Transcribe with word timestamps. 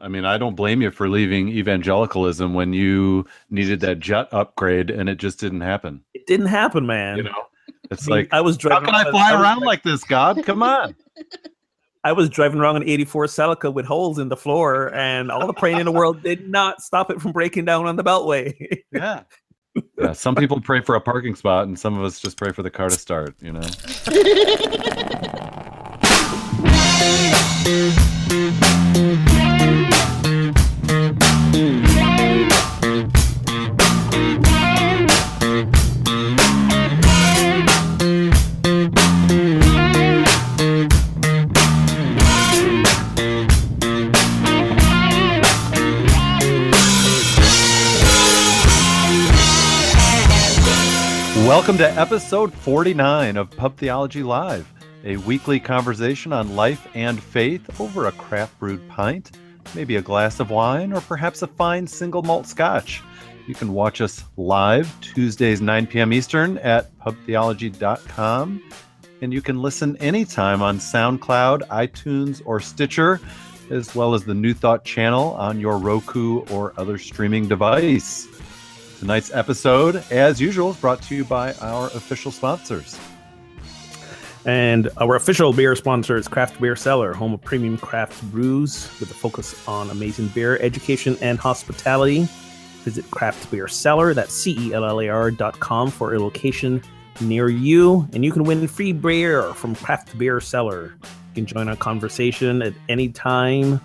I 0.00 0.08
mean, 0.08 0.24
I 0.24 0.38
don't 0.38 0.54
blame 0.54 0.80
you 0.80 0.90
for 0.90 1.08
leaving 1.08 1.48
evangelicalism 1.48 2.54
when 2.54 2.72
you 2.72 3.26
needed 3.50 3.80
that 3.80 3.98
jet 3.98 4.28
upgrade 4.32 4.90
and 4.90 5.08
it 5.08 5.18
just 5.18 5.40
didn't 5.40 5.62
happen. 5.62 6.04
It 6.14 6.26
didn't 6.26 6.46
happen, 6.46 6.86
man. 6.86 7.16
You 7.16 7.22
know, 7.24 7.46
it's 7.90 8.06
I 8.06 8.10
mean, 8.10 8.18
like, 8.20 8.28
I 8.32 8.40
was 8.40 8.56
driving. 8.56 8.84
how 8.86 8.90
driving. 9.02 9.12
can 9.12 9.14
I 9.14 9.28
fly 9.28 9.32
was 9.32 9.42
around 9.42 9.58
dri- 9.58 9.66
like 9.66 9.82
this, 9.82 10.04
God? 10.04 10.44
Come 10.44 10.62
on. 10.62 10.94
I 12.04 12.12
was 12.12 12.30
driving 12.30 12.60
around 12.60 12.76
an 12.76 12.84
'84 12.88 13.26
Celica 13.26 13.74
with 13.74 13.84
holes 13.84 14.20
in 14.20 14.28
the 14.28 14.36
floor, 14.36 14.94
and 14.94 15.32
all 15.32 15.46
the 15.48 15.52
praying 15.52 15.80
in 15.80 15.84
the 15.84 15.92
world 15.92 16.22
did 16.22 16.48
not 16.48 16.80
stop 16.80 17.10
it 17.10 17.20
from 17.20 17.32
breaking 17.32 17.64
down 17.64 17.86
on 17.86 17.96
the 17.96 18.04
Beltway. 18.04 18.54
Yeah. 18.92 19.22
Yeah. 19.98 20.12
Some 20.12 20.34
people 20.34 20.60
pray 20.60 20.80
for 20.80 20.94
a 20.94 21.00
parking 21.00 21.34
spot, 21.34 21.66
and 21.68 21.78
some 21.78 21.96
of 21.98 22.04
us 22.04 22.18
just 22.18 22.36
pray 22.36 22.52
for 22.52 22.62
the 22.62 22.70
car 22.70 22.88
to 22.88 22.98
start. 22.98 23.34
You 23.40 23.52
know. 23.52 23.60
Welcome 51.58 51.78
to 51.78 52.00
episode 52.00 52.54
49 52.54 53.36
of 53.36 53.50
Pub 53.50 53.76
Theology 53.76 54.22
Live, 54.22 54.72
a 55.04 55.16
weekly 55.16 55.58
conversation 55.58 56.32
on 56.32 56.54
life 56.54 56.86
and 56.94 57.20
faith 57.20 57.80
over 57.80 58.06
a 58.06 58.12
craft 58.12 58.56
brewed 58.60 58.88
pint, 58.88 59.36
maybe 59.74 59.96
a 59.96 60.00
glass 60.00 60.38
of 60.38 60.50
wine, 60.50 60.92
or 60.92 61.00
perhaps 61.00 61.42
a 61.42 61.48
fine 61.48 61.88
single 61.88 62.22
malt 62.22 62.46
scotch. 62.46 63.02
You 63.48 63.56
can 63.56 63.72
watch 63.72 64.00
us 64.00 64.22
live 64.36 64.88
Tuesdays, 65.00 65.60
9 65.60 65.88
p.m. 65.88 66.12
Eastern 66.12 66.58
at 66.58 66.96
pubtheology.com. 67.00 68.62
And 69.20 69.32
you 69.32 69.42
can 69.42 69.60
listen 69.60 69.96
anytime 69.96 70.62
on 70.62 70.78
SoundCloud, 70.78 71.66
iTunes, 71.66 72.40
or 72.44 72.60
Stitcher, 72.60 73.20
as 73.68 73.96
well 73.96 74.14
as 74.14 74.24
the 74.24 74.32
New 74.32 74.54
Thought 74.54 74.84
channel 74.84 75.32
on 75.32 75.58
your 75.58 75.76
Roku 75.76 76.42
or 76.52 76.72
other 76.76 76.98
streaming 76.98 77.48
device. 77.48 78.28
Tonight's 78.98 79.32
episode, 79.32 80.02
as 80.10 80.40
usual, 80.40 80.70
is 80.70 80.76
brought 80.76 81.00
to 81.02 81.14
you 81.14 81.24
by 81.24 81.54
our 81.54 81.86
official 81.86 82.32
sponsors. 82.32 82.98
And 84.44 84.90
our 84.96 85.14
official 85.14 85.52
beer 85.52 85.76
sponsor 85.76 86.16
is 86.16 86.26
Craft 86.26 86.60
Beer 86.60 86.74
Cellar, 86.74 87.12
home 87.12 87.32
of 87.32 87.40
premium 87.42 87.78
craft 87.78 88.20
brews 88.32 88.90
with 88.98 89.10
a 89.10 89.14
focus 89.14 89.54
on 89.68 89.90
amazing 89.90 90.28
beer 90.28 90.58
education 90.60 91.16
and 91.20 91.38
hospitality. 91.38 92.26
Visit 92.82 93.08
Craft 93.10 93.50
Beer 93.50 93.68
Cellar, 93.68 94.14
that's 94.14 94.34
C 94.34 94.56
E 94.58 94.72
L 94.72 94.84
L 94.84 95.00
A 95.00 95.08
R 95.08 95.30
dot 95.30 95.60
com 95.60 95.90
for 95.90 96.14
a 96.14 96.18
location 96.18 96.82
near 97.20 97.48
you. 97.48 98.08
And 98.12 98.24
you 98.24 98.32
can 98.32 98.42
win 98.42 98.66
free 98.66 98.92
beer 98.92 99.54
from 99.54 99.76
Craft 99.76 100.18
Beer 100.18 100.40
Cellar. 100.40 100.94
You 101.02 101.34
can 101.34 101.46
join 101.46 101.68
our 101.68 101.76
conversation 101.76 102.62
at 102.62 102.72
any 102.88 103.10
time. 103.10 103.80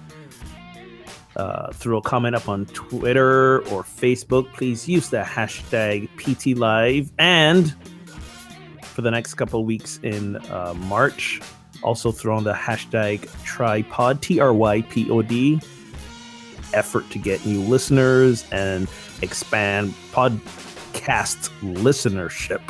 Uh, 1.36 1.72
throw 1.72 1.98
a 1.98 2.02
comment 2.02 2.36
up 2.36 2.48
on 2.48 2.66
Twitter 2.67 3.59
or 3.70 3.84
Facebook. 3.84 4.52
Please 4.53 4.88
use 4.88 5.09
the 5.09 5.22
hashtag 5.22 6.09
PTLive. 6.17 7.09
And 7.17 7.75
for 8.94 9.02
the 9.02 9.12
next 9.12 9.34
couple 9.34 9.66
weeks 9.66 10.00
in 10.03 10.38
uh, 10.52 10.73
March. 10.78 11.42
Also 11.81 12.12
throw 12.12 12.38
on 12.38 12.44
the 12.44 12.53
hashtag 12.53 13.22
trypod, 13.44 14.22
T 14.22 14.40
R 14.40 14.53
Y 14.53 14.81
P 14.84 15.09
O 15.09 15.22
D, 15.22 15.59
effort 16.73 17.09
to 17.09 17.17
get 17.17 17.45
new 17.45 17.59
listeners 17.62 18.45
and 18.52 18.88
expand 19.22 19.94
podcast 20.12 21.50
listenership 21.62 22.62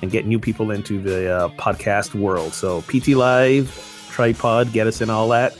and 0.00 0.10
get 0.10 0.26
new 0.26 0.38
people 0.38 0.70
into 0.70 1.00
the 1.00 1.30
uh, 1.30 1.48
podcast 1.50 2.14
world. 2.14 2.54
So, 2.54 2.82
PT 2.82 3.08
Live, 3.08 3.66
trypod, 4.10 4.72
get 4.72 4.86
us 4.86 5.00
in 5.00 5.10
all 5.10 5.28
that. 5.30 5.54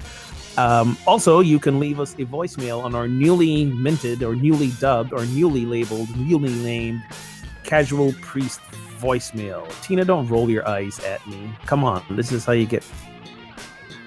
Um, 0.58 0.96
also, 1.06 1.40
you 1.40 1.58
can 1.58 1.78
leave 1.78 2.00
us 2.00 2.14
a 2.14 2.24
voicemail 2.24 2.82
on 2.82 2.94
our 2.94 3.06
newly 3.08 3.66
minted 3.66 4.22
or 4.22 4.34
newly 4.34 4.70
dubbed 4.80 5.12
or 5.12 5.26
newly 5.26 5.66
labeled, 5.66 6.08
newly 6.16 6.52
named 6.62 7.02
Casual 7.62 8.12
Priest 8.22 8.60
voicemail. 8.98 9.68
Tina, 9.82 10.04
don't 10.04 10.26
roll 10.28 10.48
your 10.48 10.66
eyes 10.66 10.98
at 11.04 11.24
me. 11.26 11.50
Come 11.66 11.84
on, 11.84 12.02
this 12.10 12.32
is 12.32 12.44
how 12.44 12.52
you 12.52 12.66
get. 12.66 12.84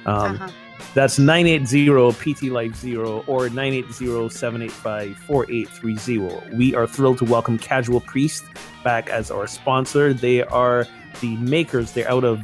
Um, 0.05 0.35
Uh-huh. 0.35 0.49
That's 0.95 1.19
980 1.19 2.13
PT 2.13 2.43
Life 2.51 2.75
Zero 2.75 3.23
or 3.27 3.47
980 3.49 4.29
785 4.29 5.15
4830. 5.17 6.55
We 6.57 6.73
are 6.73 6.87
thrilled 6.87 7.19
to 7.19 7.25
welcome 7.25 7.59
Casual 7.59 7.99
Priest 8.01 8.43
back 8.83 9.07
as 9.09 9.29
our 9.29 9.45
sponsor. 9.45 10.13
They 10.15 10.41
are 10.41 10.87
the 11.21 11.35
makers. 11.37 11.91
They're 11.91 12.09
out 12.09 12.23
of. 12.23 12.41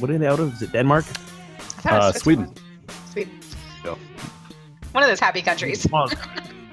What 0.00 0.10
are 0.10 0.18
they 0.18 0.26
out 0.26 0.40
of? 0.40 0.54
Is 0.54 0.62
it 0.62 0.72
Denmark? 0.72 1.04
I 1.06 1.12
thought 1.12 1.92
it 1.92 2.06
was 2.06 2.16
Uh, 2.16 2.18
Sweden. 2.18 2.46
Switzerland. 2.46 2.65
Sweden. 3.86 4.08
Yeah. 4.16 4.88
One 4.92 5.02
of 5.02 5.08
those 5.08 5.20
happy 5.20 5.42
countries. 5.42 5.86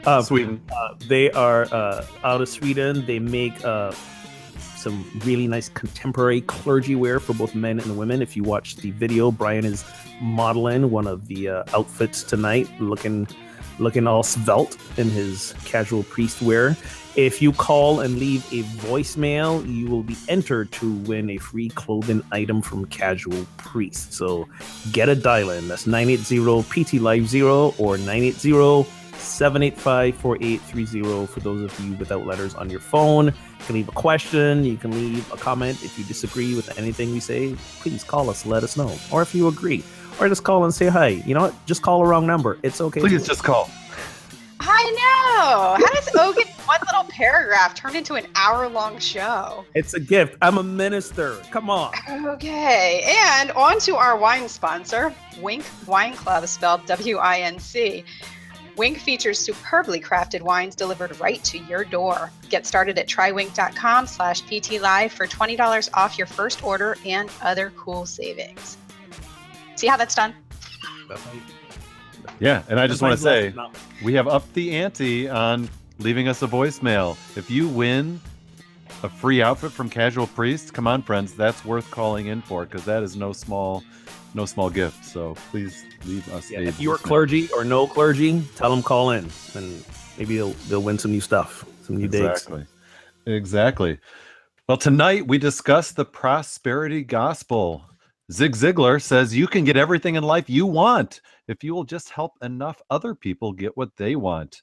Uh, 0.06 0.22
Sweden. 0.22 0.62
Uh, 0.70 0.96
they 1.08 1.32
are 1.32 1.64
uh, 1.74 2.06
out 2.26 2.42
of 2.42 2.50
Sweden. 2.50 3.06
They 3.06 3.20
make 3.20 3.64
uh, 3.64 3.94
some 4.76 5.10
really 5.24 5.48
nice 5.48 5.70
contemporary 5.70 6.42
clergy 6.42 6.94
wear 6.94 7.22
for 7.22 7.34
both 7.34 7.56
men 7.56 7.80
and 7.80 7.98
women. 7.98 8.22
If 8.22 8.36
you 8.36 8.44
watch 8.44 8.76
the 8.76 8.92
video, 8.92 9.32
Brian 9.32 9.64
is 9.64 9.86
modeling 10.20 10.92
one 10.92 11.08
of 11.08 11.28
the 11.28 11.48
uh, 11.48 11.64
outfits 11.74 12.22
tonight, 12.22 12.68
looking 12.82 13.28
looking 13.80 14.08
all 14.08 14.24
svelte 14.24 14.78
in 14.98 15.10
his 15.10 15.54
casual 15.66 16.04
priest 16.04 16.42
wear. 16.42 16.76
If 17.16 17.44
you 17.44 17.52
call 17.54 18.00
and 18.00 18.18
leave 18.18 18.44
a 18.52 18.64
voicemail, 18.88 19.64
you 19.72 19.88
will 19.88 20.02
be 20.02 20.18
entered 20.28 20.72
to 20.74 20.94
win 20.94 21.30
a 21.30 21.38
free 21.38 21.70
clothing 21.70 22.24
item 22.32 22.62
from 22.64 22.86
Casual 22.86 23.46
Priest. 23.58 24.14
So 24.14 24.48
get 24.92 25.10
a 25.10 25.16
dial 25.16 25.52
in. 25.52 25.68
That's 25.68 25.86
980 25.86 26.64
PT 26.64 26.94
Live 26.94 27.28
Zero 27.28 27.76
or 27.78 27.98
980 27.98 28.90
785 29.24 30.16
4830 30.16 31.28
for 31.28 31.40
those 31.40 31.62
of 31.62 31.80
you 31.80 31.94
without 31.94 32.26
letters 32.26 32.56
on 32.56 32.70
your 32.70 32.80
phone. 32.80 33.28
You 33.28 33.66
can 33.66 33.76
leave 33.76 33.90
a 33.90 33.94
question, 33.94 34.66
you 34.66 34.78
can 34.78 34.92
leave 34.92 35.32
a 35.32 35.38
comment. 35.38 35.84
If 35.84 35.98
you 35.98 36.06
disagree 36.06 36.56
with 36.56 36.78
anything 36.78 37.12
we 37.14 37.20
say, 37.20 37.56
please 37.80 38.04
call 38.04 38.30
us, 38.30 38.46
let 38.46 38.64
us 38.64 38.76
know. 38.76 38.94
Or 39.12 39.22
if 39.22 39.34
you 39.34 39.48
agree, 39.48 39.84
or 40.20 40.28
just 40.28 40.44
call 40.44 40.64
and 40.64 40.74
say 40.74 40.88
hi. 40.88 41.08
You 41.08 41.34
know 41.34 41.42
what? 41.42 41.66
Just 41.66 41.82
call 41.82 42.02
a 42.02 42.08
wrong 42.08 42.26
number. 42.26 42.58
It's 42.64 42.82
okay. 42.82 43.00
Please 43.00 43.24
too. 43.24 43.30
just 43.30 43.44
call. 43.44 43.70
I 44.60 44.92
know. 44.92 45.86
How 45.86 45.94
does 45.94 46.16
Ogun 46.16 46.48
one 46.66 46.80
little 46.88 47.04
paragraph 47.10 47.76
turn 47.76 47.96
into 47.96 48.14
an 48.16 48.26
hour 48.36 48.70
long 48.70 48.98
show? 49.00 49.66
It's 49.76 49.94
a 49.94 50.00
gift. 50.00 50.38
I'm 50.42 50.58
a 50.58 50.64
minister. 50.64 51.36
Come 51.52 51.70
on. 51.70 51.94
Okay, 52.10 53.04
and 53.06 53.52
on 53.52 53.80
to 53.82 53.96
our 53.96 54.18
wine 54.18 54.48
sponsor, 54.48 55.14
Winc 55.42 55.66
Wine 55.86 56.14
Club, 56.14 56.48
spelled 56.48 56.86
W 56.86 57.18
I 57.18 57.40
N 57.40 57.60
C. 57.60 58.06
Winc 58.76 58.98
features 58.98 59.38
superbly 59.38 60.00
crafted 60.00 60.42
wines 60.42 60.76
delivered 60.76 61.20
right 61.20 61.44
to 61.44 61.60
your 61.60 61.84
door. 61.84 62.32
Get 62.50 62.66
started 62.66 62.98
at 62.98 63.08
trywinc.com 63.08 64.08
slash 64.08 64.44
ptlive 64.44 65.12
for 65.12 65.28
$20 65.28 65.90
off 65.94 66.18
your 66.18 66.26
first 66.26 66.64
order 66.64 66.98
and 67.06 67.30
other 67.42 67.72
cool 67.76 68.06
savings. 68.06 68.78
See 69.84 69.90
how 69.90 69.98
that's 69.98 70.16
done? 70.16 70.34
Yeah, 72.40 72.64
and 72.70 72.80
I 72.80 72.88
just 72.88 73.02
want 73.02 73.20
to 73.20 73.22
say 73.22 73.54
we 74.02 74.14
have 74.14 74.30
upped 74.30 74.54
the 74.54 74.78
ante 74.78 75.28
on 75.28 75.70
leaving 76.00 76.30
us 76.30 76.42
a 76.42 76.48
voicemail. 76.48 77.18
If 77.36 77.52
you 77.52 77.68
win 77.68 78.22
a 79.04 79.10
free 79.10 79.42
outfit 79.42 79.74
from 79.74 79.90
Casual 79.90 80.28
Priest, 80.28 80.74
come 80.74 80.88
on, 80.88 81.02
friends, 81.02 81.34
that's 81.34 81.66
worth 81.66 81.92
calling 81.92 82.28
in 82.28 82.42
for 82.42 82.64
because 82.64 82.86
that 82.86 83.04
is 83.04 83.18
no 83.18 83.34
small, 83.34 83.84
no 84.34 84.46
small 84.46 84.70
gift. 84.70 85.04
So 85.04 85.36
please 85.52 85.84
leave 86.06 86.34
us. 86.34 86.50
Yeah, 86.50 86.60
a 86.60 86.62
if 86.62 86.80
you're 86.80 86.98
clergy 86.98 87.50
or 87.52 87.66
no 87.66 87.86
clergy, 87.86 88.42
tell 88.56 88.70
them 88.70 88.84
call 88.84 89.10
in, 89.10 89.30
and 89.54 89.84
maybe 90.18 90.38
they'll 90.38 90.56
they'll 90.70 90.82
win 90.82 90.98
some 90.98 91.12
new 91.12 91.20
stuff, 91.20 91.66
some 91.82 91.98
new 91.98 92.08
dates. 92.08 92.44
Exactly. 92.44 92.66
Exactly. 93.26 94.00
Well, 94.66 94.78
tonight 94.78 95.28
we 95.28 95.40
discuss 95.40 95.92
the 95.92 96.06
prosperity 96.06 97.04
gospel. 97.04 97.84
Zig 98.32 98.54
Ziglar 98.54 99.02
says 99.02 99.36
you 99.36 99.48
can 99.48 99.66
get 99.66 99.76
everything 99.76 100.16
in 100.16 100.24
life 100.24 100.50
you 100.50 100.66
want 100.66 101.22
if 101.48 101.64
you 101.64 101.74
will 101.74 101.84
just 101.84 102.10
help 102.10 102.34
enough 102.42 102.82
other 102.90 103.14
people 103.14 103.52
get 103.52 103.76
what 103.76 103.96
they 103.98 104.16
want. 104.16 104.62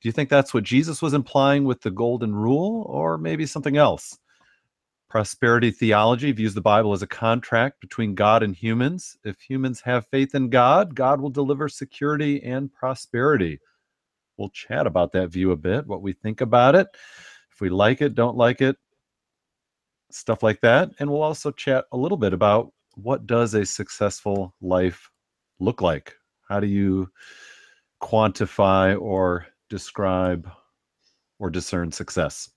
Do 0.00 0.08
you 0.08 0.12
think 0.12 0.28
that's 0.28 0.52
what 0.52 0.64
Jesus 0.64 1.00
was 1.00 1.14
implying 1.14 1.64
with 1.64 1.80
the 1.80 1.90
golden 1.90 2.34
rule, 2.34 2.84
or 2.88 3.18
maybe 3.18 3.46
something 3.46 3.76
else? 3.76 4.18
Prosperity 5.08 5.70
theology 5.70 6.32
views 6.32 6.54
the 6.54 6.60
Bible 6.60 6.92
as 6.92 7.02
a 7.02 7.06
contract 7.06 7.80
between 7.80 8.14
God 8.14 8.42
and 8.42 8.54
humans. 8.54 9.16
If 9.24 9.40
humans 9.40 9.80
have 9.82 10.08
faith 10.08 10.34
in 10.34 10.50
God, 10.50 10.94
God 10.94 11.20
will 11.20 11.30
deliver 11.30 11.68
security 11.68 12.42
and 12.42 12.72
prosperity. 12.72 13.60
We'll 14.36 14.50
chat 14.50 14.86
about 14.86 15.12
that 15.12 15.28
view 15.28 15.52
a 15.52 15.56
bit, 15.56 15.86
what 15.86 16.02
we 16.02 16.12
think 16.12 16.40
about 16.40 16.74
it, 16.74 16.88
if 17.52 17.60
we 17.60 17.70
like 17.70 18.02
it, 18.02 18.14
don't 18.14 18.36
like 18.36 18.60
it, 18.60 18.76
stuff 20.10 20.42
like 20.42 20.60
that. 20.60 20.90
And 20.98 21.10
we'll 21.10 21.22
also 21.22 21.50
chat 21.50 21.84
a 21.92 21.96
little 21.96 22.18
bit 22.18 22.32
about 22.32 22.72
what 22.94 23.26
does 23.26 23.54
a 23.54 23.66
successful 23.66 24.54
life 24.60 25.10
look 25.60 25.82
like? 25.82 26.14
How 26.48 26.60
do 26.60 26.66
you 26.66 27.10
quantify 28.02 29.00
or 29.00 29.46
describe 29.68 30.50
or 31.38 31.50
discern 31.50 31.92
success? 31.92 32.50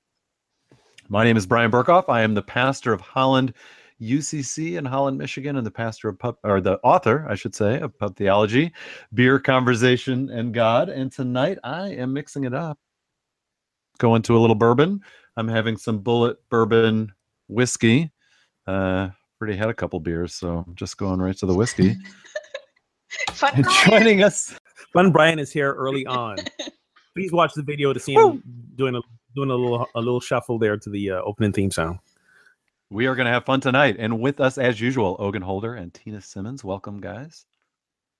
My 1.09 1.23
name 1.23 1.37
is 1.37 1.45
Bryan 1.45 1.71
Berghoef. 1.71 2.05
I 2.07 2.21
am 2.21 2.35
the 2.35 2.41
pastor 2.41 2.93
of 2.93 3.01
Holland 3.01 3.53
UCC 4.01 4.77
in 4.77 4.85
Holland, 4.85 5.17
Michigan, 5.17 5.57
and 5.57 5.65
the 5.65 5.71
pastor 5.71 6.09
of 6.09 6.17
pub, 6.17 6.37
or 6.43 6.61
the 6.61 6.79
author, 6.83 7.25
I 7.27 7.35
should 7.35 7.53
say, 7.53 7.79
of 7.79 7.97
Pub 7.97 8.15
Theology, 8.15 8.71
Beer, 9.13 9.39
Conversation, 9.39 10.29
and 10.29 10.53
God. 10.53 10.89
And 10.89 11.11
tonight 11.11 11.57
I 11.63 11.89
am 11.89 12.13
mixing 12.13 12.45
it 12.45 12.53
up. 12.53 12.79
Going 13.97 14.21
to 14.23 14.37
a 14.37 14.39
little 14.39 14.55
bourbon. 14.55 15.01
I'm 15.35 15.47
having 15.47 15.75
some 15.75 16.01
Bulleit 16.01 16.35
bourbon 16.49 17.11
whiskey. 17.49 18.11
Uh, 18.65 19.09
already 19.41 19.57
had 19.57 19.69
a 19.69 19.73
couple 19.73 19.99
beers, 19.99 20.33
so 20.33 20.63
I'm 20.67 20.75
just 20.75 20.97
going 20.97 21.19
right 21.21 21.37
to 21.37 21.45
the 21.45 21.53
whiskey. 21.53 21.95
Fun 23.31 23.53
and 23.55 23.65
joining 23.85 24.23
us, 24.23 24.57
Fun 24.93 25.11
Brian 25.11 25.39
is 25.39 25.51
here 25.51 25.73
early 25.73 26.05
on. 26.05 26.37
Please 27.15 27.31
watch 27.31 27.53
the 27.53 27.63
video 27.63 27.91
to 27.91 27.99
see 27.99 28.13
him 28.13 28.43
doing 28.75 28.95
a 28.95 29.01
doing 29.35 29.49
a 29.49 29.55
little 29.55 29.87
a 29.95 29.99
little 29.99 30.19
shuffle 30.19 30.59
there 30.59 30.77
to 30.77 30.89
the 30.89 31.11
uh, 31.11 31.21
opening 31.21 31.51
theme 31.51 31.71
song. 31.71 31.99
we 32.89 33.07
are 33.07 33.15
going 33.15 33.25
to 33.25 33.31
have 33.31 33.45
fun 33.45 33.61
tonight. 33.61 33.95
And 33.99 34.19
with 34.19 34.39
us, 34.39 34.57
as 34.57 34.79
usual, 34.79 35.15
Ogun 35.19 35.41
Holder 35.41 35.75
and 35.75 35.93
Tina 35.93 36.21
Simmons. 36.21 36.63
Welcome, 36.63 36.99
guys. 37.01 37.45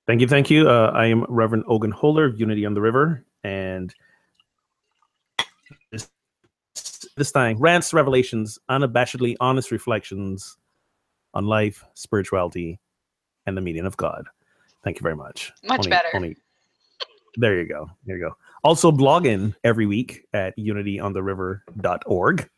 Thank 0.07 0.21
you, 0.21 0.27
thank 0.27 0.49
you. 0.49 0.67
Uh, 0.67 0.91
I 0.93 1.05
am 1.05 1.23
Reverend 1.29 1.65
Ogun 1.67 1.91
Holder 1.91 2.25
of 2.25 2.39
Unity 2.39 2.65
on 2.65 2.73
the 2.73 2.81
River, 2.81 3.23
and 3.43 3.93
this, 5.91 6.09
this 7.15 7.31
thing 7.31 7.59
rants, 7.59 7.93
revelations, 7.93 8.59
unabashedly 8.69 9.35
honest 9.39 9.71
reflections 9.71 10.57
on 11.33 11.45
life, 11.45 11.83
spirituality, 11.93 12.79
and 13.45 13.55
the 13.55 13.61
meaning 13.61 13.85
of 13.85 13.97
God. 13.97 14.27
Thank 14.83 14.97
you 14.97 15.03
very 15.03 15.15
much. 15.15 15.51
Much 15.63 15.89
better. 15.89 16.09
there 17.35 17.59
you 17.59 17.67
go. 17.67 17.89
There 18.05 18.17
you 18.17 18.23
go. 18.23 18.35
Also, 18.63 18.91
blogging 18.91 19.55
every 19.63 19.85
week 19.85 20.25
at 20.33 20.57
unityontheriver.org. 20.57 22.49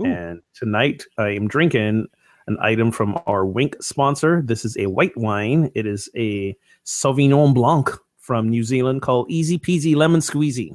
Ooh. 0.00 0.04
And 0.04 0.42
tonight 0.54 1.04
I 1.18 1.28
am 1.30 1.48
drinking 1.48 2.06
an 2.46 2.58
item 2.60 2.90
from 2.90 3.18
our 3.26 3.46
Winc 3.46 3.82
sponsor. 3.82 4.42
This 4.42 4.64
is 4.64 4.76
a 4.78 4.86
white 4.86 5.16
wine. 5.16 5.70
It 5.74 5.86
is 5.86 6.08
a 6.16 6.56
Sauvignon 6.84 7.54
Blanc 7.54 7.90
from 8.18 8.48
New 8.48 8.62
Zealand 8.62 9.02
called 9.02 9.30
Easy 9.30 9.58
Peasy 9.58 9.94
Lemon 9.94 10.20
Squeezy. 10.20 10.74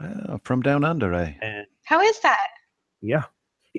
Ah, 0.00 0.38
from 0.44 0.62
down 0.62 0.84
under, 0.84 1.12
eh? 1.14 1.34
And 1.40 1.66
How 1.88 2.02
is 2.02 2.20
that? 2.20 2.48
yeah, 3.00 3.22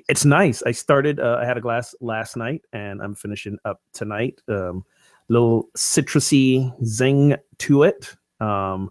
it's 0.08 0.24
nice. 0.24 0.64
I 0.64 0.72
started, 0.72 1.20
uh, 1.20 1.38
I 1.40 1.44
had 1.44 1.56
a 1.56 1.60
glass 1.60 1.94
last 2.00 2.36
night 2.36 2.62
and 2.72 3.00
I'm 3.00 3.14
finishing 3.14 3.56
up 3.64 3.80
tonight. 3.92 4.40
Um, 4.48 4.84
little 5.28 5.68
citrusy 5.76 6.72
zing 6.84 7.36
to 7.58 7.84
it. 7.84 8.16
Um, 8.40 8.90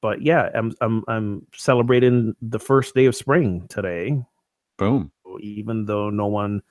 but 0.00 0.22
yeah, 0.22 0.48
I'm, 0.54 0.72
I'm, 0.80 1.04
I'm 1.08 1.46
celebrating 1.54 2.34
the 2.40 2.58
first 2.58 2.94
day 2.94 3.04
of 3.04 3.14
spring 3.14 3.66
today. 3.68 4.18
Boom. 4.78 5.12
even 5.40 5.84
though 5.84 6.08
no 6.08 6.26
one 6.26 6.62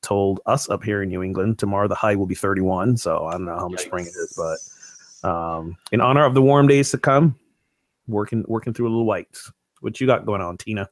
told 0.00 0.40
us 0.46 0.70
up 0.70 0.82
here 0.82 1.02
in 1.02 1.10
New 1.10 1.22
England 1.22 1.58
tomorrow 1.58 1.88
the 1.88 1.94
high 1.94 2.16
will 2.16 2.24
be 2.24 2.34
31 2.34 2.96
so 2.96 3.26
I 3.26 3.32
don't 3.32 3.44
know 3.44 3.58
how 3.58 3.68
much 3.68 3.82
spring 3.82 4.06
it 4.06 4.14
is 4.16 4.34
but 4.34 5.28
um 5.28 5.76
in 5.92 6.00
honor 6.00 6.24
of 6.24 6.32
the 6.32 6.40
warm 6.40 6.66
days 6.66 6.90
to 6.92 6.98
come 6.98 7.38
working 8.08 8.42
working 8.48 8.72
through 8.72 8.88
a 8.88 8.92
little 8.92 9.04
whites 9.04 9.52
what 9.80 10.00
you 10.00 10.06
got 10.06 10.26
going 10.26 10.40
on 10.40 10.56
Tina 10.56 10.88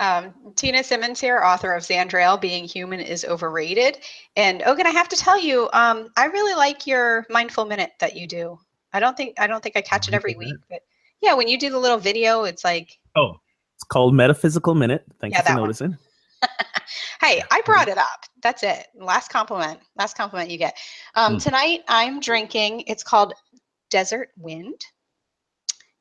Um, 0.00 0.34
Tina 0.56 0.82
Simmons 0.82 1.20
here, 1.20 1.42
author 1.42 1.72
of 1.74 1.82
Zandrail, 1.84 2.40
Being 2.40 2.64
Human 2.64 3.00
is 3.00 3.24
Overrated. 3.24 3.98
And 4.36 4.62
Ogun, 4.62 4.86
I 4.86 4.90
have 4.90 5.08
to 5.10 5.16
tell 5.16 5.38
you, 5.38 5.68
um, 5.72 6.10
I 6.16 6.26
really 6.26 6.54
like 6.54 6.86
your 6.86 7.26
mindful 7.30 7.64
minute 7.64 7.92
that 8.00 8.16
you 8.16 8.26
do. 8.26 8.58
I 8.92 9.00
don't 9.00 9.16
think 9.16 9.38
I 9.40 9.46
don't 9.46 9.62
think 9.62 9.76
I 9.76 9.80
catch 9.80 10.08
it 10.08 10.14
every 10.14 10.34
week, 10.34 10.56
but 10.68 10.80
yeah, 11.20 11.34
when 11.34 11.48
you 11.48 11.58
do 11.58 11.70
the 11.70 11.78
little 11.78 11.98
video, 11.98 12.44
it's 12.44 12.64
like, 12.64 12.98
oh 13.16 13.36
it's 13.76 13.84
called 13.84 14.14
metaphysical 14.14 14.74
minute 14.74 15.04
thank 15.20 15.32
Yeah, 15.32 15.40
you 15.40 15.46
for 15.46 15.60
noticing 15.60 15.96
hey, 17.22 17.42
I 17.50 17.62
brought 17.64 17.88
it 17.88 17.98
up. 17.98 18.24
That's 18.42 18.62
it. 18.64 18.86
Last 18.96 19.30
compliment. 19.30 19.78
Last 19.96 20.16
compliment 20.16 20.50
you 20.50 20.58
get. 20.58 20.76
Um, 21.14 21.34
Hmm. 21.34 21.38
Tonight 21.38 21.80
I'm 21.88 22.18
drinking. 22.20 22.82
It's 22.88 23.04
called 23.04 23.34
Desert 23.90 24.30
Wind, 24.36 24.80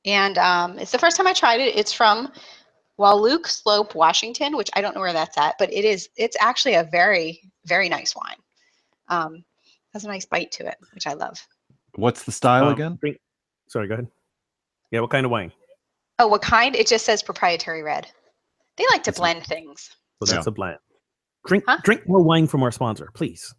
and 0.05 0.37
um, 0.37 0.79
it's 0.79 0.91
the 0.91 0.97
first 0.99 1.17
time 1.17 1.27
I 1.27 1.33
tried 1.33 1.59
it. 1.61 1.75
It's 1.75 1.93
from 1.93 2.31
Wahluke 2.99 3.47
Slope, 3.47 3.95
Washington, 3.95 4.55
which 4.57 4.69
I 4.75 4.81
don't 4.81 4.95
know 4.95 5.01
where 5.01 5.13
that's 5.13 5.37
at, 5.37 5.55
but 5.59 5.71
it 5.71 5.85
is. 5.85 6.09
It's 6.17 6.37
actually 6.39 6.75
a 6.75 6.83
very, 6.91 7.39
very 7.65 7.89
nice 7.89 8.15
wine. 8.15 8.37
Um, 9.09 9.43
has 9.93 10.05
a 10.05 10.07
nice 10.07 10.25
bite 10.25 10.51
to 10.53 10.67
it, 10.67 10.77
which 10.93 11.05
I 11.07 11.13
love. 11.13 11.45
What's 11.95 12.23
the 12.23 12.31
style 12.31 12.65
Um, 12.67 12.73
again? 12.73 12.97
drink- 13.01 13.19
sorry 13.67 13.87
go 13.87 13.93
ahead 13.93 14.07
yeah 14.91 14.99
what 14.99 15.09
kind 15.09 15.25
of 15.25 15.31
wine 15.31 15.49
Oh, 16.19 16.27
what 16.27 16.41
kind? 16.41 16.75
It 16.75 16.87
just 16.87 17.05
says 17.05 17.23
proprietary 17.23 17.83
red. 17.83 18.05
They 18.77 18.83
like 18.91 19.01
to 19.03 19.11
That's 19.11 19.17
a- 19.17 19.21
blend 19.21 19.45
things. 19.45 19.89
so 20.21 20.25
that's 20.33 20.45
Yeah. 20.45 20.49
a 20.49 20.51
blend 20.51 20.77
drink 21.47 21.63
Huh? 21.67 21.77
drink 21.83 22.07
more 22.07 22.21
wine 22.21 22.47
from 22.47 22.63
our 22.63 22.71
sponsor 22.71 23.09
please 23.13 23.53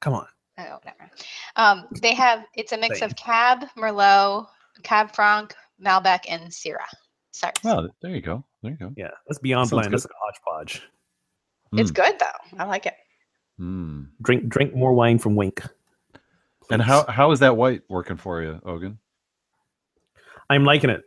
come 0.00 0.14
on 0.14 0.26
Oh, 0.58 0.78
never. 0.84 1.10
Um, 1.56 1.86
they 2.02 2.14
have 2.14 2.44
it's 2.54 2.72
a 2.72 2.76
mix 2.78 2.98
Same. 3.00 3.10
of 3.10 3.16
Cab, 3.16 3.66
Merlot, 3.76 4.46
Cab 4.82 5.14
Franc, 5.14 5.54
Malbec, 5.82 6.20
and 6.28 6.44
Syrah. 6.50 6.78
Sorry. 7.32 7.52
Oh, 7.64 7.88
there 8.00 8.12
you 8.12 8.22
go. 8.22 8.44
There 8.62 8.72
you 8.72 8.78
go. 8.78 8.92
yeah 8.96 9.10
that's 9.26 9.38
beyond 9.38 9.68
Sounds 9.68 9.70
blend 9.82 9.90
good. 9.90 9.98
that's 10.00 10.06
a 10.06 10.08
hodgepodge 10.22 10.82
It's 11.74 11.90
Mm, 11.90 11.94
good 11.94 12.14
though. 12.18 12.58
I 12.58 12.64
like 12.64 12.86
it. 12.86 12.94
mm. 13.60 14.06
drink 14.22 14.48
drink 14.48 14.74
more 14.74 14.92
wine 14.94 15.18
from 15.18 15.34
Winc 15.36 15.60
And 16.70 16.80
how 16.82 17.04
how 17.06 17.30
is 17.32 17.40
that 17.40 17.56
white 17.56 17.82
working 17.88 18.16
for 18.16 18.42
you, 18.42 18.60
Ogun? 18.64 18.98
I'm 20.48 20.64
liking 20.64 20.90
it. 20.90 21.02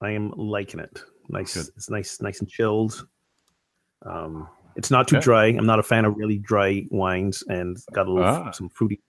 I 0.00 0.10
am 0.12 0.32
liking 0.36 0.80
it. 0.80 1.02
Nice. 1.28 1.54
Good. 1.54 1.66
It's 1.76 1.90
nice, 1.90 2.20
nice 2.22 2.40
and 2.40 2.48
chilled. 2.48 3.06
Um, 4.06 4.48
it's 4.76 4.90
not 4.90 5.08
too 5.08 5.16
Okay. 5.16 5.24
dry. 5.24 5.44
I'm 5.46 5.66
not 5.66 5.78
a 5.78 5.82
fan 5.82 6.04
of 6.04 6.16
really 6.16 6.38
dry 6.38 6.86
wines, 6.90 7.42
and 7.48 7.76
got 7.92 8.06
a 8.06 8.12
little 8.12 8.26
Ah. 8.28 8.50
some 8.52 8.68
fruity, 8.70 9.00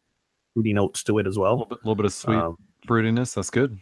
fruity 0.54 0.74
notes 0.74 1.04
to 1.04 1.18
it 1.20 1.28
as 1.28 1.38
A 1.38 1.40
well. 1.40 1.52
little 1.54 1.66
bit, 1.68 1.78
little 1.80 1.96
bit 1.96 2.06
of 2.06 2.14
sweet 2.14 2.36
Um, 2.38 2.58
fruitiness. 2.88 3.36
That's 3.36 3.50
good. 3.50 3.80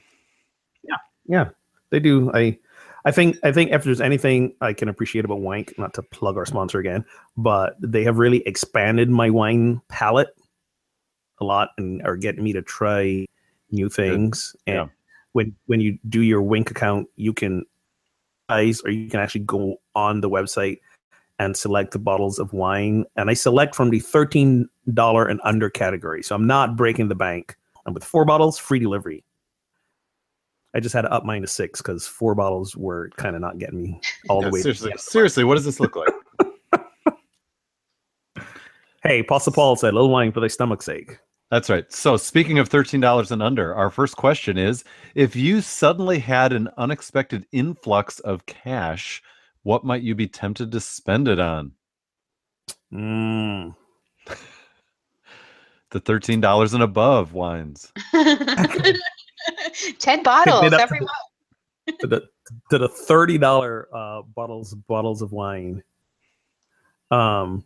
Yeah, 1.29 1.49
they 1.91 1.99
do. 2.01 2.29
I, 2.33 2.57
I 3.05 3.11
think, 3.11 3.37
I 3.43 3.53
think 3.53 3.71
if 3.71 3.85
there's 3.85 4.01
anything 4.01 4.53
I 4.59 4.73
can 4.73 4.89
appreciate 4.89 5.23
about 5.23 5.39
wine, 5.39 5.67
not 5.77 5.93
to 5.93 6.01
plug 6.01 6.35
our 6.35 6.45
sponsor 6.45 6.79
again, 6.79 7.05
but 7.37 7.75
they 7.79 8.03
have 8.03 8.17
really 8.17 8.45
expanded 8.45 9.09
my 9.09 9.29
wine 9.29 9.81
palette 9.87 10.35
a 11.39 11.45
lot 11.45 11.69
and 11.77 12.01
are 12.01 12.17
getting 12.17 12.43
me 12.43 12.51
to 12.53 12.61
try 12.61 13.25
new 13.71 13.87
things. 13.89 14.55
And 14.67 14.75
Yeah. 14.75 14.87
when 15.31 15.55
when 15.67 15.79
you 15.79 15.97
do 16.09 16.21
your 16.21 16.41
Winc 16.41 16.71
account, 16.71 17.07
you 17.15 17.31
can 17.31 17.63
ice 18.49 18.81
or 18.83 18.89
you 18.89 19.09
can 19.09 19.19
actually 19.19 19.45
go 19.45 19.77
on 19.95 20.21
the 20.21 20.29
website 20.29 20.79
and 21.37 21.55
select 21.55 21.91
the 21.91 21.99
bottles 21.99 22.39
of 22.39 22.51
wine. 22.51 23.05
And 23.15 23.29
I 23.29 23.33
select 23.35 23.75
from 23.75 23.91
the 23.91 23.99
thirteen 23.99 24.67
dollar 24.93 25.25
and 25.25 25.39
under 25.43 25.69
category, 25.69 26.23
so 26.23 26.35
I'm 26.35 26.47
not 26.47 26.75
breaking 26.75 27.07
the 27.07 27.15
bank. 27.15 27.55
I'm 27.85 27.93
with 27.93 28.03
four 28.03 28.25
bottles, 28.25 28.57
free 28.57 28.79
delivery. 28.79 29.23
I 30.75 30.79
just 30.79 30.93
had 30.93 31.01
to 31.01 31.11
up 31.11 31.25
mine 31.25 31.41
to 31.41 31.47
six 31.47 31.81
because 31.81 32.05
four 32.05 32.35
bottles 32.35 32.75
were 32.75 33.09
kind 33.17 33.35
of 33.35 33.41
not 33.41 33.57
getting 33.57 33.81
me 33.81 33.99
all 34.29 34.41
Yeah, 34.41 34.49
the 34.49 34.53
way. 34.53 34.61
seriously, 34.61 34.91
end 34.91 34.99
the 34.99 35.03
seriously, 35.03 35.43
what 35.43 35.55
does 35.55 35.65
this 35.65 35.79
look 35.79 35.95
like? 35.95 36.09
Hey, 39.01 39.19
Apostle 39.19 39.53
Paul 39.53 39.77
said, 39.77 39.93
"Little 39.93 40.09
wine 40.09 40.33
for 40.33 40.41
thy 40.41 40.47
stomach's 40.49 40.83
sake." 40.85 41.19
That's 41.51 41.69
right. 41.69 41.89
So, 41.91 42.17
speaking 42.17 42.59
of 42.59 42.67
thirteen 42.67 42.99
dollars 42.99 43.31
and 43.31 43.41
under, 43.41 43.73
our 43.73 43.89
first 43.89 44.17
question 44.17 44.57
is: 44.57 44.83
If 45.15 45.37
you 45.37 45.61
suddenly 45.61 46.19
had 46.19 46.51
an 46.51 46.67
unexpected 46.77 47.45
influx 47.53 48.19
of 48.19 48.45
cash, 48.45 49.23
what 49.63 49.85
might 49.85 50.01
you 50.03 50.15
be 50.15 50.27
tempted 50.27 50.71
to 50.73 50.81
spend 50.81 51.29
it 51.29 51.39
on? 51.39 51.71
Mm. 52.93 53.73
The 55.91 55.99
thirteen 56.01 56.41
dollars 56.41 56.73
and 56.73 56.83
above 56.83 57.31
wines. 57.33 57.93
Ten 59.99 60.23
bottles 60.23 60.63
up 60.65 60.71
to 60.71 60.79
every 60.81 60.99
the- 60.99 61.05
month. 61.05 61.99
to 61.99 62.07
the 62.07 62.29
to 62.69 62.77
the 62.77 62.87
thirty 62.89 63.37
dollar 63.37 63.87
uh, 63.93 64.21
bottles 64.21 64.73
bottles 64.73 65.21
of 65.21 65.31
wine. 65.31 65.83
Um, 67.11 67.65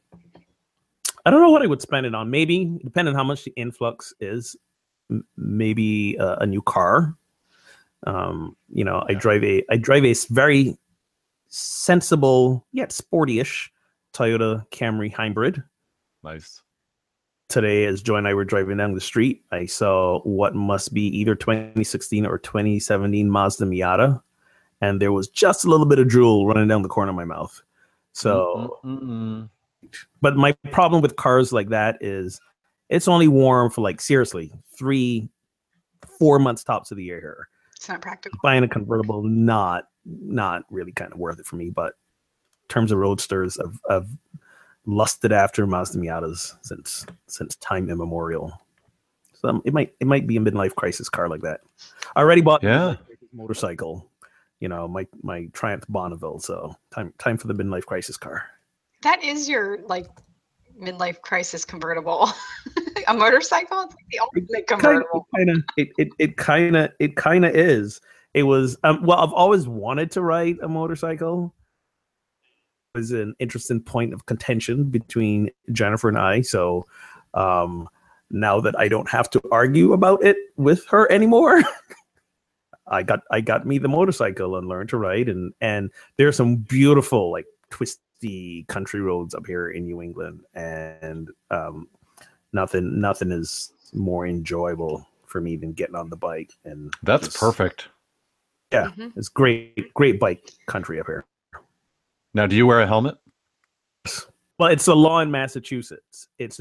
I 1.25 1.30
don't 1.32 1.42
know 1.42 1.51
what 1.51 1.62
I 1.62 1.68
would 1.68 1.82
spend 1.82 2.06
it 2.06 2.15
on. 2.15 2.30
Maybe 2.30 2.80
depending 2.84 3.13
on 3.13 3.18
how 3.18 3.24
much 3.24 3.44
the 3.46 3.51
influx 3.56 4.13
is, 4.20 4.56
m- 5.10 5.25
maybe 5.38 6.18
uh, 6.20 6.38
a 6.38 6.46
new 6.46 6.62
car. 6.62 7.15
Um, 8.06 8.56
you 8.74 8.84
know, 8.84 9.03
I 9.08 9.13
drive 9.13 9.44
a 9.44 9.63
I 9.70 9.77
drive 9.77 10.03
a 10.06 10.13
very 10.30 10.77
sensible 11.50 12.65
yet 12.72 12.92
sporty-ish 12.92 13.72
Toyota 14.13 14.68
Camry 14.70 15.13
hybrid. 15.13 15.62
Nice. 16.24 16.62
Today, 17.50 17.86
as 17.86 18.02
Joy 18.02 18.18
and 18.18 18.28
I 18.28 18.34
were 18.34 18.46
driving 18.46 18.78
down 18.78 18.94
the 18.94 19.02
street, 19.02 19.44
I 19.52 19.66
saw 19.66 20.22
what 20.22 20.56
must 20.56 20.94
be 20.94 21.06
either 21.18 21.36
2016 21.36 22.26
or 22.26 22.38
2017 22.40 23.30
Mazda 23.30 23.66
Miata, 23.66 24.22
and 24.82 25.02
there 25.02 25.12
was 25.12 25.28
just 25.28 25.66
a 25.66 25.70
little 25.70 25.86
bit 25.86 26.00
of 26.00 26.08
drool 26.08 26.48
running 26.48 26.68
down 26.68 26.82
the 26.82 26.90
corner 26.90 27.12
of 27.12 27.16
my 27.16 27.26
mouth. 27.26 27.62
So, 28.14 28.80
Mm-mm-mm. 28.84 29.50
but 30.22 30.36
my 30.36 30.54
problem 30.72 31.02
with 31.02 31.16
cars 31.16 31.52
like 31.52 31.70
that 31.70 31.98
is 32.02 32.40
it's 32.90 33.08
only 33.08 33.28
warm 33.28 33.70
for 33.70 33.82
like 33.82 34.02
seriously 34.02 34.52
three 34.78 35.30
four 36.20 36.40
months 36.40 36.64
tops 36.64 36.92
of 36.92 36.98
the 36.98 37.04
year 37.04 37.20
here. 37.20 37.50
It's 37.76 37.90
not 37.90 38.02
practical. 38.02 38.40
Buying 38.44 38.64
a 38.64 38.68
convertible, 38.68 39.24
not 39.24 39.90
not 40.06 40.64
really 40.70 40.92
kind 40.92 41.12
of 41.12 41.20
worth 41.20 41.40
it 41.40 41.46
for 41.46 41.56
me. 41.56 41.70
But 41.70 41.94
in 42.64 42.68
terms 42.70 42.92
of 42.92 43.00
roadsters, 43.00 43.58
I've, 43.58 43.80
I've 43.90 44.10
lusted 44.86 45.32
after 45.32 45.66
Mazda 45.66 45.98
Miatas 46.00 46.56
since 46.62 47.06
since 47.28 47.56
time 47.58 47.90
immemorial. 47.90 48.52
So 49.34 49.50
um, 49.50 49.62
it 49.66 49.74
might 49.74 49.94
it 50.00 50.08
might 50.08 50.28
be 50.28 50.38
a 50.38 50.40
midlife 50.40 50.75
crisis 50.75 51.10
car 51.10 51.28
like 51.30 51.42
that. 51.42 51.62
I 52.16 52.22
already 52.22 52.42
bought 52.42 52.63
Yeah. 52.63 52.96
motorcycle. 53.34 54.10
You 54.60 54.70
know 54.70 54.88
my 54.88 55.08
my 55.22 55.48
Triumph 55.54 55.86
Bonneville. 55.90 56.40
So 56.40 56.75
time 56.94 57.13
time 57.18 57.38
for 57.38 57.48
the 57.48 57.54
midlife 57.54 57.86
crisis 57.86 58.18
car. 58.18 58.46
That 59.02 59.22
is 59.24 59.50
your 59.50 59.80
like 59.88 60.08
midlife 60.82 61.22
crisis 61.22 61.66
convertible. 61.66 62.30
a 63.08 63.13
motorcycle? 63.13 63.82
It's 63.82 63.96
like 63.96 64.10
the 64.12 64.20
ultimate 64.20 64.68
convertible. 64.68 65.28
Kind 65.36 65.50
of 65.50 65.63
it 65.78 65.90
it 65.98 66.10
it 66.20 66.38
kind 66.38 66.75
of 66.78 66.92
it 67.00 67.16
kind 67.16 67.46
of 67.46 67.56
is. 67.56 68.00
It 68.34 68.44
was 68.44 68.78
um, 68.84 69.04
well. 69.04 69.20
I've 69.20 69.34
always 69.34 69.68
wanted 69.68 70.10
to 70.12 70.22
ride 70.22 70.58
a 70.63 70.68
motorcycle. 70.68 71.54
It 72.94 73.00
was 73.00 73.12
an 73.12 73.34
interesting 73.40 73.82
point 73.82 74.14
of 74.14 74.28
contention 74.28 74.84
between 74.86 75.50
Jennifer 75.72 76.10
and 76.10 76.18
I. 76.18 76.42
So 76.42 76.86
um, 77.34 77.90
now 78.30 78.60
that 78.62 78.78
I 78.78 78.88
don't 78.88 79.10
have 79.10 79.32
to 79.32 79.42
argue 79.52 79.94
about 79.94 80.24
it 80.24 80.38
with 80.58 80.86
her 80.90 81.12
anymore, 81.12 81.62
I 82.88 83.02
got 83.02 83.22
I 83.32 83.42
got 83.42 83.66
me 83.66 83.80
the 83.80 83.88
motorcycle 83.88 84.56
and 84.58 84.68
learned 84.68 84.90
to 84.90 84.98
ride. 84.98 85.28
And 85.28 85.54
and 85.60 85.90
there's 86.18 86.36
some 86.36 86.58
beautiful 86.58 87.32
like 87.32 87.46
twisty 87.72 88.64
country 88.68 89.02
roads 89.02 89.34
up 89.34 89.48
here 89.48 89.72
in 89.72 89.86
New 89.86 90.00
England, 90.00 90.42
and 90.54 91.30
um, 91.50 91.88
nothing 92.52 93.00
nothing 93.02 93.32
is 93.32 93.72
more 93.94 94.28
enjoyable 94.28 95.08
for 95.26 95.42
me 95.42 95.56
than 95.56 95.72
getting 95.74 95.96
on 95.96 96.12
the 96.12 96.16
bike 96.16 96.52
and 96.64 96.94
That's 97.02 97.26
just- 97.26 97.40
perfect. 97.40 97.88
yeah 98.72 98.92
Mhm. 98.96 99.14
it's 99.16 99.30
great 99.30 99.92
great 99.96 100.20
bike 100.20 100.52
country 100.68 101.00
up 101.00 101.08
here 101.08 101.26
Now, 102.34 102.48
do 102.48 102.56
you 102.56 102.66
wear 102.68 102.82
a 102.82 102.88
helmet? 102.88 103.16
well 104.60 104.70
it's 104.70 104.86
the 104.86 104.96
law 104.96 105.20
in 105.20 105.32
massachusetts 105.32 106.28
it's 106.38 106.60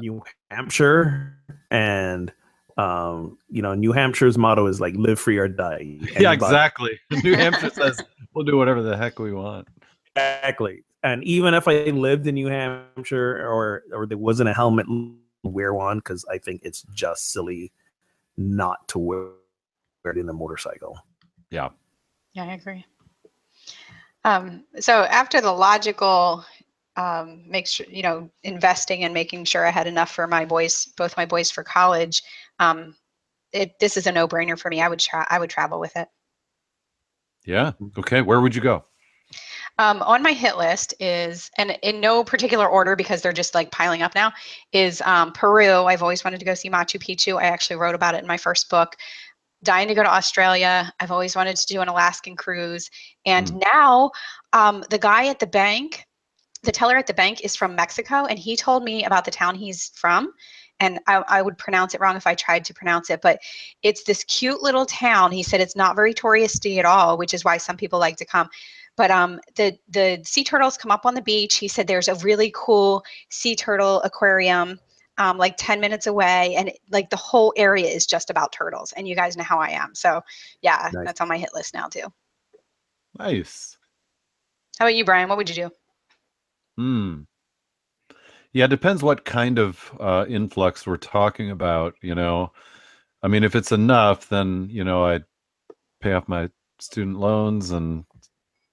new 0.00 0.22
hampshire 0.50 1.36
and 1.70 2.32
um 2.76 3.38
you 3.48 3.62
know 3.62 3.74
new 3.74 3.92
hampshire's 3.92 4.36
motto 4.36 4.66
is 4.66 4.80
like 4.80 4.94
live 4.96 5.18
free 5.20 5.38
or 5.38 5.46
die 5.48 5.96
yeah, 6.18 6.32
exactly. 6.32 6.98
New 7.24 7.36
Hampshire 7.36 7.70
says 7.70 8.00
we'll 8.34 8.44
do 8.44 8.56
whatever 8.56 8.82
the 8.82 8.96
heck 8.96 9.18
we 9.20 9.32
want. 9.32 9.68
exactly 10.16 10.82
and 11.02 11.22
even 11.24 11.54
if 11.54 11.68
i 11.68 11.84
lived 11.84 12.26
in 12.26 12.34
new 12.34 12.48
hampshire 12.48 13.46
or 13.48 13.84
or 13.92 14.06
there 14.06 14.18
wasn't 14.18 14.48
a 14.48 14.54
helmet 14.54 14.86
wear 15.44 15.72
one 15.72 15.98
because 15.98 16.24
i 16.30 16.38
think 16.38 16.60
it's 16.64 16.82
just 16.92 17.32
silly 17.32 17.72
not 18.36 18.86
to 18.88 18.98
wear 18.98 19.28
it 20.06 20.16
in 20.18 20.28
a 20.28 20.32
motorcycle 20.32 20.98
Yeah. 21.50 21.68
Yeah, 22.32 22.44
I 22.44 22.54
agree. 22.54 22.84
Um, 24.24 24.64
so 24.78 25.02
after 25.04 25.40
the 25.40 25.52
logical, 25.52 26.44
um, 26.96 27.42
make 27.48 27.66
sure 27.66 27.86
you 27.88 28.02
know 28.02 28.30
investing 28.42 29.04
and 29.04 29.14
making 29.14 29.44
sure 29.44 29.66
I 29.66 29.70
had 29.70 29.86
enough 29.86 30.10
for 30.10 30.26
my 30.26 30.44
boys, 30.44 30.86
both 30.96 31.16
my 31.16 31.26
boys 31.26 31.50
for 31.50 31.62
college. 31.62 32.22
Um, 32.58 32.96
it 33.52 33.78
this 33.80 33.96
is 33.96 34.06
a 34.06 34.12
no 34.12 34.28
brainer 34.28 34.58
for 34.58 34.68
me. 34.70 34.80
I 34.80 34.88
would 34.88 35.00
try. 35.00 35.26
I 35.28 35.38
would 35.38 35.50
travel 35.50 35.80
with 35.80 35.96
it. 35.96 36.08
Yeah. 37.46 37.72
Okay. 37.98 38.20
Where 38.22 38.40
would 38.40 38.54
you 38.54 38.60
go? 38.60 38.84
Um, 39.78 40.02
on 40.02 40.22
my 40.22 40.32
hit 40.32 40.58
list 40.58 40.92
is, 41.00 41.50
and 41.56 41.78
in 41.82 42.00
no 42.00 42.22
particular 42.22 42.68
order 42.68 42.96
because 42.96 43.22
they're 43.22 43.32
just 43.32 43.54
like 43.54 43.70
piling 43.70 44.02
up 44.02 44.14
now, 44.14 44.32
is 44.72 45.00
um, 45.02 45.32
Peru. 45.32 45.84
I've 45.84 46.02
always 46.02 46.22
wanted 46.22 46.38
to 46.40 46.44
go 46.44 46.54
see 46.54 46.68
Machu 46.68 47.00
Picchu. 47.00 47.40
I 47.40 47.46
actually 47.46 47.76
wrote 47.76 47.94
about 47.94 48.14
it 48.14 48.20
in 48.20 48.26
my 48.26 48.36
first 48.36 48.68
book. 48.68 48.96
Dying 49.62 49.88
to 49.88 49.94
go 49.94 50.02
to 50.02 50.12
Australia. 50.12 50.92
I've 51.00 51.10
always 51.10 51.36
wanted 51.36 51.56
to 51.56 51.66
do 51.66 51.80
an 51.80 51.88
Alaskan 51.88 52.36
cruise. 52.36 52.90
And 53.26 53.54
now 53.56 54.10
um, 54.52 54.84
the 54.90 54.98
guy 54.98 55.26
at 55.26 55.38
the 55.38 55.46
bank, 55.46 56.06
the 56.62 56.72
teller 56.72 56.96
at 56.96 57.06
the 57.06 57.14
bank 57.14 57.42
is 57.44 57.56
from 57.56 57.74
Mexico, 57.74 58.24
and 58.24 58.38
he 58.38 58.56
told 58.56 58.84
me 58.84 59.04
about 59.04 59.24
the 59.24 59.30
town 59.30 59.54
he's 59.54 59.90
from. 59.94 60.32
And 60.78 60.98
I, 61.06 61.22
I 61.28 61.42
would 61.42 61.58
pronounce 61.58 61.94
it 61.94 62.00
wrong 62.00 62.16
if 62.16 62.26
I 62.26 62.34
tried 62.34 62.64
to 62.64 62.74
pronounce 62.74 63.10
it, 63.10 63.20
but 63.22 63.38
it's 63.82 64.04
this 64.04 64.24
cute 64.24 64.62
little 64.62 64.86
town. 64.86 65.30
He 65.30 65.42
said 65.42 65.60
it's 65.60 65.76
not 65.76 65.94
very 65.94 66.14
touristy 66.14 66.78
at 66.78 66.86
all, 66.86 67.18
which 67.18 67.34
is 67.34 67.44
why 67.44 67.58
some 67.58 67.76
people 67.76 67.98
like 67.98 68.16
to 68.16 68.24
come 68.24 68.48
but 69.00 69.10
um, 69.10 69.40
the 69.56 69.78
the 69.88 70.20
sea 70.24 70.44
turtles 70.44 70.76
come 70.76 70.90
up 70.90 71.06
on 71.06 71.14
the 71.14 71.22
beach. 71.22 71.56
He 71.56 71.68
said 71.68 71.86
there's 71.86 72.08
a 72.08 72.16
really 72.16 72.52
cool 72.54 73.02
sea 73.30 73.56
turtle 73.56 74.02
aquarium, 74.02 74.78
um, 75.20 75.36
like 75.36 75.54
10 75.58 75.80
minutes 75.80 76.06
away, 76.06 76.54
and 76.56 76.72
like 76.90 77.10
the 77.10 77.16
whole 77.16 77.52
area 77.56 77.86
is 77.86 78.06
just 78.06 78.30
about 78.30 78.52
turtles. 78.52 78.92
And 78.96 79.06
you 79.06 79.14
guys 79.14 79.36
know 79.36 79.44
how 79.44 79.58
I 79.58 79.68
am, 79.68 79.94
so 79.94 80.22
yeah, 80.62 80.90
Nice. 80.92 81.04
that's 81.06 81.20
on 81.20 81.28
my 81.28 81.36
hit 81.38 81.50
list 81.54 81.74
now 81.74 81.88
too. 81.88 82.12
Nice. 83.18 83.76
How 84.78 84.86
about 84.86 84.94
you, 84.94 85.04
Brian? 85.04 85.28
What 85.28 85.36
would 85.36 85.48
you 85.50 85.54
do? 85.54 85.70
Hmm. 86.78 87.20
Yeah, 88.52 88.64
it 88.64 88.68
depends 88.68 89.02
what 89.02 89.24
kind 89.26 89.58
of 89.58 89.92
uh, 90.00 90.24
influx 90.26 90.86
we're 90.86 90.96
talking 90.96 91.50
about. 91.50 91.94
You 92.00 92.14
know, 92.14 92.52
I 93.22 93.28
mean, 93.28 93.44
if 93.44 93.54
it's 93.54 93.72
enough, 93.72 94.28
then 94.30 94.68
you 94.70 94.84
know, 94.84 95.04
I'd 95.04 95.24
pay 96.00 96.14
off 96.14 96.28
my 96.28 96.48
student 96.78 97.18
loans 97.18 97.72
and 97.72 98.04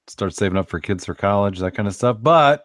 start 0.08 0.34
saving 0.34 0.58
up 0.58 0.70
for 0.70 0.80
kids 0.80 1.04
for 1.06 1.14
college, 1.14 1.60
that 1.60 1.76
kind 1.76 1.90
of 1.90 1.94
stuff. 1.96 2.18
But 2.22 2.64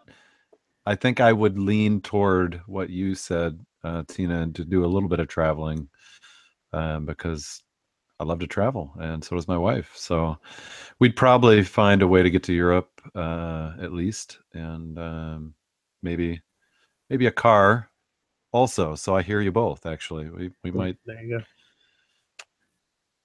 I 0.85 0.95
think 0.95 1.19
I 1.19 1.33
would 1.33 1.59
lean 1.59 1.99
toward 1.99 2.61
what 2.65 2.89
you 2.89 3.13
said, 3.13 3.59
uh, 3.83 4.03
Tina, 4.07 4.47
to 4.51 4.65
do 4.65 4.85
a 4.85 4.87
little 4.87 5.09
bit 5.09 5.19
of 5.19 5.27
traveling 5.27 5.89
um, 6.71 7.05
because 7.05 7.63
I 8.19 8.23
love 8.23 8.39
to 8.39 8.47
travel, 8.47 8.93
and 8.99 9.23
so 9.23 9.35
does 9.35 9.47
my 9.47 9.57
wife. 9.57 9.91
So 9.95 10.37
we'd 10.99 11.15
probably 11.15 11.63
find 11.63 12.01
a 12.01 12.07
way 12.07 12.23
to 12.23 12.29
get 12.29 12.43
to 12.43 12.53
Europe 12.53 12.89
uh, 13.15 13.73
at 13.81 13.93
least, 13.93 14.39
and 14.53 14.97
um, 14.97 15.53
maybe 16.01 16.41
maybe 17.09 17.25
a 17.25 17.31
car 17.31 17.89
also. 18.51 18.95
So 18.95 19.15
I 19.15 19.21
hear 19.21 19.41
you 19.41 19.51
both. 19.51 19.85
Actually, 19.85 20.29
we 20.29 20.51
we 20.63 20.71
might. 20.71 20.97
There 21.05 21.21
you 21.21 21.39
go. 21.39 21.43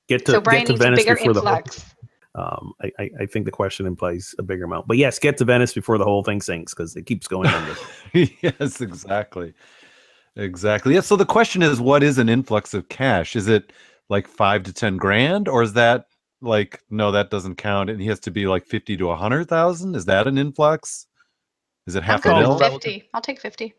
Get 0.08 0.24
to 0.26 0.32
so 0.32 0.40
Brian 0.40 0.64
get 0.64 0.72
to 0.72 0.78
Venice 0.78 1.04
bigger 1.04 1.16
before 1.16 1.34
the 1.34 1.42
whole, 1.42 1.62
um, 2.34 2.72
I, 2.80 2.90
I, 2.98 3.10
I 3.20 3.26
think 3.26 3.44
the 3.44 3.50
question 3.50 3.84
implies 3.84 4.34
a 4.38 4.42
bigger 4.42 4.64
amount. 4.64 4.86
But 4.86 4.96
yes, 4.96 5.18
get 5.18 5.36
to 5.38 5.44
Venice 5.44 5.74
before 5.74 5.98
the 5.98 6.04
whole 6.04 6.22
thing 6.22 6.40
sinks 6.40 6.72
because 6.72 6.96
it 6.96 7.04
keeps 7.04 7.26
going 7.26 7.48
under. 7.48 7.74
yes, 8.14 8.80
exactly, 8.80 9.54
exactly. 10.36 10.94
Yeah. 10.94 11.00
So 11.00 11.16
the 11.16 11.26
question 11.26 11.62
is, 11.62 11.80
what 11.80 12.02
is 12.02 12.18
an 12.18 12.28
influx 12.28 12.74
of 12.74 12.88
cash? 12.88 13.36
Is 13.36 13.48
it 13.48 13.72
like 14.08 14.26
five 14.26 14.62
to 14.64 14.72
ten 14.72 14.96
grand, 14.96 15.48
or 15.48 15.62
is 15.62 15.72
that 15.74 16.06
like 16.40 16.80
no, 16.90 17.10
that 17.12 17.30
doesn't 17.30 17.56
count, 17.56 17.90
and 17.90 18.00
he 18.00 18.06
has 18.08 18.20
to 18.20 18.30
be 18.30 18.46
like 18.46 18.66
fifty 18.66 18.96
to 18.96 19.10
a 19.10 19.16
hundred 19.16 19.48
thousand? 19.48 19.94
Is 19.94 20.04
that 20.06 20.26
an 20.26 20.38
influx? 20.38 21.06
Is 21.86 21.94
it 21.94 21.98
I'm 21.98 22.04
half 22.04 22.20
a 22.20 22.22
good 22.24 22.32
Well, 22.32 22.40
mil? 22.40 22.52
with 22.54 22.60
relative- 22.62 22.92
50. 22.92 23.08
I'll 23.14 23.20
take 23.22 23.40
50. 23.40 23.74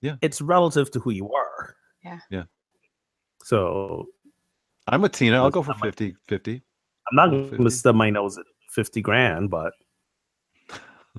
Yeah. 0.00 0.16
it's 0.22 0.40
relative 0.40 0.90
to 0.92 1.00
who 1.00 1.10
you 1.10 1.32
are. 1.32 1.74
Yeah. 2.04 2.18
Yeah. 2.30 2.44
So 3.44 4.06
I'm 4.86 5.04
a 5.04 5.08
Tina. 5.08 5.36
I'll 5.42 5.50
go 5.50 5.62
for 5.62 5.74
50 5.74 6.14
50. 6.28 6.62
I'm 7.10 7.16
not 7.16 7.30
going 7.30 7.48
50. 7.50 7.64
to 7.64 7.70
stub 7.70 7.94
my 7.96 8.10
nose 8.10 8.36
at 8.38 8.44
fifty 8.70 9.00
grand, 9.00 9.50
but 9.50 9.72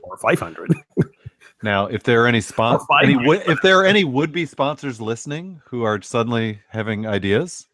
or 0.03 0.17
five 0.17 0.39
hundred. 0.39 0.73
Now, 1.61 1.87
if 1.87 2.03
there 2.03 2.23
are 2.23 2.27
any 2.27 2.41
sponsors, 2.41 2.87
any, 3.03 3.17
if 3.47 3.61
there 3.61 3.79
are 3.79 3.85
any 3.93 4.03
would-be 4.03 4.45
sponsors 4.45 5.01
listening 5.01 5.61
who 5.65 5.83
are 5.83 6.01
suddenly 6.01 6.59
having 6.69 7.05
ideas, 7.05 7.67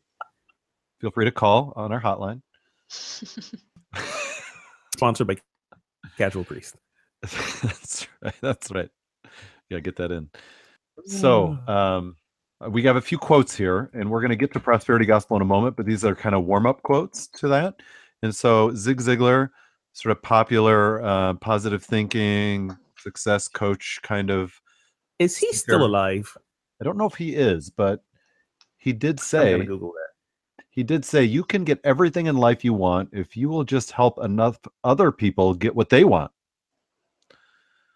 feel 0.99 1.11
free 1.11 1.25
to 1.25 1.31
call 1.31 1.73
on 1.75 1.91
our 1.91 2.01
hotline. 2.01 2.41
Sponsored 4.95 5.27
by 5.27 5.37
Casual 6.17 6.43
Priest. 6.43 6.75
that's 7.21 8.07
right. 8.21 8.35
That's 8.41 8.71
right. 8.71 8.89
Yeah, 9.69 9.79
get 9.79 9.97
that 9.97 10.11
in. 10.11 10.29
So, 11.05 11.57
um, 11.67 12.15
we 12.69 12.83
have 12.83 12.95
a 12.95 13.01
few 13.01 13.17
quotes 13.17 13.55
here, 13.55 13.91
and 13.93 14.09
we're 14.09 14.21
going 14.21 14.29
to 14.29 14.35
get 14.35 14.53
to 14.53 14.59
prosperity 14.59 15.05
gospel 15.05 15.35
in 15.35 15.41
a 15.41 15.45
moment, 15.45 15.75
but 15.75 15.85
these 15.85 16.05
are 16.05 16.15
kind 16.15 16.33
of 16.33 16.45
warm-up 16.45 16.81
quotes 16.83 17.27
to 17.27 17.47
that. 17.49 17.75
And 18.23 18.33
so, 18.33 18.73
Zig 18.73 18.97
Ziglar, 18.97 19.49
sort 19.93 20.11
of 20.11 20.23
popular, 20.23 21.03
uh, 21.03 21.33
positive 21.35 21.83
thinking, 21.83 22.75
success 23.05 23.47
coach 23.47 23.99
kind 24.01 24.31
of 24.31 24.59
Is 25.19 25.37
he 25.37 25.53
still 25.53 25.85
alive? 25.85 26.35
I 26.81 26.83
don't 26.83 26.97
know 26.97 27.05
if 27.05 27.15
he 27.15 27.35
is, 27.35 27.69
but 27.69 28.03
he 28.77 28.91
did 28.93 29.19
I'm 29.19 29.25
say 29.25 29.65
Google 29.65 29.93
that. 29.93 30.65
he 30.71 30.83
did 30.83 31.05
say 31.05 31.23
you 31.23 31.43
can 31.43 31.63
get 31.63 31.79
everything 31.83 32.25
in 32.25 32.37
life 32.37 32.65
you 32.65 32.73
want 32.73 33.09
if 33.13 33.37
you 33.37 33.47
will 33.47 33.63
just 33.63 33.91
help 33.91 34.17
enough 34.23 34.57
other 34.83 35.11
people 35.11 35.53
get 35.53 35.75
what 35.75 35.89
they 35.89 36.03
want. 36.03 36.31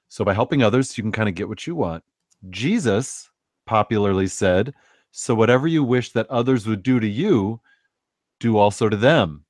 So 0.09 0.23
by 0.23 0.33
helping 0.33 0.63
others, 0.63 0.97
you 0.97 1.03
can 1.03 1.11
kind 1.11 1.29
of 1.29 1.35
get 1.35 1.49
what 1.49 1.65
you 1.67 1.75
want. 1.75 2.03
Jesus 2.49 3.29
popularly 3.65 4.27
said, 4.27 4.73
"So 5.11 5.35
whatever 5.35 5.67
you 5.67 5.83
wish 5.83 6.11
that 6.13 6.29
others 6.29 6.65
would 6.67 6.83
do 6.83 6.99
to 6.99 7.07
you, 7.07 7.61
do 8.39 8.57
also 8.57 8.89
to 8.89 8.97
them." 8.97 9.45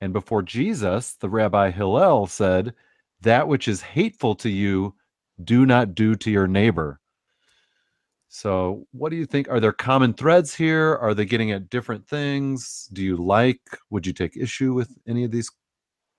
And 0.00 0.12
before 0.12 0.42
Jesus, 0.42 1.14
the 1.14 1.30
Rabbi 1.30 1.70
Hillel 1.70 2.26
said, 2.26 2.74
"That 3.24 3.48
which 3.48 3.68
is 3.68 3.82
hateful 3.82 4.34
to 4.36 4.48
you, 4.48 4.94
do 5.42 5.66
not 5.66 5.94
do 5.94 6.14
to 6.16 6.30
your 6.30 6.46
neighbor." 6.46 7.00
So, 8.28 8.86
what 8.90 9.10
do 9.10 9.16
you 9.16 9.26
think? 9.26 9.48
Are 9.48 9.60
there 9.60 9.72
common 9.72 10.12
threads 10.12 10.54
here? 10.54 10.96
Are 10.96 11.14
they 11.14 11.24
getting 11.24 11.52
at 11.52 11.70
different 11.70 12.08
things? 12.08 12.88
Do 12.92 13.02
you 13.02 13.16
like? 13.16 13.60
Would 13.90 14.06
you 14.06 14.12
take 14.12 14.36
issue 14.36 14.74
with 14.74 14.90
any 15.06 15.22
of 15.22 15.30
these 15.30 15.48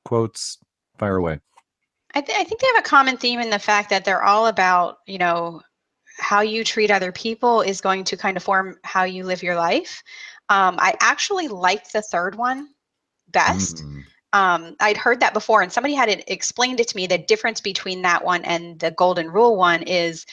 quotes? 0.06 0.58
Fire 0.98 1.18
away. 1.18 1.42
I, 2.14 2.22
th- 2.22 2.40
I 2.40 2.46
think 2.46 2.62
they 2.62 2.68
have 2.68 2.78
a 2.86 2.88
common 2.88 3.18
theme 3.18 3.42
in 3.42 3.50
the 3.50 3.60
fact 3.60 3.90
that 3.90 4.06
they're 4.06 4.24
all 4.24 4.48
about, 4.48 5.00
you 5.06 5.18
know, 5.18 5.62
how 6.18 6.40
you 6.40 6.64
treat 6.64 6.90
other 6.90 7.12
people 7.12 7.62
is 7.62 7.82
going 7.82 8.06
to 8.06 8.16
kind 8.16 8.38
of 8.38 8.44
form 8.44 8.78
how 8.84 9.04
you 9.04 9.26
live 9.26 9.44
your 9.44 9.56
life. 9.56 10.02
Um, 10.48 10.78
I 10.80 10.96
actually 11.02 11.50
liked 11.50 11.92
the 11.92 12.02
third 12.02 12.36
one 12.36 12.70
best. 13.28 13.78
Mm. 13.78 14.04
Um, 14.36 14.76
I'd 14.82 14.98
heard 14.98 15.22
that 15.22 15.34
before, 15.34 15.62
and 15.62 15.72
somebody 15.72 15.94
had 15.94 16.10
it, 16.10 16.26
explained 16.28 16.82
it 16.82 16.90
to 16.90 16.98
me. 16.98 17.08
The 17.08 17.18
difference 17.18 17.62
between 17.62 18.02
that 18.02 18.26
one 18.26 18.44
and 18.44 18.78
the 18.80 18.92
Golden 18.92 19.32
Rule 19.32 19.56
one 19.56 19.82
is 19.84 20.26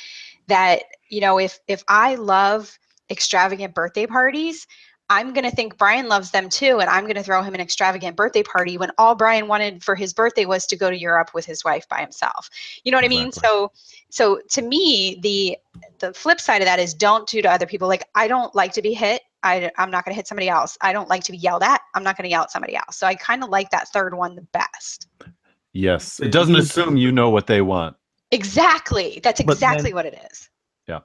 that 0.49 0.83
you 1.09 1.21
know 1.21 1.39
if 1.39 1.61
if 1.69 1.85
I 1.87 2.17
love 2.17 2.77
extravagant 3.11 3.75
birthday 3.75 4.07
parties, 4.07 4.67
I'm 5.09 5.33
going 5.33 5.49
to 5.49 5.55
think 5.55 5.79
Brian 5.79 6.09
loves 6.09 6.33
them 6.33 6.49
too, 6.49 6.81
and 6.81 6.91
I'm 6.91 7.05
going 7.05 7.15
to 7.15 7.23
throw 7.23 7.43
him 7.43 7.55
an 7.55 7.61
extravagant 7.61 8.17
birthday 8.17 8.43
party 8.43 8.77
when 8.77 8.91
all 8.99 9.15
Brian 9.15 9.47
wanted 9.47 9.85
for 9.85 9.95
his 9.95 10.13
birthday 10.13 10.47
was 10.47 10.67
to 10.67 10.77
go 10.77 10.91
to 10.91 10.99
Europe 10.99 11.31
with 11.33 11.47
his 11.47 11.63
wife 11.63 11.89
by 11.89 12.01
himself. 12.01 12.51
You 12.83 12.91
know 12.91 12.99
what 12.99 13.05
I 13.05 13.09
mean? 13.09 13.31
So, 13.31 13.71
so 14.11 14.41
to 14.51 14.63
me, 14.63 15.21
the 15.23 15.59
the 16.01 16.13
flip 16.13 16.41
side 16.41 16.61
of 16.61 16.67
that 16.67 16.81
is 16.81 16.93
don't 16.93 17.29
do 17.29 17.41
to 17.41 17.49
other 17.49 17.67
people. 17.67 17.87
Like 17.87 18.09
I 18.17 18.27
don't 18.27 18.53
like 18.53 18.73
to 18.73 18.83
be 18.83 18.95
hit. 18.95 19.23
I, 19.43 19.71
I'm 19.79 19.91
not 19.91 20.05
going 20.05 20.13
to 20.13 20.17
hit 20.17 20.27
somebody 20.27 20.49
else. 20.49 20.79
I 20.81 20.93
don't 20.93 21.09
like 21.09 21.25
to 21.25 21.33
be 21.33 21.39
yelled 21.39 21.63
at. 21.63 21.81
I'm 21.95 22.03
not 22.03 22.17
going 22.17 22.25
to 22.25 22.31
yell 22.31 22.43
at 22.43 22.51
somebody 22.51 22.77
else. 22.77 22.97
So 22.97 23.07
I 23.07 23.15
kind 23.15 23.43
of 23.43 23.51
like 23.51 23.71
that 23.71 23.89
third 23.89 24.15
one 24.15 24.37
the 24.37 24.47
best. 24.53 25.09
Yes, 25.73 26.21
it 26.21 26.33
doesn't 26.33 26.57
assume 26.57 26.97
you 26.97 27.11
know 27.13 27.31
what 27.31 27.47
they 27.47 27.63
want. 27.63 27.97
Exactly. 28.31 29.21
That's 29.23 29.41
exactly 29.41 29.85
then- 29.91 29.95
what 29.95 30.07
it 30.07 30.19
is. 30.31 30.49
Yeah. 30.87 31.01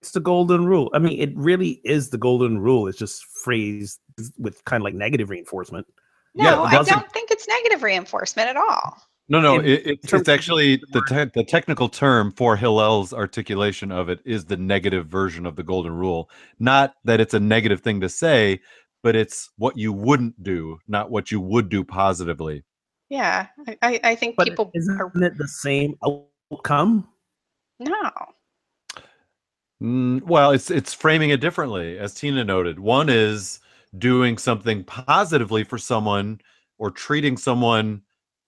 It's 0.00 0.12
the 0.12 0.20
golden 0.20 0.64
rule. 0.66 0.90
I 0.94 0.98
mean, 0.98 1.20
it 1.20 1.36
really 1.36 1.80
is 1.84 2.10
the 2.10 2.18
golden 2.18 2.58
rule. 2.58 2.88
It's 2.88 2.98
just 2.98 3.24
phrased 3.24 4.00
with 4.38 4.64
kind 4.64 4.80
of 4.80 4.84
like 4.84 4.94
negative 4.94 5.30
reinforcement. 5.30 5.86
No, 6.34 6.44
Yeah, 6.44 6.60
I 6.62 6.82
don't 6.82 7.12
think 7.12 7.30
it's 7.30 7.46
negative 7.46 7.82
reinforcement 7.82 8.48
at 8.48 8.56
all. 8.56 9.02
No, 9.28 9.40
no, 9.40 9.60
In- 9.60 9.66
it, 9.66 9.86
it's, 9.86 10.06
terms 10.08 10.20
it's 10.22 10.28
actually 10.28 10.76
the 10.76 11.00
the 11.00 11.02
te- 11.02 11.30
the 11.34 11.44
technical 11.44 11.88
term 11.88 12.32
for 12.32 12.56
Hillel's 12.56 13.12
articulation 13.12 13.90
of 13.92 14.08
it 14.08 14.20
is 14.24 14.44
the 14.44 14.56
negative 14.56 15.06
version 15.06 15.46
of 15.46 15.56
the 15.56 15.62
golden 15.62 15.92
rule. 15.92 16.28
Not 16.58 16.94
that 17.04 17.20
it's 17.20 17.34
a 17.34 17.40
negative 17.40 17.80
thing 17.80 18.00
to 18.00 18.08
say, 18.08 18.60
but 19.02 19.16
it's 19.16 19.50
what 19.56 19.78
you 19.78 19.92
wouldn't 19.92 20.42
do, 20.42 20.78
not 20.88 21.10
what 21.10 21.30
you 21.30 21.40
would 21.40 21.68
do 21.68 21.84
positively. 21.84 22.64
Yeah, 23.08 23.46
I, 23.66 23.78
I, 23.82 24.00
I 24.04 24.14
think 24.14 24.36
But 24.36 24.48
people 24.48 24.70
isn't 24.74 25.00
are 25.00 25.12
it 25.22 25.38
the 25.38 25.48
same 25.48 25.94
outcome? 26.04 27.08
no. 27.78 28.10
Mm, 29.82 30.22
well, 30.22 30.52
it's 30.52 30.70
it's 30.70 30.94
framing 30.94 31.30
it 31.30 31.40
differently, 31.40 31.98
as 31.98 32.14
Tina 32.14 32.44
noted. 32.44 32.78
One 32.78 33.08
is 33.08 33.58
doing 33.98 34.38
something 34.38 34.84
positively 34.84 35.64
for 35.64 35.76
someone 35.76 36.40
or 36.78 36.90
treating 36.90 37.36
someone 37.36 38.02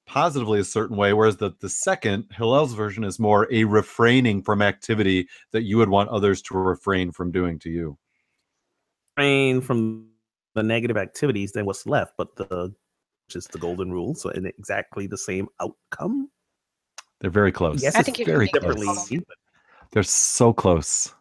positively 0.06 0.60
a 0.60 0.64
certain 0.64 0.96
way, 0.96 1.12
whereas 1.12 1.36
the 1.36 1.52
the 1.60 1.68
second 1.68 2.26
Hillel's 2.30 2.74
version 2.74 3.04
is 3.04 3.18
more 3.18 3.48
a 3.52 3.64
refraining 3.64 4.42
from 4.42 4.62
activity 4.62 5.28
that 5.52 5.62
you 5.62 5.76
would 5.78 5.88
want 5.88 6.10
others 6.10 6.42
to 6.42 6.58
refrain 6.58 7.10
from 7.10 7.30
doing 7.30 7.58
to 7.60 7.70
you. 7.70 7.98
Refrain 9.16 9.60
from 9.60 10.08
the 10.54 10.62
negative 10.62 10.96
activities, 10.96 11.52
then 11.52 11.66
what's 11.66 11.86
left? 11.86 12.14
But 12.16 12.36
the 12.36 12.74
which 13.26 13.36
is 13.36 13.46
the 13.46 13.58
golden 13.58 13.90
rule. 13.92 14.14
So 14.14 14.30
in 14.30 14.46
exactly 14.46 15.06
the 15.06 15.18
same 15.18 15.48
outcome. 15.60 16.30
They're 17.20 17.30
very 17.30 17.52
close. 17.52 17.82
Yes, 17.82 17.96
I 17.96 18.02
think 18.02 18.18
you're 18.18 18.26
very 18.26 18.46
thinking 18.46 18.72
close. 18.72 19.08
differently. 19.08 19.26
They're 19.92 20.02
so 20.02 20.52
close. 20.52 21.14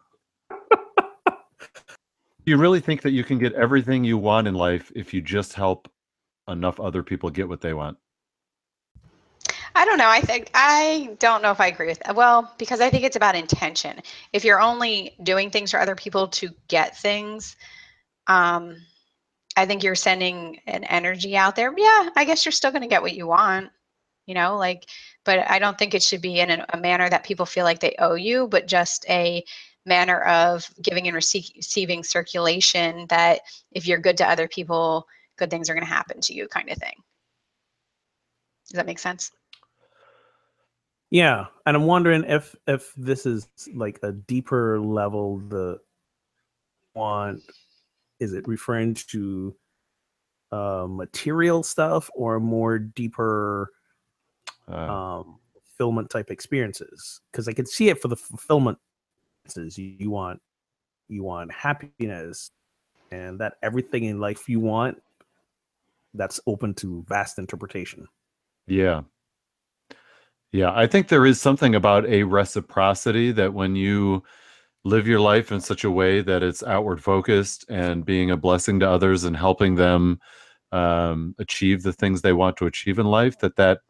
you 2.44 2.58
really 2.58 2.80
think 2.80 3.02
that 3.02 3.12
you 3.12 3.24
can 3.24 3.38
get 3.38 3.52
everything 3.54 4.04
you 4.04 4.18
want 4.18 4.46
in 4.46 4.54
life 4.54 4.92
if 4.94 5.14
you 5.14 5.22
just 5.22 5.54
help 5.54 5.88
enough 6.48 6.78
other 6.78 7.02
people 7.02 7.30
get 7.30 7.48
what 7.48 7.60
they 7.60 7.72
want? 7.72 7.96
I 9.74 9.84
don't 9.84 9.98
know. 9.98 10.08
I 10.08 10.20
think 10.20 10.50
I 10.54 11.16
don't 11.18 11.42
know 11.42 11.50
if 11.50 11.60
I 11.60 11.66
agree 11.66 11.88
with 11.88 11.98
that. 12.00 12.14
Well, 12.14 12.52
because 12.58 12.80
I 12.80 12.90
think 12.90 13.04
it's 13.04 13.16
about 13.16 13.34
intention. 13.34 14.00
If 14.32 14.44
you're 14.44 14.60
only 14.60 15.16
doing 15.22 15.50
things 15.50 15.70
for 15.72 15.80
other 15.80 15.96
people 15.96 16.28
to 16.28 16.50
get 16.68 16.96
things, 16.96 17.56
um, 18.28 18.76
I 19.56 19.66
think 19.66 19.82
you're 19.82 19.96
sending 19.96 20.60
an 20.66 20.84
energy 20.84 21.36
out 21.36 21.56
there. 21.56 21.72
Yeah, 21.76 22.10
I 22.16 22.24
guess 22.24 22.44
you're 22.44 22.52
still 22.52 22.70
going 22.70 22.82
to 22.82 22.88
get 22.88 23.02
what 23.02 23.14
you 23.14 23.26
want, 23.26 23.70
you 24.26 24.34
know, 24.34 24.56
like, 24.56 24.86
but 25.24 25.48
I 25.50 25.58
don't 25.58 25.78
think 25.78 25.94
it 25.94 26.02
should 26.02 26.22
be 26.22 26.40
in 26.40 26.50
a, 26.50 26.66
a 26.70 26.76
manner 26.80 27.08
that 27.08 27.24
people 27.24 27.46
feel 27.46 27.64
like 27.64 27.80
they 27.80 27.96
owe 27.98 28.14
you, 28.14 28.48
but 28.48 28.66
just 28.66 29.04
a 29.08 29.44
manner 29.86 30.20
of 30.22 30.68
giving 30.82 31.08
and 31.08 31.16
rece- 31.16 31.54
receiving 31.56 32.02
circulation 32.04 33.06
that 33.08 33.40
if 33.72 33.86
you're 33.86 33.98
good 33.98 34.16
to 34.18 34.28
other 34.28 34.48
people, 34.48 35.06
good 35.36 35.50
things 35.50 35.68
are 35.68 35.74
going 35.74 35.86
to 35.86 35.92
happen 35.92 36.20
to 36.22 36.34
you, 36.34 36.48
kind 36.48 36.70
of 36.70 36.78
thing. 36.78 36.94
Does 38.68 38.76
that 38.76 38.86
make 38.86 38.98
sense? 38.98 39.30
Yeah, 41.14 41.46
and 41.64 41.76
I'm 41.76 41.86
wondering 41.86 42.24
if 42.24 42.56
if 42.66 42.92
this 42.96 43.24
is 43.24 43.46
like 43.72 44.00
a 44.02 44.10
deeper 44.10 44.80
level. 44.80 45.38
The 45.38 45.78
want 46.96 47.42
is 48.18 48.32
it 48.32 48.48
referring 48.48 48.94
to 48.94 49.54
uh, 50.50 50.86
material 50.90 51.62
stuff 51.62 52.10
or 52.16 52.40
more 52.40 52.80
deeper 52.80 53.70
Uh, 54.66 55.20
um, 55.20 55.38
fulfillment 55.54 56.10
type 56.10 56.30
experiences? 56.32 57.20
Because 57.30 57.46
I 57.46 57.52
can 57.52 57.66
see 57.66 57.90
it 57.90 58.00
for 58.02 58.08
the 58.08 58.16
fulfillment. 58.16 58.78
you 59.76 60.10
want 60.10 60.42
you 61.08 61.22
want 61.22 61.52
happiness, 61.52 62.50
and 63.12 63.38
that 63.40 63.54
everything 63.62 64.04
in 64.04 64.18
life 64.18 64.48
you 64.48 64.58
want. 64.58 65.00
That's 66.14 66.40
open 66.46 66.74
to 66.74 67.04
vast 67.08 67.38
interpretation. 67.38 68.08
Yeah. 68.66 69.02
Yeah, 70.54 70.70
I 70.72 70.86
think 70.86 71.08
there 71.08 71.26
is 71.26 71.40
something 71.40 71.74
about 71.74 72.06
a 72.06 72.22
reciprocity 72.22 73.32
that 73.32 73.52
when 73.54 73.74
you 73.74 74.22
live 74.84 75.08
your 75.08 75.18
life 75.18 75.50
in 75.50 75.60
such 75.60 75.82
a 75.82 75.90
way 75.90 76.20
that 76.20 76.44
it's 76.44 76.62
outward 76.62 77.02
focused 77.02 77.64
and 77.68 78.04
being 78.04 78.30
a 78.30 78.36
blessing 78.36 78.78
to 78.78 78.88
others 78.88 79.24
and 79.24 79.36
helping 79.36 79.74
them 79.74 80.20
um, 80.70 81.34
achieve 81.40 81.82
the 81.82 81.92
things 81.92 82.22
they 82.22 82.32
want 82.32 82.56
to 82.58 82.66
achieve 82.66 83.00
in 83.00 83.06
life, 83.06 83.36
that 83.40 83.56
that 83.56 83.80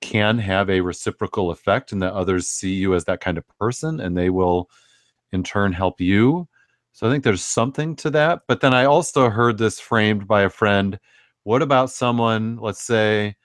can 0.00 0.38
have 0.38 0.68
a 0.68 0.80
reciprocal 0.80 1.52
effect 1.52 1.92
and 1.92 2.02
that 2.02 2.14
others 2.14 2.48
see 2.48 2.72
you 2.74 2.94
as 2.96 3.04
that 3.04 3.20
kind 3.20 3.38
of 3.38 3.46
person 3.60 4.00
and 4.00 4.16
they 4.16 4.28
will 4.28 4.68
in 5.30 5.44
turn 5.44 5.72
help 5.72 6.00
you. 6.00 6.48
So 6.94 7.06
I 7.06 7.12
think 7.12 7.22
there's 7.22 7.44
something 7.44 7.94
to 7.96 8.10
that. 8.10 8.42
But 8.48 8.60
then 8.60 8.74
I 8.74 8.86
also 8.86 9.30
heard 9.30 9.56
this 9.56 9.78
framed 9.78 10.26
by 10.26 10.42
a 10.42 10.50
friend. 10.50 10.98
What 11.44 11.62
about 11.62 11.92
someone, 11.92 12.56
let's 12.56 12.82
say, 12.82 13.36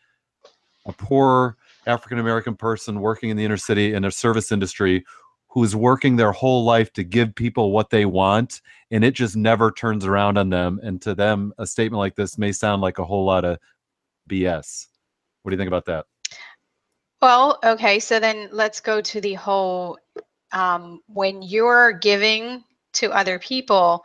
a 0.87 0.93
poor 0.93 1.57
African 1.85 2.19
American 2.19 2.55
person 2.55 2.99
working 2.99 3.29
in 3.29 3.37
the 3.37 3.45
inner 3.45 3.57
city 3.57 3.93
in 3.93 4.05
a 4.05 4.11
service 4.11 4.51
industry 4.51 5.05
who's 5.49 5.75
working 5.75 6.15
their 6.15 6.31
whole 6.31 6.65
life 6.65 6.91
to 6.93 7.03
give 7.03 7.33
people 7.33 7.71
what 7.71 7.89
they 7.89 8.05
want 8.05 8.61
and 8.91 9.03
it 9.03 9.13
just 9.13 9.35
never 9.35 9.71
turns 9.71 10.05
around 10.05 10.37
on 10.37 10.49
them 10.49 10.79
and 10.83 11.01
to 11.01 11.15
them 11.15 11.53
a 11.57 11.65
statement 11.65 11.99
like 11.99 12.15
this 12.15 12.37
may 12.37 12.51
sound 12.51 12.81
like 12.81 12.99
a 12.99 13.05
whole 13.05 13.25
lot 13.25 13.45
of 13.45 13.57
BS. 14.29 14.87
What 15.43 15.51
do 15.51 15.55
you 15.55 15.57
think 15.57 15.69
about 15.69 15.85
that? 15.85 16.05
Well, 17.21 17.59
okay, 17.63 17.99
so 17.99 18.19
then 18.19 18.49
let's 18.51 18.81
go 18.81 19.01
to 19.01 19.21
the 19.21 19.33
whole 19.35 19.97
um, 20.51 21.01
when 21.07 21.41
you're 21.41 21.93
giving 21.93 22.63
to 22.93 23.11
other 23.11 23.39
people, 23.39 24.03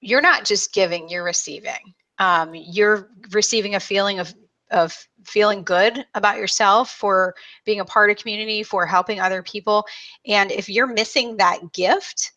you're 0.00 0.22
not 0.22 0.44
just 0.44 0.72
giving, 0.72 1.08
you're 1.08 1.24
receiving. 1.24 1.94
Um, 2.18 2.54
you're 2.54 3.10
receiving 3.32 3.74
a 3.74 3.80
feeling 3.80 4.18
of 4.18 4.34
of 4.70 5.06
feeling 5.26 5.62
good 5.62 6.06
about 6.14 6.38
yourself 6.38 6.90
for 6.90 7.34
being 7.64 7.80
a 7.80 7.84
part 7.84 8.10
of 8.10 8.16
community 8.16 8.62
for 8.62 8.86
helping 8.86 9.20
other 9.20 9.42
people. 9.42 9.84
And 10.26 10.50
if 10.50 10.68
you're 10.68 10.86
missing 10.86 11.36
that 11.36 11.72
gift 11.72 12.32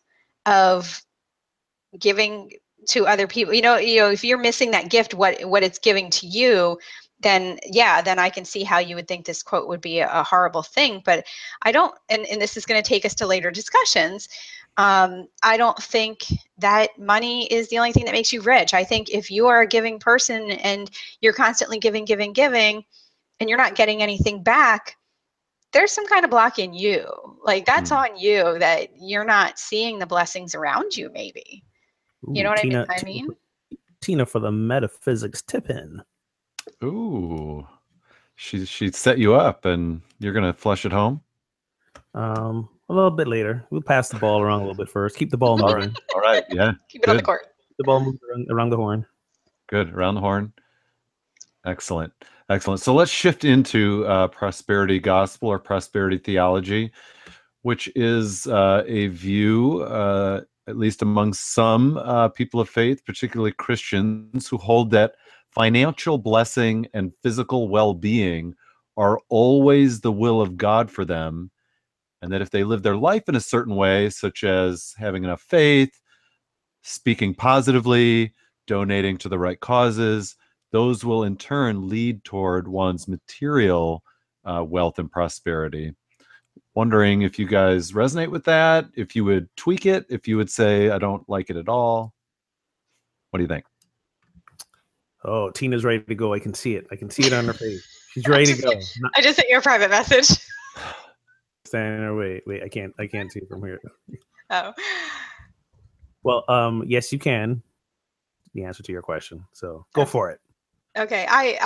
of 0.46 1.02
giving 1.98 2.52
to 2.88 3.06
other 3.06 3.26
people 3.26 3.52
you 3.52 3.62
know 3.62 3.76
you 3.76 4.00
know 4.00 4.10
if 4.10 4.24
you're 4.24 4.38
missing 4.38 4.70
that 4.70 4.88
gift 4.88 5.12
what 5.12 5.44
what 5.44 5.62
it's 5.62 5.78
giving 5.78 6.08
to 6.10 6.26
you 6.26 6.78
then 7.20 7.58
yeah 7.66 8.00
then 8.00 8.18
i 8.18 8.30
can 8.30 8.44
see 8.44 8.64
how 8.64 8.78
you 8.78 8.94
would 8.94 9.06
think 9.06 9.26
this 9.26 9.42
quote 9.42 9.68
would 9.68 9.80
be 9.80 9.98
a, 9.98 10.10
a 10.10 10.22
horrible 10.22 10.62
thing. 10.62 11.02
But 11.04 11.26
i 11.62 11.72
don't 11.72 11.94
and, 12.08 12.24
and 12.26 12.40
this 12.40 12.56
is 12.56 12.66
going 12.66 12.82
to 12.82 12.88
take 12.88 13.04
us 13.04 13.14
to 13.16 13.26
later 13.26 13.50
discussions 13.50 14.28
um, 14.80 15.26
i 15.42 15.56
don't 15.56 15.80
think 15.82 16.18
that 16.58 16.88
money 16.98 17.46
is 17.52 17.68
the 17.68 17.78
only 17.78 17.92
thing 17.92 18.04
that 18.06 18.12
makes 18.18 18.32
you 18.32 18.40
rich 18.42 18.72
i 18.74 18.84
think 18.84 19.10
if 19.10 19.30
you 19.30 19.46
are 19.46 19.60
a 19.62 19.66
giving 19.66 19.98
person 19.98 20.50
and 20.52 20.90
you're 21.20 21.32
constantly 21.44 21.78
giving 21.78 22.04
giving 22.04 22.32
giving 22.32 22.82
and 23.38 23.48
you're 23.48 23.58
not 23.64 23.74
getting 23.74 24.02
anything 24.02 24.42
back 24.42 24.96
there's 25.72 25.92
some 25.92 26.06
kind 26.06 26.24
of 26.24 26.30
block 26.30 26.58
in 26.58 26.72
you 26.74 27.04
like 27.44 27.64
that's 27.64 27.90
Hmm. 27.90 27.96
on 28.02 28.16
you 28.18 28.58
that 28.58 28.88
you're 29.00 29.24
not 29.36 29.58
seeing 29.58 29.98
the 29.98 30.06
blessings 30.06 30.54
around 30.54 30.96
you 30.96 31.10
maybe 31.12 31.64
you 32.32 32.42
know 32.44 32.50
what 32.50 32.58
Tina, 32.60 32.86
I 32.90 32.96
Tina- 32.98 33.04
mean? 33.04 33.28
Tina 34.02 34.26
for 34.26 34.40
the 34.40 34.52
metaphysics 34.52 35.42
tip 35.42 35.70
in. 35.70 36.02
Ooh. 36.84 37.66
She 38.36 38.64
she 38.66 38.90
set 38.90 39.18
you 39.18 39.34
up 39.34 39.64
and 39.64 40.02
you're 40.18 40.34
gonna 40.34 40.52
flush 40.52 40.84
it 40.84 40.92
home? 40.92 41.22
Um, 42.14 42.68
A 42.90 42.92
little 42.92 43.12
bit 43.12 43.28
later. 43.28 43.64
We'll 43.70 43.82
pass 43.82 44.08
the 44.08 44.18
ball 44.18 44.42
around 44.42 44.62
a 44.62 44.66
little 44.66 44.74
bit 44.74 44.90
first. 44.90 45.16
Keep 45.16 45.30
the 45.30 45.36
ball 45.36 45.62
All 45.62 45.68
moving. 45.76 45.90
right. 45.90 45.98
All 46.12 46.20
right. 46.20 46.44
Yeah. 46.50 46.72
Keep 46.88 47.04
it 47.04 47.08
on 47.08 47.14
the 47.16 47.22
Good. 47.22 47.26
court. 47.26 47.46
The 47.78 47.84
ball 47.84 48.00
moving 48.00 48.18
around, 48.28 48.46
around 48.50 48.70
the 48.70 48.76
horn. 48.76 49.06
Good. 49.68 49.94
Around 49.94 50.16
the 50.16 50.20
horn. 50.20 50.52
Excellent. 51.64 52.12
Excellent. 52.48 52.80
So 52.80 52.92
let's 52.92 53.12
shift 53.12 53.44
into 53.44 54.04
uh, 54.06 54.26
prosperity 54.26 54.98
gospel 54.98 55.50
or 55.50 55.60
prosperity 55.60 56.18
theology, 56.18 56.90
which 57.62 57.88
is 57.94 58.48
uh, 58.48 58.82
a 58.88 59.06
view, 59.06 59.82
uh, 59.82 60.40
at 60.66 60.76
least 60.76 61.00
among 61.00 61.32
some 61.34 61.96
uh, 61.96 62.28
people 62.30 62.58
of 62.58 62.68
faith, 62.68 63.04
particularly 63.06 63.52
Christians, 63.52 64.48
who 64.48 64.56
hold 64.58 64.90
that 64.90 65.14
financial 65.52 66.18
blessing 66.18 66.88
and 66.92 67.12
physical 67.22 67.68
well 67.68 67.94
being 67.94 68.56
are 68.96 69.20
always 69.28 70.00
the 70.00 70.10
will 70.10 70.40
of 70.40 70.56
God 70.56 70.90
for 70.90 71.04
them. 71.04 71.52
And 72.22 72.32
that 72.32 72.42
if 72.42 72.50
they 72.50 72.64
live 72.64 72.82
their 72.82 72.96
life 72.96 73.28
in 73.28 73.34
a 73.34 73.40
certain 73.40 73.76
way, 73.76 74.10
such 74.10 74.44
as 74.44 74.94
having 74.98 75.24
enough 75.24 75.42
faith, 75.42 76.00
speaking 76.82 77.34
positively, 77.34 78.34
donating 78.66 79.16
to 79.18 79.28
the 79.28 79.38
right 79.38 79.58
causes, 79.58 80.36
those 80.72 81.04
will 81.04 81.24
in 81.24 81.36
turn 81.36 81.88
lead 81.88 82.22
toward 82.24 82.68
one's 82.68 83.08
material 83.08 84.02
uh, 84.44 84.64
wealth 84.66 84.98
and 84.98 85.10
prosperity. 85.10 85.94
Wondering 86.74 87.22
if 87.22 87.38
you 87.38 87.46
guys 87.46 87.92
resonate 87.92 88.30
with 88.30 88.44
that, 88.44 88.86
if 88.94 89.16
you 89.16 89.24
would 89.24 89.48
tweak 89.56 89.86
it, 89.86 90.06
if 90.08 90.28
you 90.28 90.36
would 90.36 90.50
say, 90.50 90.90
I 90.90 90.98
don't 90.98 91.28
like 91.28 91.50
it 91.50 91.56
at 91.56 91.68
all. 91.68 92.14
What 93.30 93.38
do 93.38 93.42
you 93.44 93.48
think? 93.48 93.64
Oh, 95.24 95.50
Tina's 95.50 95.84
ready 95.84 96.00
to 96.00 96.14
go. 96.14 96.32
I 96.32 96.38
can 96.38 96.54
see 96.54 96.76
it. 96.76 96.86
I 96.90 96.96
can 96.96 97.10
see 97.10 97.24
it 97.24 97.32
on 97.32 97.44
her 97.44 97.52
face. 97.52 97.86
She's 98.12 98.26
ready 98.26 98.46
to 98.46 98.62
go. 98.62 98.70
Not 99.00 99.12
I 99.16 99.20
just 99.20 99.36
sent 99.36 99.48
you 99.48 99.58
a 99.58 99.60
private 99.60 99.90
message. 99.90 100.28
standing 101.70 102.00
there. 102.00 102.14
Wait, 102.14 102.42
wait. 102.46 102.62
I 102.62 102.68
can't. 102.68 102.92
I 102.98 103.06
can't 103.06 103.32
see 103.32 103.40
from 103.48 103.64
here. 103.64 103.80
Oh. 104.52 104.72
Well, 106.24 106.44
um, 106.48 106.82
yes, 106.88 107.12
you 107.12 107.20
can. 107.20 107.62
The 108.52 108.64
answer 108.64 108.82
to 108.82 108.90
your 108.90 109.00
question. 109.00 109.44
So 109.52 109.86
go 109.94 110.04
for 110.04 110.30
it. 110.32 110.40
Okay. 110.98 111.24
I 111.28 111.56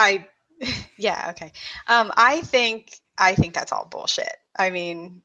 I 0.60 0.74
yeah, 0.98 1.28
okay. 1.30 1.50
Um 1.88 2.12
I 2.14 2.42
think 2.42 2.92
I 3.16 3.34
think 3.34 3.54
that's 3.54 3.72
all 3.72 3.88
bullshit. 3.90 4.36
I 4.58 4.68
mean, 4.68 5.22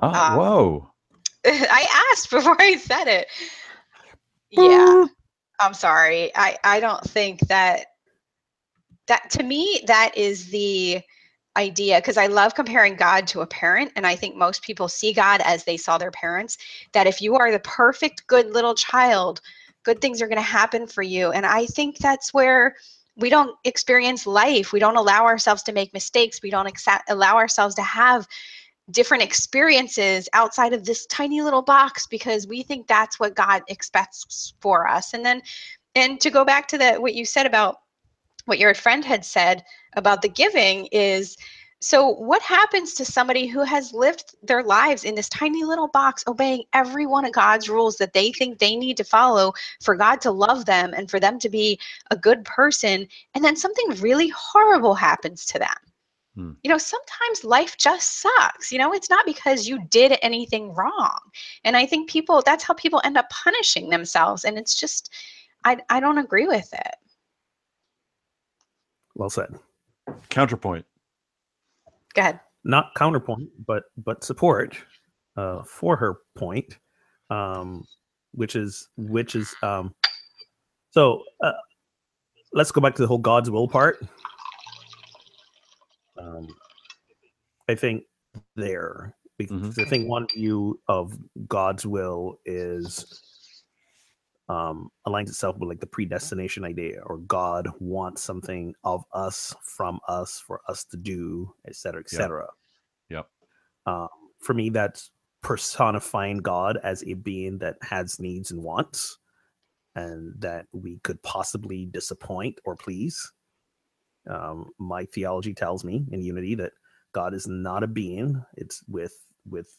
Oh, 0.00 0.08
Um, 0.08 0.36
whoa. 0.36 0.90
I 1.46 2.10
asked 2.12 2.30
before 2.30 2.60
I 2.60 2.76
said 2.76 3.06
it. 3.06 3.28
Yeah. 4.50 5.06
I'm 5.60 5.74
sorry. 5.74 6.32
I 6.34 6.58
I 6.64 6.80
don't 6.80 7.04
think 7.04 7.40
that 7.46 7.86
that 9.06 9.30
to 9.30 9.42
me 9.44 9.82
that 9.86 10.16
is 10.16 10.50
the 10.50 11.00
idea 11.58 11.98
because 11.98 12.16
I 12.16 12.28
love 12.28 12.54
comparing 12.54 12.94
God 12.94 13.26
to 13.28 13.42
a 13.42 13.46
parent 13.46 13.92
and 13.96 14.06
I 14.06 14.16
think 14.16 14.36
most 14.36 14.62
people 14.62 14.88
see 14.88 15.12
God 15.12 15.42
as 15.44 15.64
they 15.64 15.76
saw 15.76 15.98
their 15.98 16.10
parents 16.12 16.56
that 16.92 17.06
if 17.06 17.20
you 17.20 17.34
are 17.34 17.50
the 17.50 17.58
perfect 17.58 18.26
good 18.26 18.52
little 18.54 18.74
child 18.74 19.40
good 19.88 20.00
things 20.02 20.20
are 20.20 20.28
going 20.28 20.36
to 20.36 20.42
happen 20.42 20.86
for 20.86 21.02
you. 21.02 21.32
And 21.32 21.46
I 21.46 21.64
think 21.64 21.96
that's 21.96 22.34
where 22.34 22.76
we 23.16 23.30
don't 23.30 23.56
experience 23.64 24.26
life. 24.26 24.70
We 24.70 24.80
don't 24.80 24.96
allow 24.96 25.24
ourselves 25.24 25.62
to 25.64 25.72
make 25.72 25.94
mistakes. 25.94 26.42
We 26.42 26.50
don't 26.50 26.66
accept, 26.66 27.10
allow 27.10 27.36
ourselves 27.36 27.74
to 27.76 27.82
have 27.82 28.28
different 28.90 29.22
experiences 29.22 30.28
outside 30.34 30.74
of 30.74 30.84
this 30.84 31.06
tiny 31.06 31.40
little 31.40 31.62
box 31.62 32.06
because 32.06 32.46
we 32.46 32.62
think 32.62 32.86
that's 32.86 33.18
what 33.18 33.34
God 33.34 33.62
expects 33.68 34.52
for 34.60 34.86
us. 34.86 35.14
And 35.14 35.24
then 35.24 35.40
and 35.94 36.20
to 36.20 36.30
go 36.30 36.44
back 36.44 36.68
to 36.68 36.78
the 36.78 36.94
what 36.96 37.14
you 37.14 37.24
said 37.24 37.46
about 37.46 37.78
what 38.48 38.58
your 38.58 38.74
friend 38.74 39.04
had 39.04 39.24
said 39.24 39.62
about 39.94 40.22
the 40.22 40.28
giving 40.28 40.86
is 40.86 41.36
so 41.80 42.08
what 42.08 42.42
happens 42.42 42.94
to 42.94 43.04
somebody 43.04 43.46
who 43.46 43.62
has 43.62 43.92
lived 43.92 44.34
their 44.42 44.64
lives 44.64 45.04
in 45.04 45.14
this 45.14 45.28
tiny 45.28 45.62
little 45.62 45.86
box 45.88 46.24
obeying 46.26 46.64
every 46.72 47.06
one 47.06 47.24
of 47.24 47.32
God's 47.32 47.68
rules 47.68 47.96
that 47.98 48.14
they 48.14 48.32
think 48.32 48.58
they 48.58 48.74
need 48.74 48.96
to 48.96 49.04
follow 49.04 49.52
for 49.80 49.94
God 49.94 50.20
to 50.22 50.32
love 50.32 50.64
them 50.64 50.92
and 50.96 51.08
for 51.08 51.20
them 51.20 51.38
to 51.38 51.48
be 51.48 51.78
a 52.10 52.16
good 52.16 52.44
person 52.44 53.06
and 53.34 53.44
then 53.44 53.54
something 53.54 53.90
really 54.00 54.28
horrible 54.28 54.94
happens 54.94 55.44
to 55.46 55.58
them? 55.58 55.68
Hmm. 56.34 56.52
you 56.62 56.70
know 56.70 56.78
sometimes 56.78 57.42
life 57.42 57.76
just 57.76 58.20
sucks 58.20 58.70
you 58.72 58.78
know? 58.78 58.92
It's 58.92 59.10
not 59.10 59.26
because 59.26 59.68
you 59.68 59.84
did 59.88 60.16
anything 60.22 60.72
wrong 60.74 61.18
and 61.64 61.76
i 61.76 61.84
think 61.84 62.08
people 62.08 62.42
that's 62.44 62.64
how 62.64 62.74
people 62.74 63.00
end 63.04 63.16
up 63.16 63.28
punishing 63.30 63.88
themselves 63.88 64.44
and 64.44 64.56
it's 64.56 64.74
just 64.74 65.12
i 65.64 65.76
i 65.90 65.98
don't 66.00 66.18
agree 66.18 66.46
with 66.46 66.72
it 66.72 66.94
Well 69.18 69.30
said. 69.30 69.54
Counterpoint. 70.30 70.86
go 72.14 72.22
ahead 72.22 72.40
Not 72.64 72.94
counterpoint, 72.96 73.50
but 73.66 73.84
but 73.98 74.24
support 74.24 74.76
uh, 75.36 75.62
for 75.64 75.96
her 75.96 76.18
point, 76.36 76.78
um, 77.30 77.84
which 78.32 78.56
is 78.56 78.88
which 78.96 79.36
is 79.36 79.54
um, 79.62 79.94
so. 80.90 81.22
Uh, 81.42 81.52
let's 82.54 82.72
go 82.72 82.80
back 82.80 82.96
to 82.96 83.02
the 83.02 83.08
whole 83.08 83.18
God's 83.18 83.50
will 83.50 83.68
part. 83.68 84.00
Um, 86.18 86.48
I 87.68 87.74
think 87.76 88.04
there 88.56 89.14
because 89.38 89.76
Mhm. 89.76 89.86
I 89.86 89.88
think 89.88 90.08
one 90.08 90.26
view 90.34 90.80
of 90.88 91.18
God's 91.48 91.86
will 91.86 92.40
is 92.44 93.37
um, 94.48 94.90
aligns 95.06 95.28
itself 95.28 95.58
with 95.58 95.68
like 95.68 95.80
the 95.80 95.86
predestination 95.86 96.64
idea, 96.64 97.00
or 97.04 97.18
God 97.18 97.68
wants 97.80 98.22
something 98.22 98.74
of 98.84 99.04
us 99.12 99.54
from 99.62 100.00
us 100.08 100.42
for 100.46 100.60
us 100.68 100.84
to 100.86 100.96
do, 100.96 101.52
et 101.66 101.76
cetera, 101.76 102.00
et 102.00 102.12
Yep. 102.12 102.20
cetera. 102.20 102.48
Yep. 103.10 103.26
Um, 103.86 104.08
for 104.40 104.54
me, 104.54 104.70
that's 104.70 105.10
personifying 105.42 106.38
God 106.38 106.78
as 106.82 107.04
a 107.04 107.14
being 107.14 107.58
that 107.58 107.76
has 107.82 108.18
needs 108.18 108.50
and 108.50 108.62
wants, 108.62 109.18
and 109.94 110.34
that 110.40 110.66
we 110.72 110.98
could 111.04 111.22
possibly 111.22 111.86
disappoint 111.86 112.58
or 112.64 112.76
please. 112.76 113.32
Um, 114.28 114.70
my 114.78 115.04
theology 115.06 115.54
tells 115.54 115.84
me 115.84 116.04
in 116.10 116.22
unity 116.22 116.54
that 116.56 116.72
God 117.12 117.34
is 117.34 117.46
not 117.46 117.82
a 117.82 117.86
being; 117.86 118.42
it's 118.56 118.82
with 118.88 119.14
with 119.48 119.76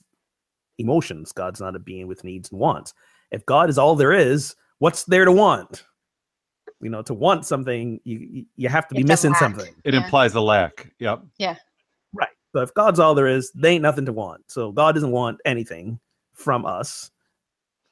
emotions. 0.78 1.32
God's 1.32 1.60
not 1.60 1.76
a 1.76 1.80
being 1.80 2.08
with 2.08 2.24
needs 2.24 2.52
and 2.52 2.60
wants. 2.60 2.94
If 3.32 3.46
God 3.46 3.70
is 3.70 3.78
all 3.78 3.96
there 3.96 4.12
is, 4.14 4.56
what's 4.80 5.04
there 5.06 5.26
to 5.26 5.32
want? 5.32 5.86
You 6.82 6.90
know, 6.90 7.02
to 7.04 7.14
want 7.14 7.46
something, 7.46 8.00
you 8.04 8.18
you- 8.20 8.46
you 8.56 8.70
have 8.70 8.88
to 8.88 8.96
be 8.96 9.02
You 9.02 9.06
missing 9.08 9.32
lack. 9.32 9.40
something. 9.40 9.76
It 9.84 9.94
Yeah. 9.94 10.04
implies 10.04 10.34
a 10.36 10.42
lack. 10.42 10.92
Yep. 11.00 11.24
Yeah. 11.38 11.58
Right. 12.14 12.30
So 12.54 12.62
if 12.62 12.74
God's 12.74 13.00
all 13.00 13.14
there 13.16 13.28
is, 13.28 13.52
they 13.52 13.72
ain't 13.72 13.84
nothing 13.84 14.06
to 14.06 14.14
want. 14.14 14.50
So 14.50 14.72
God 14.72 14.94
doesn't 14.94 15.12
want 15.12 15.40
anything 15.46 16.00
from 16.34 16.66
us. 16.66 17.12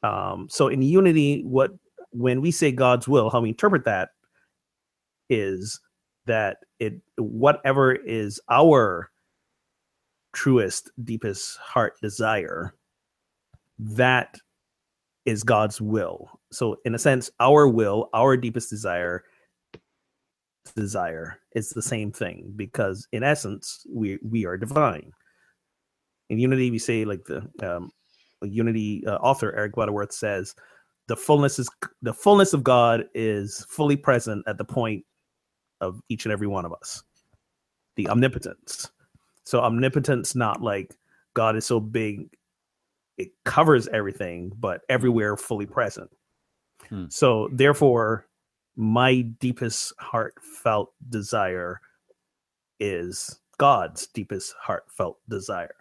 Um, 0.04 0.48
so 0.50 0.68
in 0.70 0.82
unity, 0.82 1.44
what 1.44 1.72
when 2.12 2.42
we 2.42 2.52
say 2.52 2.72
God's 2.72 3.08
will, 3.08 3.30
how 3.30 3.42
we 3.42 3.50
interpret 3.50 3.84
that 3.86 4.10
is 5.30 5.80
that 6.26 6.58
it 6.80 6.94
whatever 7.18 7.94
is 7.94 8.40
our 8.50 9.12
truest, 10.34 10.92
deepest 11.04 11.58
heart 11.58 12.00
desire, 12.02 12.74
that 13.80 14.40
is 15.28 15.44
God's 15.44 15.80
will. 15.82 16.40
So 16.52 16.78
in 16.86 16.96
a 16.96 17.00
sense, 17.00 17.30
our 17.42 17.68
will, 17.68 18.10
our 18.14 18.36
deepest 18.38 18.70
desire 18.72 19.24
desire 20.76 21.40
is 21.56 21.70
the 21.70 21.82
same 21.82 22.12
thing 22.12 22.52
because 22.56 23.08
in 23.12 23.24
essence 23.24 23.86
we 23.90 24.18
we 24.24 24.46
are 24.46 24.58
divine. 24.58 25.12
In 26.30 26.40
unity 26.40 26.72
we 26.72 26.80
say 26.80 27.06
like 27.06 27.24
the 27.26 27.48
um 27.62 27.92
unity 28.42 29.04
uh, 29.08 29.16
author 29.16 29.52
eric 29.56 29.74
butterworth 29.74 30.12
says 30.12 30.54
the 31.08 31.16
fullness 31.16 31.58
is 31.58 31.70
the 32.02 32.14
fullness 32.14 32.54
of 32.54 32.64
god 32.64 33.06
is 33.16 33.66
fully 33.70 33.96
present 33.96 34.44
at 34.48 34.58
the 34.58 34.64
point 34.64 35.04
of 35.82 36.00
each 36.10 36.26
and 36.26 36.32
every 36.32 36.48
one 36.48 36.66
of 36.66 36.74
us. 36.74 37.04
The 37.96 38.08
omnipotence. 38.10 38.92
So 39.44 39.62
omnipotence 39.62 40.36
not 40.36 40.62
like 40.62 40.96
god 41.34 41.56
is 41.56 41.66
so 41.66 41.80
big 41.80 42.30
it 43.18 43.30
covers 43.46 43.88
everything 43.90 44.52
but 44.60 44.82
everywhere 44.90 45.36
fully 45.38 45.66
present 45.66 46.10
Hmm. 46.90 47.06
so 47.10 47.50
therefore 47.52 48.28
my 48.76 49.22
deepest 49.40 49.92
heartfelt 50.00 50.94
desire 51.10 51.82
is 52.80 53.40
God's 53.58 54.06
deepest 54.08 54.54
heartfelt 54.62 55.18
desire. 55.28 55.74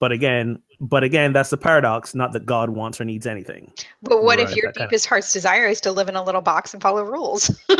But 0.00 0.10
again, 0.10 0.60
but 0.80 1.04
again, 1.04 1.32
that's 1.32 1.50
the 1.50 1.56
paradox, 1.56 2.16
not 2.16 2.32
that 2.32 2.46
God 2.46 2.70
wants 2.70 3.00
or 3.00 3.04
needs 3.04 3.26
anything. 3.28 3.72
but 4.02 4.24
what 4.24 4.40
if 4.40 4.56
your 4.56 4.66
that 4.66 4.74
kind 4.74 4.84
of- 4.86 4.90
deepest 4.90 5.06
heart's 5.06 5.32
desire 5.32 5.66
is 5.68 5.80
to 5.82 5.92
live 5.92 6.08
in 6.08 6.16
a 6.16 6.22
little 6.24 6.40
box 6.40 6.74
and 6.74 6.82
follow 6.82 7.04
rules 7.04 7.48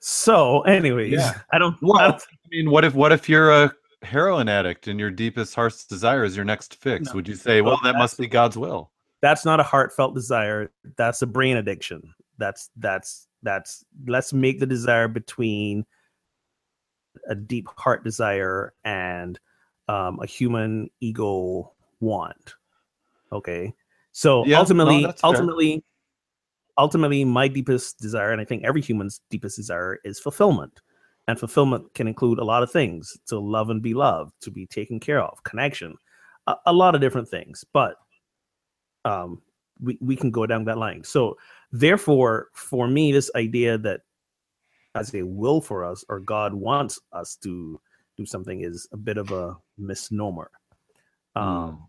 So, 0.00 0.62
anyways, 0.62 1.12
Yeah. 1.12 1.40
I 1.52 1.58
don't 1.58 1.76
Well, 1.82 1.98
I 1.98 2.08
don't- 2.08 2.22
I 2.22 2.48
mean, 2.50 2.70
what 2.70 2.84
if 2.84 2.94
what 2.94 3.12
if 3.12 3.28
you're 3.28 3.50
a 3.50 3.72
heroin 4.06 4.48
addict 4.48 4.88
and 4.88 4.98
your 4.98 5.10
deepest 5.10 5.54
heart's 5.54 5.84
desire 5.86 6.24
is 6.24 6.34
your 6.36 6.44
next 6.44 6.76
fix? 6.76 7.08
No. 7.08 7.14
Would 7.16 7.28
you 7.28 7.34
say, 7.34 7.60
well, 7.60 7.78
Well, 7.82 7.92
that 7.92 7.98
must 7.98 8.18
be 8.18 8.26
God's 8.26 8.56
will? 8.56 8.90
that's 9.22 9.44
not 9.44 9.60
a 9.60 9.62
heartfelt 9.62 10.14
desire. 10.14 10.70
That's 10.96 11.22
a 11.22 11.26
brain 11.26 11.56
addiction. 11.56 12.14
That's 12.38 12.70
that's 12.76 13.26
that's 13.42 13.84
let's 14.06 14.32
make 14.32 14.60
the 14.60 14.66
desire 14.66 15.08
between 15.08 15.84
a 17.28 17.34
deep 17.34 17.66
heart 17.76 18.04
desire 18.04 18.74
and 18.84 19.38
um, 19.88 20.20
a 20.20 20.26
human 20.26 20.90
ego 21.00 21.72
want. 22.00 22.54
Okay, 23.32 23.72
so 24.12 24.44
Yeah, 24.44 24.56
no, 24.56 24.60
ultimately, 24.60 25.02
fair. 25.04 25.14
ultimately, 25.24 25.84
ultimately, 26.76 27.24
my 27.24 27.48
deepest 27.48 27.98
desire, 27.98 28.32
and 28.32 28.40
I 28.40 28.44
think 28.44 28.64
every 28.64 28.82
human's 28.82 29.20
deepest 29.30 29.56
desire, 29.56 29.98
is 30.04 30.20
fulfillment. 30.20 30.80
And 31.28 31.38
fulfillment 31.38 31.92
can 31.94 32.06
include 32.06 32.38
a 32.38 32.44
lot 32.44 32.62
of 32.62 32.70
things: 32.70 33.16
to 33.26 33.38
love 33.38 33.70
and 33.70 33.82
be 33.82 33.94
loved, 33.94 34.32
to 34.42 34.50
be 34.50 34.66
taken 34.66 35.00
care 35.00 35.20
of, 35.22 35.42
connection, 35.42 35.96
a, 36.46 36.54
a 36.66 36.72
lot 36.72 36.94
of 36.94 37.00
different 37.00 37.28
things. 37.28 37.64
But 37.72 37.96
um, 39.04 39.42
we 39.80 39.98
we 40.00 40.16
can 40.16 40.30
go 40.30 40.46
down 40.46 40.64
that 40.64 40.78
line. 40.78 41.02
So 41.04 41.36
therefore, 41.72 42.48
for 42.54 42.86
me, 42.88 43.12
this 43.12 43.30
idea 43.34 43.76
that 43.78 44.00
as 44.94 45.14
a 45.14 45.22
will 45.24 45.60
for 45.60 45.84
us 45.84 46.04
or 46.08 46.20
God 46.20 46.54
wants 46.54 46.98
us 47.12 47.36
to 47.42 47.80
do 48.16 48.24
something 48.24 48.62
is 48.62 48.88
a 48.92 48.96
bit 48.96 49.18
of 49.18 49.30
a 49.32 49.56
misnomer. 49.76 50.50
Um, 51.34 51.44
Mm. 51.44 51.88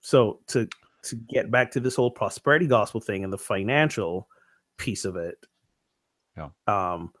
so 0.00 0.40
to 0.48 0.68
to 1.02 1.16
get 1.16 1.50
back 1.50 1.70
to 1.72 1.80
this 1.80 1.94
whole 1.94 2.10
prosperity 2.10 2.66
gospel 2.66 3.00
thing 3.00 3.24
and 3.24 3.32
the 3.32 3.38
financial 3.38 4.26
piece 4.78 5.04
of 5.04 5.16
it, 5.16 5.36
Yeah. 6.36 6.48
um, 6.66 7.12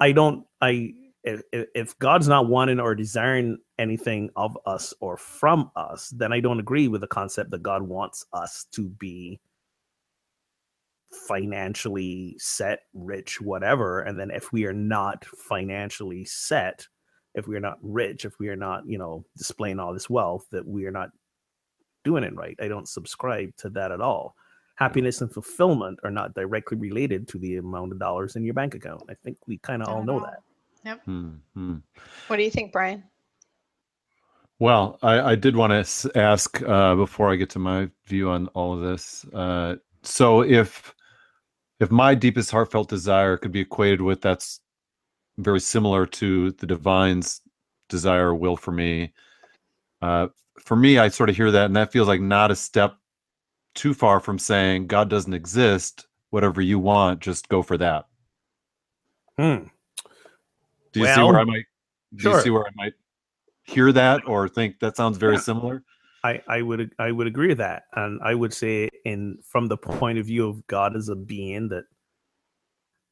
I 0.00 0.12
don't. 0.12 0.46
I 0.62 0.94
if, 1.24 1.42
if- 1.52 1.68
God's 2.00 2.28
not 2.28 2.48
wanting 2.48 2.80
or 2.80 2.94
desiring 2.94 3.58
anything 3.78 4.30
of 4.36 4.58
us 4.66 4.94
or 5.00 5.16
from 5.18 5.70
us, 5.76 6.10
then 6.10 6.32
I 6.32 6.40
don't 6.40 6.60
agree 6.60 6.88
with 6.88 7.02
the 7.02 7.08
concept 7.08 7.50
that 7.52 7.62
God 7.62 7.82
wants 7.82 8.24
us 8.32 8.66
to 8.72 8.88
be 8.88 9.40
financially 11.28 12.36
set, 12.38 12.80
rich, 12.94 13.40
whatever. 13.40 14.02
And 14.02 14.18
then 14.18 14.30
if 14.30 14.52
we 14.52 14.66
are 14.66 14.72
not 14.72 15.24
financially 15.24 16.24
set, 16.24 16.86
if 17.34 17.48
we 17.48 17.56
are 17.56 17.60
not 17.60 17.78
rich, 17.82 18.24
if 18.24 18.34
we 18.40 18.48
are 18.48 18.56
not, 18.56 18.84
you 18.86 18.98
know, 18.98 19.24
displaying 19.36 19.80
all 19.80 19.92
this 19.94 20.10
wealth, 20.10 20.46
that 20.52 20.66
we 20.66 20.86
are 20.86 20.92
not 20.92 21.10
doing 22.04 22.24
it 22.24 22.34
right. 22.34 22.56
I 22.60 22.68
don't 22.68 22.88
subscribe 22.88 23.56
to 23.58 23.70
that 23.70 23.92
at 23.92 24.00
all. 24.00 24.34
Happiness 24.80 25.20
and 25.20 25.30
fulfillment 25.30 26.00
are 26.04 26.10
not 26.10 26.34
directly 26.34 26.78
related 26.78 27.28
to 27.28 27.38
the 27.38 27.58
amount 27.58 27.92
of 27.92 27.98
dollars 27.98 28.34
in 28.36 28.44
your 28.44 28.54
bank 28.54 28.74
account. 28.74 29.02
I 29.10 29.14
think 29.22 29.36
we 29.46 29.58
kind 29.58 29.82
of 29.82 29.88
all 29.88 29.96
Not 29.96 30.00
at 30.00 30.06
know 30.06 30.14
all. 30.14 30.20
that. 30.84 31.00
Hmm, 31.04 31.30
hmm. 31.54 31.76
What 32.28 32.36
do 32.38 32.42
you 32.42 32.50
think, 32.50 32.72
Brian? 32.72 33.04
Well, 34.58 34.98
I, 35.02 35.20
I 35.20 35.34
did 35.34 35.54
want 35.54 35.86
to 35.86 36.18
ask 36.18 36.62
uh, 36.62 36.94
before 36.94 37.30
I 37.30 37.36
get 37.36 37.50
to 37.50 37.58
my 37.58 37.90
view 38.06 38.30
on 38.30 38.46
all 38.48 38.72
of 38.72 38.80
this. 38.80 39.26
Uh, 39.34 39.76
so, 40.02 40.42
if 40.42 40.94
if 41.78 41.90
my 41.90 42.14
deepest 42.14 42.50
heartfelt 42.50 42.88
desire 42.88 43.36
could 43.36 43.52
be 43.52 43.60
equated 43.60 44.00
with 44.02 44.20
that's 44.20 44.60
very 45.38 45.60
similar 45.60 46.06
to 46.06 46.52
the 46.52 46.66
divine's 46.66 47.40
desire 47.88 48.28
or 48.28 48.34
will 48.34 48.56
for 48.56 48.72
me, 48.72 49.12
uh, 50.02 50.28
for 50.58 50.76
me, 50.76 50.98
I 50.98 51.08
sort 51.08 51.28
of 51.30 51.36
hear 51.36 51.50
that, 51.50 51.66
and 51.66 51.76
that 51.76 51.92
feels 51.92 52.08
like 52.08 52.20
not 52.20 52.50
a 52.50 52.56
step 52.56 52.96
too 53.74 53.94
far 53.94 54.20
from 54.20 54.38
saying 54.38 54.86
God 54.86 55.08
doesn't 55.08 55.34
exist. 55.34 56.06
Whatever 56.30 56.60
you 56.60 56.78
want, 56.78 57.20
just 57.20 57.48
go 57.48 57.62
for 57.62 57.76
that. 57.78 58.06
Hmm. 59.38 59.64
Do 60.92 61.00
you 61.00 61.06
see 61.06 61.22
where 61.22 61.38
I 61.38 61.44
might? 61.44 61.64
Do 62.14 62.22
sure. 62.22 62.36
you 62.36 62.40
see 62.42 62.50
where 62.50 62.66
I 62.66 62.70
might 62.74 62.92
hear 63.64 63.92
that 63.92 64.26
or 64.26 64.48
think 64.48 64.80
that 64.80 64.96
sounds 64.96 65.18
very 65.18 65.34
Yeah. 65.34 65.40
similar? 65.40 65.82
I, 66.22 66.42
I 66.46 66.62
would 66.62 66.92
I 66.98 67.10
would 67.12 67.26
agree 67.26 67.48
with 67.48 67.58
that, 67.58 67.84
and 67.94 68.20
I 68.22 68.34
would 68.34 68.52
say 68.52 68.90
in 69.06 69.38
from 69.42 69.68
the 69.68 69.76
point 69.78 70.18
of 70.18 70.26
view 70.26 70.46
of 70.46 70.66
God 70.66 70.94
as 70.94 71.08
a 71.08 71.16
being 71.16 71.68
that 71.70 71.84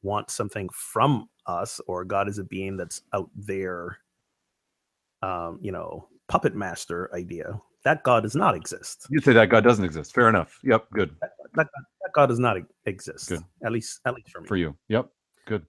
wants 0.03 0.33
something 0.35 0.69
from 0.69 1.27
us, 1.47 1.81
or 1.87 2.05
God 2.05 2.29
is 2.29 2.37
a 2.37 2.43
being 2.43 2.77
that's 2.77 3.01
out 3.13 3.29
there, 3.35 3.97
um, 5.23 5.57
you 5.61 5.71
know, 5.71 6.07
puppet 6.27 6.55
master 6.55 7.09
idea. 7.15 7.59
That 7.85 8.03
God 8.03 8.23
does 8.23 8.35
not 8.35 8.55
exist. 8.55 9.07
You 9.09 9.21
say 9.21 9.33
that 9.33 9.49
God 9.49 9.63
doesn't 9.63 9.85
exist. 9.85 10.13
Fair 10.13 10.27
enough. 10.29 10.59
Yep. 10.63 10.89
Good 10.91 11.15
That, 11.21 11.31
that 11.55 12.11
God 12.13 12.27
does 12.27 12.39
not 12.39 12.57
exist. 12.85 13.29
Good. 13.29 13.41
At 13.63 13.71
least 13.71 14.01
at 14.05 14.13
least 14.13 14.29
for 14.31 14.41
me. 14.41 14.47
for 14.47 14.57
you. 14.57 14.77
Yep. 14.89 15.09
Good. 15.47 15.65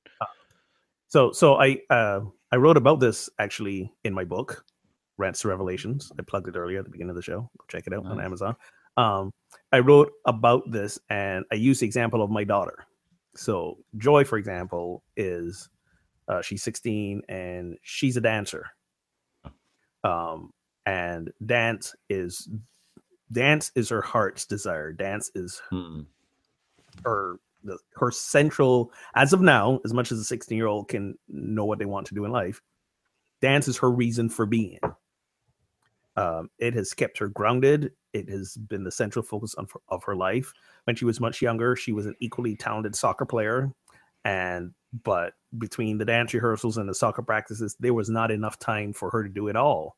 So 1.09 1.33
so 1.33 1.57
I 1.57 1.79
uh 1.91 2.21
I 2.53 2.57
wrote 2.57 2.77
about 2.77 2.99
this 3.01 3.31
actually 3.39 3.93
in 4.05 4.13
my 4.13 4.25
book, 4.25 4.65
Rants 5.19 5.41
to 5.43 5.49
Revelations. 5.49 6.11
I 6.19 6.23
plugged 6.23 6.49
it 6.49 6.57
earlier 6.57 6.79
at 6.81 6.85
the 6.85 6.91
beginning 6.91 7.11
of 7.11 7.17
the 7.17 7.23
show. 7.23 7.49
Go 7.59 7.65
check 7.69 7.87
it 7.87 7.93
out 7.95 8.07
on 8.07 8.21
Amazon. 8.21 8.57
Um 8.97 9.33
I 9.73 9.79
wrote 9.79 10.11
about 10.27 10.71
this 10.71 10.99
and 11.11 11.45
I 11.53 11.55
used 11.55 11.81
the 11.81 11.87
example 11.87 12.23
of 12.23 12.31
my 12.31 12.43
daughter. 12.45 12.87
So 13.37 13.79
Joy, 13.99 14.25
for 14.25 14.37
example, 14.39 15.05
is 15.17 15.69
uh, 16.27 16.43
she's 16.43 16.63
16 16.63 17.23
and 17.29 17.77
she's 17.83 18.17
a 18.17 18.21
dancer. 18.21 18.67
Um 20.03 20.51
and 20.91 21.31
dance 21.47 21.95
is 22.09 22.49
dance 23.31 23.71
is 23.77 23.89
her 23.91 24.03
heart's 24.03 24.45
desire. 24.45 24.93
Dance 24.93 25.31
is 25.37 25.63
Hmm. 25.71 26.01
her 27.05 27.37
the, 27.63 27.79
her 27.95 28.11
central 28.11 28.93
as 29.15 29.33
of 29.33 29.41
now 29.41 29.81
as 29.85 29.95
much 29.95 30.11
as 30.11 30.19
a 30.19 30.25
16 30.25 30.57
year 30.57 30.67
old 30.67 30.89
can 30.89 31.15
know 31.29 31.65
what 31.65 31.79
they 31.79 31.85
want 31.85 32.07
to 32.07 32.15
do 32.15 32.25
in 32.25 32.33
life 32.33 32.61
dance 33.43 33.69
is 33.69 33.77
her 33.77 33.91
reason 33.91 34.29
for 34.31 34.47
being 34.47 34.79
um, 36.17 36.49
it 36.59 36.75
has 36.75 36.95
kept 36.95 37.19
her 37.19 37.29
grounded 37.29 37.93
it 38.15 38.29
has 38.29 38.57
been 38.57 38.83
the 38.83 38.91
central 38.91 39.23
focus 39.23 39.55
of, 39.55 39.71
of 39.91 40.03
her 40.05 40.17
life 40.17 40.53
when 40.85 40.97
she 40.97 41.05
was 41.05 41.21
much 41.21 41.43
younger 41.43 41.77
she 41.77 41.93
was 41.93 42.07
an 42.07 42.17
equally 42.21 42.57
talented 42.57 42.97
soccer 42.97 43.27
player 43.27 43.71
and 44.25 44.73
but 45.05 45.35
between 45.59 45.99
the 45.99 46.05
dance 46.05 46.33
rehearsals 46.33 46.79
and 46.79 46.89
the 46.89 46.95
soccer 46.95 47.23
practices 47.23 47.77
there 47.79 47.95
was 47.95 48.09
not 48.09 48.31
enough 48.31 48.59
time 48.59 48.93
for 48.93 49.11
her 49.11 49.23
to 49.23 49.29
do 49.29 49.49
it 49.49 49.57
all 49.57 49.97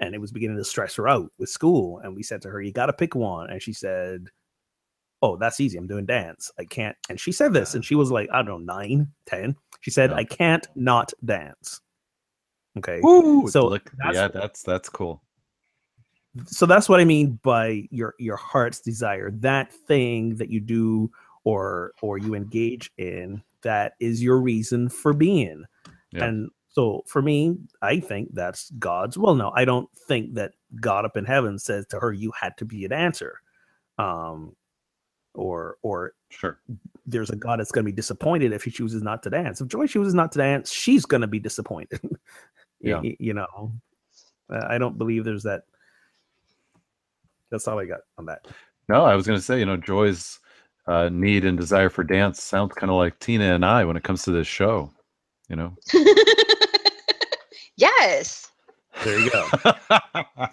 and 0.00 0.14
it 0.14 0.20
was 0.20 0.32
beginning 0.32 0.56
to 0.56 0.64
stress 0.64 0.94
her 0.96 1.08
out 1.08 1.30
with 1.38 1.48
school 1.48 1.98
and 2.00 2.14
we 2.14 2.22
said 2.22 2.42
to 2.42 2.48
her 2.50 2.60
you 2.60 2.72
got 2.72 2.86
to 2.86 2.92
pick 2.92 3.14
one 3.14 3.50
and 3.50 3.62
she 3.62 3.72
said 3.72 4.26
oh 5.22 5.36
that's 5.36 5.60
easy 5.60 5.78
i'm 5.78 5.86
doing 5.86 6.04
dance 6.06 6.50
i 6.58 6.64
can't 6.64 6.96
and 7.08 7.18
she 7.20 7.30
said 7.32 7.52
this 7.52 7.74
and 7.74 7.84
she 7.84 7.94
was 7.94 8.10
like 8.10 8.28
i 8.32 8.36
don't 8.42 8.46
know 8.66 8.74
nine 8.74 9.06
ten 9.26 9.54
she 9.80 9.90
said 9.90 10.10
Yeah. 10.10 10.16
i 10.16 10.24
can't 10.24 10.66
not 10.74 11.12
dance 11.24 11.80
okay 12.78 13.00
Woo! 13.02 13.48
So 13.48 13.68
Look, 13.68 13.90
that's- 13.98 14.14
yeah, 14.14 14.28
that's 14.28 14.62
that's 14.62 14.88
cool. 14.88 15.22
so 16.46 16.66
that's 16.66 16.88
what 16.88 17.00
i 17.00 17.04
mean 17.04 17.38
by 17.42 17.86
your 17.90 18.14
your 18.18 18.36
heart's 18.36 18.80
desire 18.80 19.30
that 19.30 19.72
thing 19.72 20.34
that 20.36 20.50
you 20.50 20.60
do 20.60 21.10
or 21.44 21.92
or 22.02 22.18
you 22.18 22.34
engage 22.34 22.90
in 22.98 23.40
that 23.62 23.92
is 24.00 24.22
your 24.22 24.40
reason 24.40 24.88
for 24.88 25.12
being 25.14 25.64
Yeah. 26.12 26.24
and 26.24 26.50
so 26.74 27.02
for 27.06 27.22
me 27.22 27.56
i 27.82 27.98
think 27.98 28.28
that's 28.34 28.70
god's 28.78 29.16
well 29.16 29.34
no 29.34 29.50
i 29.56 29.64
don't 29.64 29.88
think 30.06 30.34
that 30.34 30.52
god 30.80 31.04
up 31.04 31.16
in 31.16 31.24
heaven 31.24 31.58
says 31.58 31.86
to 31.86 31.98
her 31.98 32.12
you 32.12 32.30
had 32.38 32.56
to 32.58 32.64
be 32.64 32.84
a 32.84 32.88
dancer 32.88 33.40
um 33.98 34.54
or 35.34 35.76
or 35.82 36.12
Sure. 36.30 36.58
there's 37.06 37.30
a 37.30 37.36
God 37.36 37.60
that's 37.60 37.70
going 37.70 37.84
to 37.84 37.88
be 37.92 37.94
disappointed 37.94 38.52
if 38.52 38.64
he 38.64 38.70
chooses 38.72 39.02
not 39.04 39.22
to 39.22 39.30
dance. 39.30 39.60
If 39.60 39.68
Joy 39.68 39.86
chooses 39.86 40.14
not 40.14 40.32
to 40.32 40.38
dance, 40.38 40.72
she's 40.72 41.04
going 41.06 41.20
to 41.20 41.28
be 41.28 41.38
disappointed. 41.38 42.00
Yeah. 42.80 42.96
y- 43.00 43.16
you 43.20 43.34
know, 43.34 43.72
Uh, 44.52 44.66
I 44.68 44.78
don't 44.78 44.98
believe 44.98 45.22
there's 45.24 45.44
that. 45.44 45.62
That's 47.52 47.68
all 47.68 47.78
I 47.78 47.84
got 47.84 48.00
on 48.18 48.26
that. 48.26 48.46
No, 48.88 49.04
I 49.04 49.14
was 49.14 49.26
going 49.28 49.38
to 49.38 49.44
say, 49.44 49.60
you 49.60 49.64
know, 49.66 49.76
Joy's 49.76 50.40
uh, 50.88 51.08
need 51.08 51.44
and 51.44 51.56
desire 51.56 51.88
for 51.88 52.02
dance 52.02 52.42
sounds 52.42 52.74
kind 52.74 52.90
of 52.90 52.96
like 52.96 53.16
Tina 53.20 53.54
and 53.54 53.64
I 53.64 53.84
when 53.84 53.96
it 53.96 54.02
comes 54.02 54.24
to 54.24 54.32
this 54.32 54.48
show. 54.48 54.90
You 55.48 55.56
know. 55.56 55.76
yes. 57.76 58.48
There 59.04 59.18
you 59.18 59.30
go. 59.30 59.48
All 59.62 59.92
right. 59.92 60.52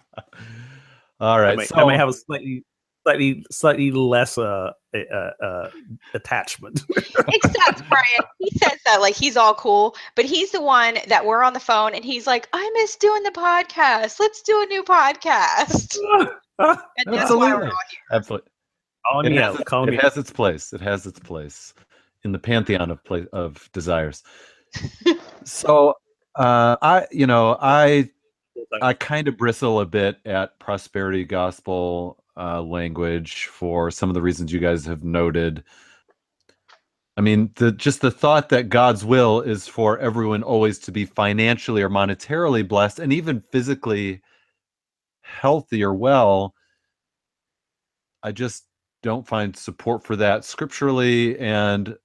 I, 1.19 1.39
right. 1.41 1.57
might, 1.57 1.67
so, 1.67 1.75
I 1.75 1.83
might 1.85 1.97
have 1.97 2.09
a 2.09 2.13
slightly, 2.13 2.63
slightly, 3.03 3.45
slightly 3.51 3.91
less 3.91 4.37
uh, 4.37 4.71
uh, 4.95 5.29
uh, 5.43 5.69
attachment. 6.13 6.81
Except 6.97 7.87
Brian, 7.89 8.23
he 8.39 8.49
says 8.57 8.79
that 8.85 9.01
like 9.01 9.15
he's 9.15 9.37
all 9.37 9.53
cool, 9.53 9.95
but 10.15 10.25
he's 10.25 10.51
the 10.51 10.61
one 10.61 10.97
that 11.07 11.25
we're 11.25 11.43
on 11.43 11.53
the 11.53 11.59
phone 11.59 11.93
and 11.93 12.03
he's 12.03 12.25
like, 12.25 12.49
I 12.53 12.69
miss 12.73 12.95
doing 12.95 13.21
the 13.23 13.31
podcast. 13.31 14.19
Let's 14.19 14.41
do 14.41 14.61
a 14.61 14.65
new 14.67 14.83
podcast. 14.83 15.97
And 16.59 16.77
that's 17.07 17.31
why 17.31 17.55
we're 17.55 17.63
Absolutely. 17.63 17.67
all 17.69 17.71
absolutely. 18.11 18.51
Call 19.09 19.25
It, 19.25 19.29
me 19.31 19.35
has, 19.37 19.45
out. 19.55 19.55
its, 19.55 19.63
Call 19.63 19.87
it 19.87 19.91
me 19.91 19.97
has 19.97 20.15
its 20.17 20.29
place. 20.31 20.73
It 20.73 20.81
has 20.81 21.07
its 21.07 21.19
place 21.19 21.73
in 22.23 22.31
the 22.31 22.37
pantheon 22.37 22.91
of 22.91 23.03
play, 23.03 23.25
of 23.33 23.67
desires. 23.73 24.21
so, 25.43 25.95
uh, 26.35 26.77
I, 26.81 27.07
you 27.11 27.27
know, 27.27 27.57
I. 27.59 28.09
I 28.81 28.93
kind 28.93 29.27
of 29.27 29.37
bristle 29.37 29.79
a 29.79 29.85
bit 29.85 30.17
at 30.25 30.57
prosperity 30.59 31.25
gospel 31.25 32.23
uh, 32.37 32.61
language 32.61 33.45
for 33.45 33.91
some 33.91 34.09
of 34.09 34.13
the 34.13 34.21
reasons 34.21 34.53
you 34.53 34.59
guys 34.59 34.85
have 34.85 35.03
noted. 35.03 35.63
I 37.17 37.21
mean, 37.21 37.51
the 37.55 37.71
just 37.71 38.01
the 38.01 38.11
thought 38.11 38.49
that 38.49 38.69
God's 38.69 39.03
will 39.03 39.41
is 39.41 39.67
for 39.67 39.99
everyone 39.99 40.43
always 40.43 40.79
to 40.79 40.91
be 40.91 41.05
financially 41.05 41.81
or 41.81 41.89
monetarily 41.89 42.65
blessed 42.65 42.99
and 42.99 43.11
even 43.11 43.43
physically 43.51 44.21
healthy 45.21 45.83
or 45.83 45.93
well. 45.93 46.55
I 48.23 48.31
just 48.31 48.65
don't 49.03 49.27
find 49.27 49.55
support 49.55 50.03
for 50.03 50.15
that 50.17 50.45
scripturally 50.45 51.37
and 51.39 51.97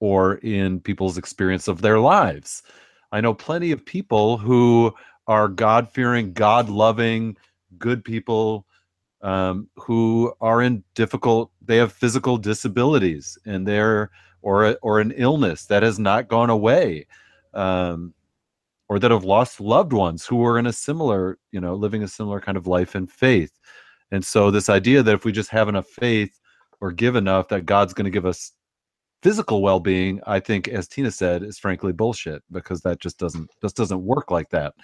or 0.00 0.36
in 0.36 0.80
people's 0.80 1.18
experience 1.18 1.68
of 1.68 1.82
their 1.82 1.98
lives. 1.98 2.62
I 3.12 3.20
know 3.20 3.34
plenty 3.34 3.72
of 3.72 3.84
people 3.84 4.38
who 4.38 4.94
are 5.26 5.48
God 5.48 5.88
fearing, 5.88 6.32
God 6.32 6.68
loving, 6.68 7.36
good 7.78 8.04
people 8.04 8.66
um, 9.22 9.68
who 9.76 10.32
are 10.40 10.62
in 10.62 10.84
difficult, 10.94 11.50
they 11.60 11.76
have 11.76 11.92
physical 11.92 12.36
disabilities 12.36 13.38
and 13.44 13.66
they're, 13.66 14.10
or, 14.42 14.76
or 14.82 15.00
an 15.00 15.12
illness 15.16 15.66
that 15.66 15.82
has 15.82 15.98
not 15.98 16.28
gone 16.28 16.50
away. 16.50 17.06
Um, 17.54 18.14
or 18.88 18.98
that 18.98 19.10
have 19.10 19.24
lost 19.24 19.60
loved 19.60 19.92
ones 19.92 20.26
who 20.26 20.44
are 20.44 20.58
in 20.58 20.66
a 20.66 20.72
similar, 20.72 21.38
you 21.52 21.60
know, 21.60 21.74
living 21.74 22.02
a 22.02 22.08
similar 22.08 22.40
kind 22.40 22.56
of 22.56 22.66
life 22.66 22.94
and 22.94 23.10
faith. 23.10 23.52
And 24.10 24.24
so 24.24 24.50
this 24.50 24.68
idea 24.68 25.02
that 25.02 25.14
if 25.14 25.24
we 25.24 25.32
just 25.32 25.50
have 25.50 25.68
enough 25.68 25.86
faith 25.86 26.40
or 26.80 26.92
give 26.92 27.16
enough 27.16 27.48
that 27.48 27.66
God's 27.66 27.92
going 27.92 28.06
to 28.06 28.10
give 28.10 28.24
us 28.24 28.52
physical 29.22 29.62
well-being, 29.62 30.20
I 30.26 30.40
think 30.40 30.68
as 30.68 30.88
Tina 30.88 31.10
said 31.10 31.42
is 31.42 31.58
frankly 31.58 31.92
bullshit 31.92 32.42
because 32.50 32.80
that 32.82 33.00
just 33.00 33.18
doesn't 33.18 33.50
just 33.60 33.76
doesn't 33.76 34.04
work 34.04 34.30
like 34.30 34.50
that. 34.50 34.74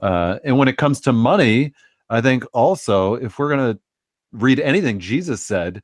Uh, 0.00 0.38
and 0.44 0.58
when 0.58 0.68
it 0.68 0.76
comes 0.76 1.00
to 1.02 1.12
money, 1.12 1.72
I 2.10 2.20
think 2.20 2.44
also 2.52 3.14
if 3.14 3.38
we're 3.38 3.54
going 3.54 3.74
to 3.74 3.80
read 4.32 4.60
anything 4.60 4.98
Jesus 4.98 5.42
said, 5.42 5.82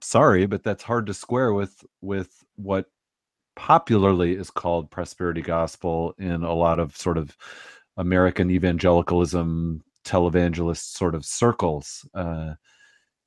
sorry, 0.00 0.46
but 0.46 0.62
that's 0.62 0.82
hard 0.82 1.06
to 1.06 1.14
square 1.14 1.52
with 1.52 1.84
with 2.00 2.44
what 2.56 2.86
popularly 3.56 4.34
is 4.34 4.50
called 4.50 4.90
prosperity 4.90 5.42
gospel 5.42 6.14
in 6.18 6.42
a 6.42 6.54
lot 6.54 6.78
of 6.78 6.96
sort 6.96 7.18
of 7.18 7.36
American 7.96 8.50
evangelicalism, 8.50 9.82
televangelist 10.04 10.94
sort 10.96 11.14
of 11.14 11.24
circles. 11.24 12.08
Uh, 12.14 12.54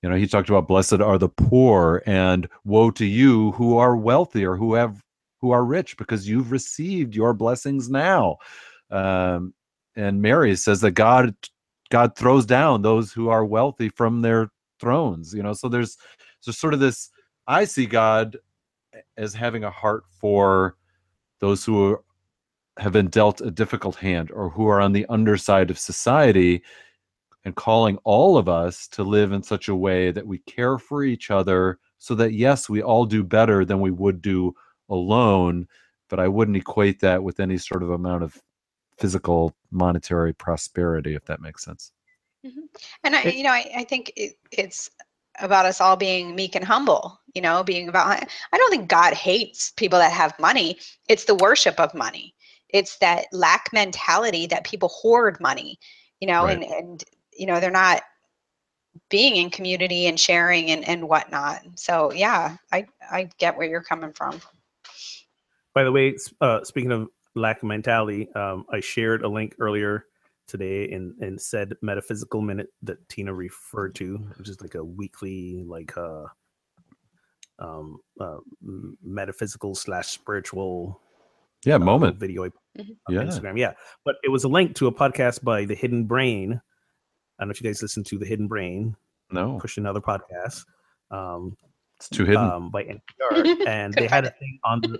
you 0.05 0.11
know, 0.11 0.17
he 0.17 0.27
talked 0.27 0.49
about 0.49 0.67
blessed 0.67 1.01
are 1.01 1.17
the 1.17 1.29
poor 1.29 2.03
and 2.05 2.47
woe 2.63 2.91
to 2.91 3.05
you 3.05 3.53
who 3.53 3.77
are 3.77 3.97
wealthy 3.97 4.45
or 4.45 4.55
who 4.55 4.75
have 4.75 5.01
who 5.41 5.49
are 5.49 5.65
rich 5.65 5.97
because 5.97 6.29
you've 6.29 6.51
received 6.51 7.15
your 7.15 7.33
blessings 7.33 7.89
now. 7.89 8.37
Um, 8.91 9.55
and 9.95 10.21
Mary 10.21 10.55
says 10.57 10.81
that 10.81 10.91
God 10.91 11.33
God 11.89 12.15
throws 12.15 12.45
down 12.45 12.83
those 12.83 13.13
who 13.13 13.29
are 13.29 13.43
wealthy 13.43 13.89
from 13.89 14.21
their 14.21 14.51
thrones. 14.79 15.33
You 15.33 15.41
know, 15.41 15.53
so 15.53 15.69
there's 15.69 15.97
so 16.39 16.51
sort 16.51 16.75
of 16.75 16.79
this. 16.79 17.09
I 17.47 17.65
see 17.65 17.87
God 17.87 18.37
as 19.17 19.33
having 19.33 19.63
a 19.63 19.71
heart 19.71 20.03
for 20.21 20.75
those 21.39 21.65
who 21.65 21.93
are, 21.93 22.03
have 22.77 22.93
been 22.93 23.07
dealt 23.07 23.41
a 23.41 23.49
difficult 23.49 23.95
hand 23.95 24.29
or 24.29 24.51
who 24.51 24.67
are 24.67 24.79
on 24.79 24.91
the 24.91 25.07
underside 25.09 25.71
of 25.71 25.79
society 25.79 26.61
and 27.45 27.55
calling 27.55 27.97
all 28.03 28.37
of 28.37 28.49
us 28.49 28.87
to 28.89 29.03
live 29.03 29.31
in 29.31 29.43
such 29.43 29.67
a 29.69 29.75
way 29.75 30.11
that 30.11 30.25
we 30.25 30.39
care 30.39 30.77
for 30.77 31.03
each 31.03 31.31
other 31.31 31.79
so 31.99 32.15
that 32.15 32.33
yes 32.33 32.67
we 32.67 32.81
all 32.81 33.05
do 33.05 33.23
better 33.23 33.63
than 33.63 33.79
we 33.79 33.91
would 33.91 34.21
do 34.21 34.53
alone 34.89 35.67
but 36.09 36.19
i 36.19 36.27
wouldn't 36.27 36.57
equate 36.57 36.99
that 36.99 37.23
with 37.23 37.39
any 37.39 37.57
sort 37.57 37.83
of 37.83 37.91
amount 37.91 38.23
of 38.23 38.41
physical 38.97 39.55
monetary 39.71 40.33
prosperity 40.33 41.15
if 41.15 41.23
that 41.25 41.41
makes 41.41 41.63
sense 41.63 41.91
mm-hmm. 42.45 42.65
and 43.03 43.15
i 43.15 43.23
you 43.23 43.43
know 43.43 43.51
i, 43.51 43.69
I 43.77 43.83
think 43.83 44.11
it, 44.15 44.33
it's 44.51 44.89
about 45.39 45.65
us 45.65 45.81
all 45.81 45.97
being 45.97 46.35
meek 46.35 46.55
and 46.55 46.65
humble 46.65 47.19
you 47.33 47.41
know 47.41 47.63
being 47.63 47.89
about 47.89 48.07
i 48.53 48.57
don't 48.57 48.71
think 48.71 48.87
god 48.89 49.13
hates 49.13 49.71
people 49.75 49.99
that 49.99 50.11
have 50.11 50.37
money 50.39 50.77
it's 51.09 51.25
the 51.25 51.35
worship 51.35 51.79
of 51.79 51.93
money 51.93 52.33
it's 52.69 52.97
that 52.99 53.25
lack 53.31 53.69
mentality 53.73 54.47
that 54.47 54.63
people 54.63 54.89
hoard 54.89 55.39
money 55.41 55.77
you 56.21 56.27
know 56.27 56.45
right. 56.45 56.57
and 56.57 56.63
and 56.63 57.03
you 57.35 57.45
know 57.45 57.59
they're 57.59 57.71
not 57.71 58.01
being 59.09 59.35
in 59.35 59.49
community 59.49 60.07
and 60.07 60.19
sharing 60.19 60.71
and 60.71 60.87
and 60.87 61.07
whatnot 61.07 61.61
so 61.75 62.11
yeah 62.13 62.55
i 62.71 62.85
i 63.11 63.29
get 63.37 63.57
where 63.57 63.67
you're 63.67 63.83
coming 63.83 64.13
from 64.13 64.39
by 65.73 65.83
the 65.83 65.91
way 65.91 66.15
uh 66.41 66.63
speaking 66.63 66.91
of 66.91 67.07
lack 67.35 67.57
of 67.57 67.63
mentality 67.63 68.29
um 68.35 68.65
i 68.71 68.79
shared 68.79 69.23
a 69.23 69.27
link 69.27 69.55
earlier 69.59 70.05
today 70.47 70.85
in 70.85 71.15
in 71.21 71.37
said 71.37 71.73
metaphysical 71.81 72.41
minute 72.41 72.67
that 72.83 73.07
Tina 73.09 73.33
referred 73.33 73.95
to, 73.95 74.17
which 74.37 74.49
is 74.49 74.61
like 74.61 74.75
a 74.75 74.83
weekly 74.83 75.63
like 75.67 75.95
uh 75.97 76.25
um 77.59 77.97
uh, 78.19 78.37
metaphysical 79.01 79.75
slash 79.75 80.09
spiritual 80.09 80.99
yeah 81.65 81.75
uh, 81.75 81.79
moment 81.79 82.17
video 82.17 82.43
mm-hmm. 82.45 82.83
yeah. 83.09 83.23
Instagram. 83.23 83.57
Yeah. 83.57 83.73
But 84.03 84.15
it 84.23 84.29
was 84.29 84.43
a 84.43 84.49
link 84.49 84.75
to 84.75 84.87
a 84.87 84.93
podcast 84.93 85.43
by 85.43 85.65
the 85.65 85.75
Hidden 85.75 86.05
Brain. 86.05 86.61
I 87.37 87.43
don't 87.43 87.49
know 87.49 87.51
if 87.51 87.61
you 87.61 87.67
guys 87.69 87.81
listen 87.81 88.03
to 88.05 88.17
the 88.17 88.25
Hidden 88.25 88.47
Brain. 88.47 88.95
No. 89.31 89.57
Push 89.59 89.77
another 89.77 90.01
podcast. 90.01 90.65
Um 91.11 91.57
it's 91.97 92.09
too 92.09 92.25
hidden 92.25 92.43
um, 92.43 92.71
by 92.71 92.83
NPR, 93.31 93.67
and 93.67 93.93
they 93.93 94.07
had 94.07 94.25
a 94.25 94.31
thing 94.31 94.59
on 94.65 94.81
the 94.81 94.99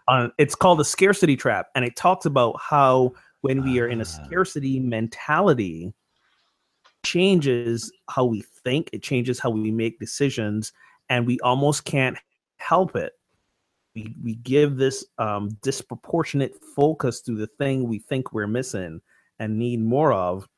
on. 0.08 0.32
It's 0.38 0.54
called 0.54 0.78
the 0.78 0.84
scarcity 0.84 1.36
trap, 1.36 1.66
and 1.74 1.84
it 1.84 1.96
talks 1.96 2.24
about 2.24 2.58
how 2.58 3.12
when 3.42 3.62
we 3.62 3.78
are 3.78 3.88
in 3.88 4.00
a 4.00 4.04
ah. 4.04 4.24
scarcity 4.24 4.80
mentality 4.80 5.92
changes 7.04 7.92
how 8.08 8.24
we 8.24 8.42
think 8.64 8.88
it 8.94 9.02
changes 9.02 9.38
how 9.38 9.50
we 9.50 9.70
make 9.70 9.98
decisions 10.00 10.72
and 11.10 11.26
we 11.26 11.38
almost 11.40 11.84
can't 11.84 12.16
help 12.56 12.96
it 12.96 13.12
we, 13.94 14.16
we 14.24 14.36
give 14.36 14.76
this 14.76 15.04
um, 15.18 15.50
disproportionate 15.62 16.54
focus 16.74 17.20
to 17.20 17.36
the 17.36 17.46
thing 17.58 17.86
we 17.86 17.98
think 17.98 18.32
we're 18.32 18.46
missing 18.46 19.02
and 19.38 19.58
need 19.58 19.82
more 19.82 20.14
of 20.14 20.48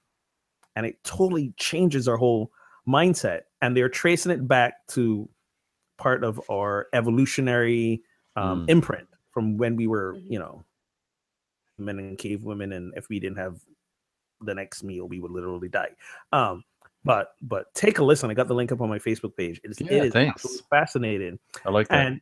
and 0.77 0.87
it 0.87 1.03
totally 1.03 1.53
changes 1.57 2.07
our 2.07 2.17
whole 2.17 2.53
mindset 2.89 3.43
and 3.61 3.77
they're 3.77 3.89
tracing 3.89 4.31
it 4.31 4.47
back 4.47 4.87
to 4.87 5.29
part 5.99 6.23
of 6.23 6.41
our 6.51 6.87
evolutionary 6.93 8.03
um, 8.37 8.67
mm. 8.67 8.71
imprint 8.71 9.09
from 9.33 9.57
when 9.57 9.75
we 9.75 9.87
were 9.87 10.17
you 10.29 10.39
know 10.39 10.65
men 11.79 11.99
and 11.99 12.19
cave 12.19 12.45
women, 12.45 12.73
and 12.73 12.93
if 12.97 13.09
we 13.09 13.21
didn't 13.21 13.39
have 13.39 13.61
the 14.41 14.55
next 14.55 14.83
meal, 14.83 15.09
we 15.09 15.21
would 15.21 15.31
literally 15.31 15.69
die. 15.69 15.91
Um, 16.33 16.65
but 17.05 17.35
but 17.43 17.73
take 17.75 17.99
a 17.99 18.05
listen. 18.05 18.31
I 18.31 18.35
got 18.35 18.49
the 18.49 18.55
link 18.55 18.73
up 18.73 18.81
on 18.81 18.89
my 18.89 18.99
Facebook 18.99 19.37
page. 19.37 19.61
It 19.65 19.71
is, 19.71 19.81
yeah, 19.81 20.05
it 20.05 20.37
is 20.45 20.63
fascinating. 20.71 21.39
I 21.65 21.71
like 21.71 21.89
that. 21.89 22.07
And 22.07 22.21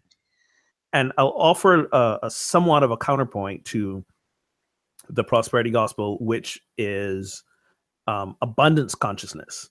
and 0.93 1.13
I'll 1.19 1.35
offer 1.37 1.89
a, 1.93 2.19
a 2.23 2.31
somewhat 2.31 2.83
of 2.83 2.91
a 2.91 2.97
counterpoint 2.97 3.65
to 3.67 4.05
the 5.09 5.25
prosperity 5.25 5.71
gospel, 5.71 6.19
which 6.21 6.61
is 6.79 7.43
um, 8.07 8.37
abundance 8.43 8.95
consciousness, 8.95 9.71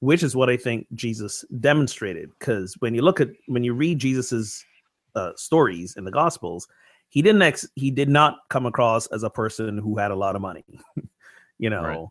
which 0.00 0.22
is 0.22 0.36
what 0.36 0.50
I 0.50 0.56
think 0.56 0.86
Jesus 0.94 1.44
demonstrated. 1.60 2.30
Because 2.38 2.74
when 2.80 2.94
you 2.94 3.02
look 3.02 3.20
at 3.20 3.30
when 3.46 3.64
you 3.64 3.74
read 3.74 3.98
Jesus's 3.98 4.64
uh, 5.14 5.32
stories 5.36 5.96
in 5.96 6.04
the 6.04 6.10
gospels, 6.10 6.68
he 7.14 7.22
didn't 7.22 7.42
ex- 7.42 7.68
he 7.76 7.92
did 7.92 8.08
not 8.08 8.38
come 8.50 8.66
across 8.66 9.06
as 9.06 9.22
a 9.22 9.30
person 9.30 9.78
who 9.78 9.96
had 9.96 10.10
a 10.10 10.16
lot 10.16 10.34
of 10.34 10.42
money 10.42 10.64
you 11.58 11.70
know 11.70 11.82
right. 11.82 12.06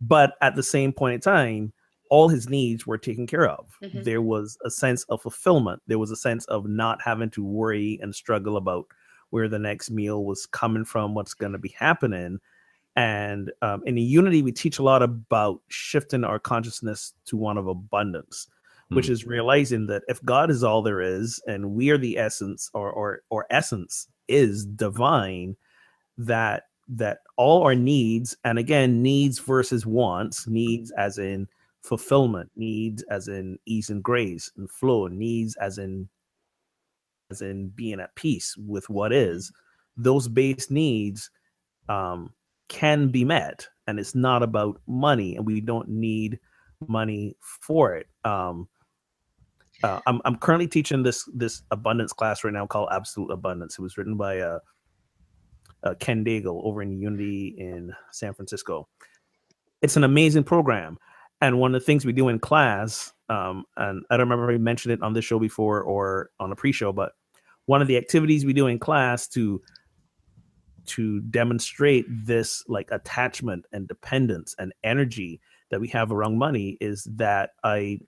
but 0.00 0.32
at 0.40 0.56
the 0.56 0.62
same 0.62 0.92
point 0.92 1.14
in 1.14 1.20
time 1.20 1.72
all 2.10 2.28
his 2.28 2.48
needs 2.48 2.86
were 2.86 2.96
taken 2.96 3.26
care 3.26 3.46
of 3.46 3.76
mm-hmm. 3.82 4.02
there 4.02 4.22
was 4.22 4.56
a 4.64 4.70
sense 4.70 5.04
of 5.04 5.20
fulfillment 5.20 5.80
there 5.86 5.98
was 5.98 6.10
a 6.10 6.16
sense 6.16 6.46
of 6.46 6.66
not 6.66 6.98
having 7.02 7.28
to 7.28 7.44
worry 7.44 7.98
and 8.02 8.14
struggle 8.14 8.56
about 8.56 8.86
where 9.30 9.46
the 9.46 9.58
next 9.58 9.90
meal 9.90 10.24
was 10.24 10.46
coming 10.46 10.86
from 10.86 11.14
what's 11.14 11.34
going 11.34 11.52
to 11.52 11.58
be 11.58 11.74
happening 11.78 12.38
and 12.98 13.52
um, 13.62 13.82
in 13.86 13.94
the 13.94 14.02
unity 14.02 14.42
we 14.42 14.52
teach 14.52 14.78
a 14.78 14.82
lot 14.82 15.02
about 15.02 15.60
shifting 15.68 16.24
our 16.24 16.38
consciousness 16.38 17.14
to 17.24 17.36
one 17.36 17.56
of 17.56 17.66
abundance 17.66 18.48
which 18.90 19.08
mm. 19.08 19.10
is 19.10 19.26
realizing 19.26 19.86
that 19.86 20.02
if 20.08 20.24
God 20.24 20.50
is 20.50 20.64
all 20.64 20.82
there 20.82 21.00
is 21.00 21.42
and 21.46 21.72
we 21.72 21.90
are 21.90 21.98
the 21.98 22.18
essence 22.18 22.70
or 22.74 22.90
or 22.90 23.22
or 23.30 23.46
essence 23.50 24.08
is 24.28 24.64
divine, 24.64 25.56
that 26.16 26.64
that 26.88 27.18
all 27.36 27.62
our 27.62 27.74
needs 27.74 28.36
and 28.44 28.58
again 28.58 29.02
needs 29.02 29.38
versus 29.38 29.84
wants, 29.84 30.46
needs 30.46 30.90
as 30.92 31.18
in 31.18 31.46
fulfillment, 31.82 32.50
needs 32.56 33.02
as 33.04 33.28
in 33.28 33.58
ease 33.66 33.90
and 33.90 34.02
grace 34.02 34.50
and 34.56 34.70
flow, 34.70 35.06
needs 35.06 35.54
as 35.56 35.78
in 35.78 36.08
as 37.30 37.42
in 37.42 37.68
being 37.68 38.00
at 38.00 38.14
peace 38.14 38.56
with 38.56 38.88
what 38.88 39.12
is, 39.12 39.52
those 39.98 40.28
base 40.28 40.70
needs 40.70 41.30
um, 41.90 42.32
can 42.68 43.08
be 43.08 43.24
met, 43.24 43.66
and 43.86 43.98
it's 43.98 44.14
not 44.14 44.42
about 44.42 44.80
money, 44.86 45.36
and 45.36 45.46
we 45.46 45.60
don't 45.60 45.88
need 45.88 46.38
money 46.86 47.36
for 47.40 47.94
it. 47.94 48.06
Um, 48.24 48.68
uh, 49.82 50.00
I'm 50.06 50.20
I'm 50.24 50.36
currently 50.36 50.68
teaching 50.68 51.02
this 51.02 51.28
this 51.34 51.62
abundance 51.70 52.12
class 52.12 52.44
right 52.44 52.52
now 52.52 52.66
called 52.66 52.88
Absolute 52.92 53.30
Abundance. 53.30 53.78
It 53.78 53.82
was 53.82 53.96
written 53.96 54.16
by 54.16 54.40
uh, 54.40 54.58
uh, 55.84 55.94
Ken 56.00 56.24
Daigle 56.24 56.64
over 56.64 56.82
in 56.82 57.00
Unity 57.00 57.54
in 57.58 57.92
San 58.12 58.34
Francisco. 58.34 58.88
It's 59.80 59.96
an 59.96 60.04
amazing 60.04 60.44
program, 60.44 60.98
and 61.40 61.58
one 61.58 61.74
of 61.74 61.80
the 61.80 61.86
things 61.86 62.04
we 62.04 62.12
do 62.12 62.28
in 62.28 62.40
class, 62.40 63.12
um, 63.28 63.64
and 63.76 64.04
I 64.10 64.16
don't 64.16 64.28
remember 64.28 64.50
if 64.50 64.56
I 64.56 64.58
mentioned 64.58 64.92
it 64.92 65.02
on 65.02 65.12
this 65.12 65.24
show 65.24 65.38
before 65.38 65.82
or 65.82 66.30
on 66.40 66.50
a 66.50 66.56
pre-show, 66.56 66.92
but 66.92 67.12
one 67.66 67.82
of 67.82 67.86
the 67.86 67.96
activities 67.96 68.44
we 68.44 68.54
do 68.54 68.66
in 68.66 68.78
class 68.78 69.28
to 69.28 69.60
to 70.88 71.20
demonstrate 71.20 72.06
this 72.08 72.64
like 72.68 72.90
attachment 72.90 73.64
and 73.72 73.88
dependence 73.88 74.54
and 74.58 74.72
energy 74.84 75.40
that 75.70 75.80
we 75.80 75.88
have 75.88 76.12
around 76.12 76.38
money 76.38 76.76
is 76.80 77.06
that 77.16 77.50
I 77.64 78.00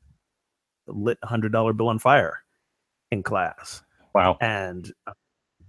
lit 0.86 1.18
a 1.22 1.26
hundred 1.26 1.52
dollar 1.52 1.72
bill 1.72 1.88
on 1.88 1.98
fire 1.98 2.42
in 3.10 3.22
class. 3.22 3.82
Wow. 4.14 4.36
And 4.40 4.92
uh, 5.06 5.12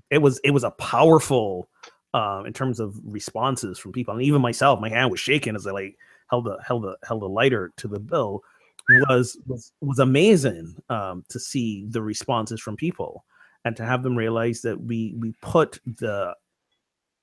it 0.10 0.20
was 0.20 0.40
it 0.44 0.52
was 0.52 0.64
a 0.64 0.72
powerful 0.72 1.70
um, 2.14 2.46
in 2.46 2.54
terms 2.54 2.80
of 2.80 3.00
responses 3.04 3.80
from 3.80 3.94
people, 3.94 4.14
and 4.14 4.24
even 4.24 4.42
myself, 4.42 4.80
my 4.80 4.90
hand 4.90 5.12
was 5.12 5.20
shaking 5.20 5.56
as 5.56 5.66
I 5.66 5.72
like 5.72 5.98
held 6.30 6.46
the 6.46 6.58
held 6.66 6.84
the 6.84 6.98
held 7.04 7.22
the 7.22 7.30
lighter 7.30 7.72
to 7.78 7.88
the 7.88 8.00
bill. 8.00 8.44
Was 9.08 9.38
was 9.48 9.72
was 9.80 10.00
amazing 10.00 10.76
um, 10.90 11.24
to 11.30 11.40
see 11.40 11.86
the 11.88 12.02
responses 12.02 12.60
from 12.60 12.76
people 12.76 13.24
and 13.64 13.76
to 13.78 13.86
have 13.86 14.04
them 14.04 14.18
realize 14.18 14.62
that 14.62 14.82
we 14.82 15.16
we 15.20 15.34
put 15.42 15.80
the 15.86 16.36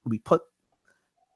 we 0.08 0.18
put 0.18 0.42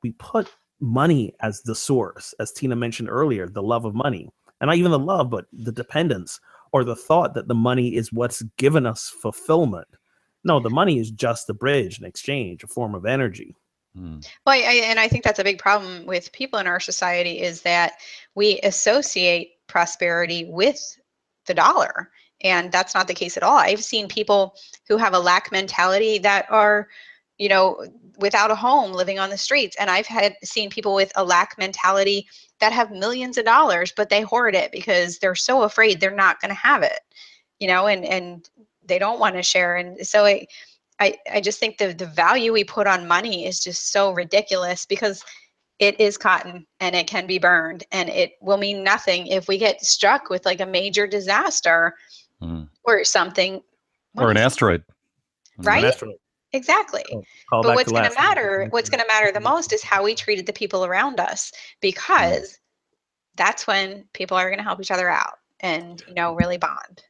we 0.03 0.13
put 0.13 0.51
money 0.81 1.33
as 1.41 1.63
the 1.63 1.75
source, 1.75 2.35
as 2.41 2.53
Tina 2.53 2.75
mentioned 2.75 3.09
earlier, 3.09 3.49
the 3.49 3.63
love 3.63 3.85
of 3.85 3.95
money, 3.95 4.29
and 4.61 4.69
not 4.69 4.77
even 4.77 4.91
the 4.91 4.99
love, 4.99 5.31
but 5.31 5.47
the 5.53 5.73
dependence 5.73 6.41
or 6.73 6.85
the 6.85 6.97
thought 6.97 7.35
that 7.35 7.49
the 7.49 7.55
money 7.55 7.95
is 7.95 8.13
what's 8.13 8.43
given 8.57 8.87
us 8.87 9.09
fulfillment. 9.09 9.87
No, 10.45 10.59
the 10.59 10.71
money 10.71 10.99
is 10.99 11.11
just 11.11 11.49
a 11.51 11.55
bridge, 11.55 11.99
an 11.99 12.05
exchange, 12.05 12.65
a 12.65 12.67
form 12.67 12.95
of 12.95 13.07
energy. 13.07 13.55
Mm. 13.97 14.27
Well, 14.47 14.57
I, 14.57 14.83
and 14.87 14.99
I 14.99 15.07
think 15.07 15.23
that's 15.23 15.39
a 15.39 15.45
big 15.45 15.59
problem 15.59 16.07
with 16.07 16.33
people 16.33 16.59
in 16.59 16.67
our 16.67 16.81
society 16.81 17.41
is 17.41 17.63
that 17.63 17.95
we 18.35 18.59
associate 18.61 19.53
prosperity 19.69 20.45
with 20.45 20.99
the 21.47 21.55
dollar. 21.55 22.11
And 22.43 22.73
that's 22.73 22.95
not 22.95 23.07
the 23.07 23.15
case 23.15 23.37
at 23.37 23.43
all. 23.43 23.59
I've 23.59 23.85
seen 23.85 24.09
people 24.09 24.57
who 24.89 24.97
have 24.97 25.15
a 25.15 25.19
lack 25.19 25.53
mentality 25.53 26.19
that 26.19 26.47
are, 26.51 26.89
you 27.43 27.49
know, 27.49 27.85
without 28.19 28.53
a 28.53 28.55
home 28.55 28.93
living 28.93 29.19
on 29.19 29.29
the 29.29 29.37
streets. 29.37 29.75
And 29.81 29.91
I've 29.91 30.07
had 30.07 30.37
seen 30.45 30.71
people 30.71 30.95
with 30.95 31.11
a 31.17 31.25
lack 31.25 31.59
mentality 31.59 32.29
that 32.61 32.73
have 32.73 32.93
millions 32.93 33.37
of 33.37 33.45
dollars, 33.45 33.93
but 33.97 34.11
they 34.11 34.21
hoard 34.21 34.55
it 34.55 34.71
because 34.71 35.19
they're 35.19 35.35
so 35.35 35.63
afraid 35.63 35.99
they're 35.99 36.13
not 36.13 36.41
going 36.41 36.51
to 36.51 36.55
have 36.55 36.85
it, 36.85 37.01
you 37.59 37.67
know, 37.67 37.89
and, 37.89 38.05
and 38.05 38.49
they 38.87 39.01
don't 39.01 39.19
want 39.19 39.35
to 39.35 39.43
share. 39.43 39.75
And 39.75 40.07
so 40.07 40.25
I, 40.25 40.47
I, 41.01 41.17
I 41.33 41.41
just 41.41 41.59
think 41.59 41.79
the, 41.79 41.93
the 41.93 42.07
value 42.07 42.53
we 42.53 42.63
put 42.63 42.87
on 42.87 43.09
money 43.09 43.45
is 43.45 43.59
just 43.59 43.91
so 43.91 44.13
ridiculous 44.13 44.87
because 44.87 45.25
it 45.81 45.99
is 45.99 46.17
cotton 46.17 46.65
and 46.79 46.95
it 46.95 47.09
can 47.09 47.27
be 47.27 47.41
burned 47.41 47.83
and 47.91 48.09
it 48.09 48.35
will 48.41 48.59
mean 48.59 48.85
nothing 48.85 49.27
if 49.27 49.49
we 49.49 49.59
get 49.59 49.85
struck 49.85 50.31
with 50.31 50.47
like 50.47 50.61
a 50.61 50.67
major 50.67 51.09
disaster 51.09 51.97
mm. 52.41 52.69
or 52.85 53.03
something. 53.03 53.61
Or 54.17 54.31
an 54.31 54.37
asteroid. 54.37 54.85
Right? 55.59 55.83
An 55.83 55.91
asteroid. 55.91 56.15
Exactly. 56.53 57.05
Oh, 57.53 57.63
but 57.63 57.75
what's 57.75 57.91
going 57.91 58.09
to 58.09 58.15
matter, 58.15 58.69
what's 58.71 58.91
going 58.91 59.01
to 59.01 59.07
matter 59.07 59.33
the 59.33 59.41
most 59.41 59.73
is 59.73 59.83
how 59.83 60.05
we 60.05 60.15
treated 60.15 60.47
the 60.47 60.53
people 60.53 60.85
around 60.85 61.19
us 61.19 61.53
because 61.81 62.43
mm. 62.43 62.59
that's 63.37 63.67
when 63.67 64.05
people 64.13 64.37
are 64.37 64.49
going 64.49 64.59
to 64.59 64.65
help 64.65 64.81
each 64.81 64.91
other 64.91 65.09
out 65.09 65.39
and, 65.61 66.03
you 66.07 66.15
know, 66.15 66.35
really 66.35 66.59
bond. 66.59 67.05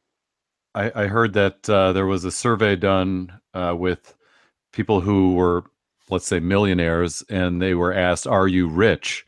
I, 0.75 1.03
I 1.03 1.07
heard 1.07 1.33
that 1.33 1.69
uh, 1.69 1.93
there 1.93 2.05
was 2.05 2.25
a 2.25 2.31
survey 2.31 2.75
done 2.75 3.31
uh, 3.53 3.75
with 3.77 4.15
people 4.71 5.01
who 5.01 5.35
were, 5.35 5.63
let's 6.09 6.25
say, 6.25 6.39
millionaires, 6.39 7.23
and 7.29 7.61
they 7.61 7.75
were 7.75 7.93
asked, 7.93 8.25
"Are 8.25 8.47
you 8.47 8.67
rich?" 8.67 9.25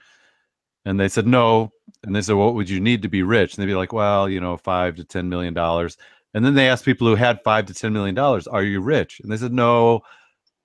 And 0.86 1.00
they 1.00 1.08
said 1.08 1.28
no. 1.28 1.72
And 2.04 2.16
they 2.16 2.22
said, 2.22 2.36
"What 2.36 2.56
would 2.56 2.70
you 2.70 2.80
need 2.80 3.02
to 3.04 3.10
be 3.10 3.24
rich?" 3.24 3.56
And 3.56 3.62
they'd 3.62 3.72
be 3.72 3.76
like, 3.76 3.94
"Well, 3.94 4.28
you 4.28 4.40
know, 4.40 4.58
five 4.58 4.96
to 4.96 5.04
ten 5.04 5.30
million 5.30 5.54
dollars." 5.54 5.98
And 6.36 6.46
then 6.46 6.54
they 6.54 6.70
asked 6.70 6.86
people 6.86 7.08
who 7.08 7.16
had 7.16 7.42
five 7.44 7.66
to 7.66 7.74
ten 7.74 7.94
million 7.94 8.14
dollars, 8.14 8.46
"Are 8.46 8.64
you 8.64 8.82
rich?" 8.82 9.20
And 9.22 9.32
they 9.32 9.38
said, 9.38 9.54
"No." 9.54 10.04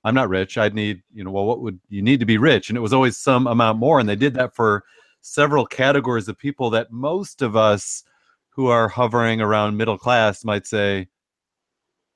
I'm 0.03 0.15
not 0.15 0.31
rich. 0.31 0.57
I'd 0.57 0.75
need, 0.75 1.03
you 1.13 1.25
know, 1.25 1.31
well, 1.31 1.45
what 1.45 1.61
would 1.61 1.79
you 1.91 2.01
need 2.01 2.21
to 2.21 2.27
be 2.27 2.39
rich? 2.39 2.71
And 2.71 2.77
it 2.79 2.81
was 2.81 2.95
always 2.95 3.19
some 3.19 3.47
amount 3.47 3.79
more. 3.79 4.01
And 4.01 4.09
they 4.09 4.17
did 4.17 4.33
that 4.33 4.55
for 4.55 4.85
several 5.21 5.67
categories 5.67 6.29
of 6.29 6.39
people 6.39 6.71
that 6.71 6.91
most 6.91 7.43
of 7.43 7.55
us 7.55 8.03
who 8.49 8.69
are 8.69 8.89
hovering 8.89 9.41
around 9.41 9.77
middle 9.77 9.99
class 9.99 10.45
might 10.45 10.67
say, 10.67 11.09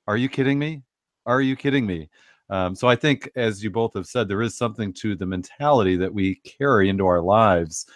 Are 0.07 0.17
you 0.17 0.29
kidding 0.29 0.59
me? 0.59 0.83
Are 1.27 1.41
you 1.41 1.57
kidding 1.57 1.87
me? 1.87 2.09
Um, 2.51 2.75
so 2.75 2.89
I 2.89 2.97
think, 2.97 3.31
as 3.37 3.65
you 3.65 3.71
both 3.71 3.95
have 3.95 4.07
said, 4.07 4.29
there 4.29 4.43
is 4.43 4.57
something 4.57 4.93
to 4.95 5.15
the 5.17 5.27
mentality 5.27 5.97
that 5.97 6.13
we 6.13 6.37
carry 6.37 6.89
into 6.89 7.07
our 7.07 7.21
lives. 7.21 7.87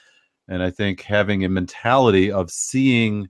And 0.49 0.63
I 0.63 0.71
think 0.71 1.03
having 1.03 1.45
a 1.45 1.49
mentality 1.49 2.33
of 2.33 2.51
seeing 2.51 3.29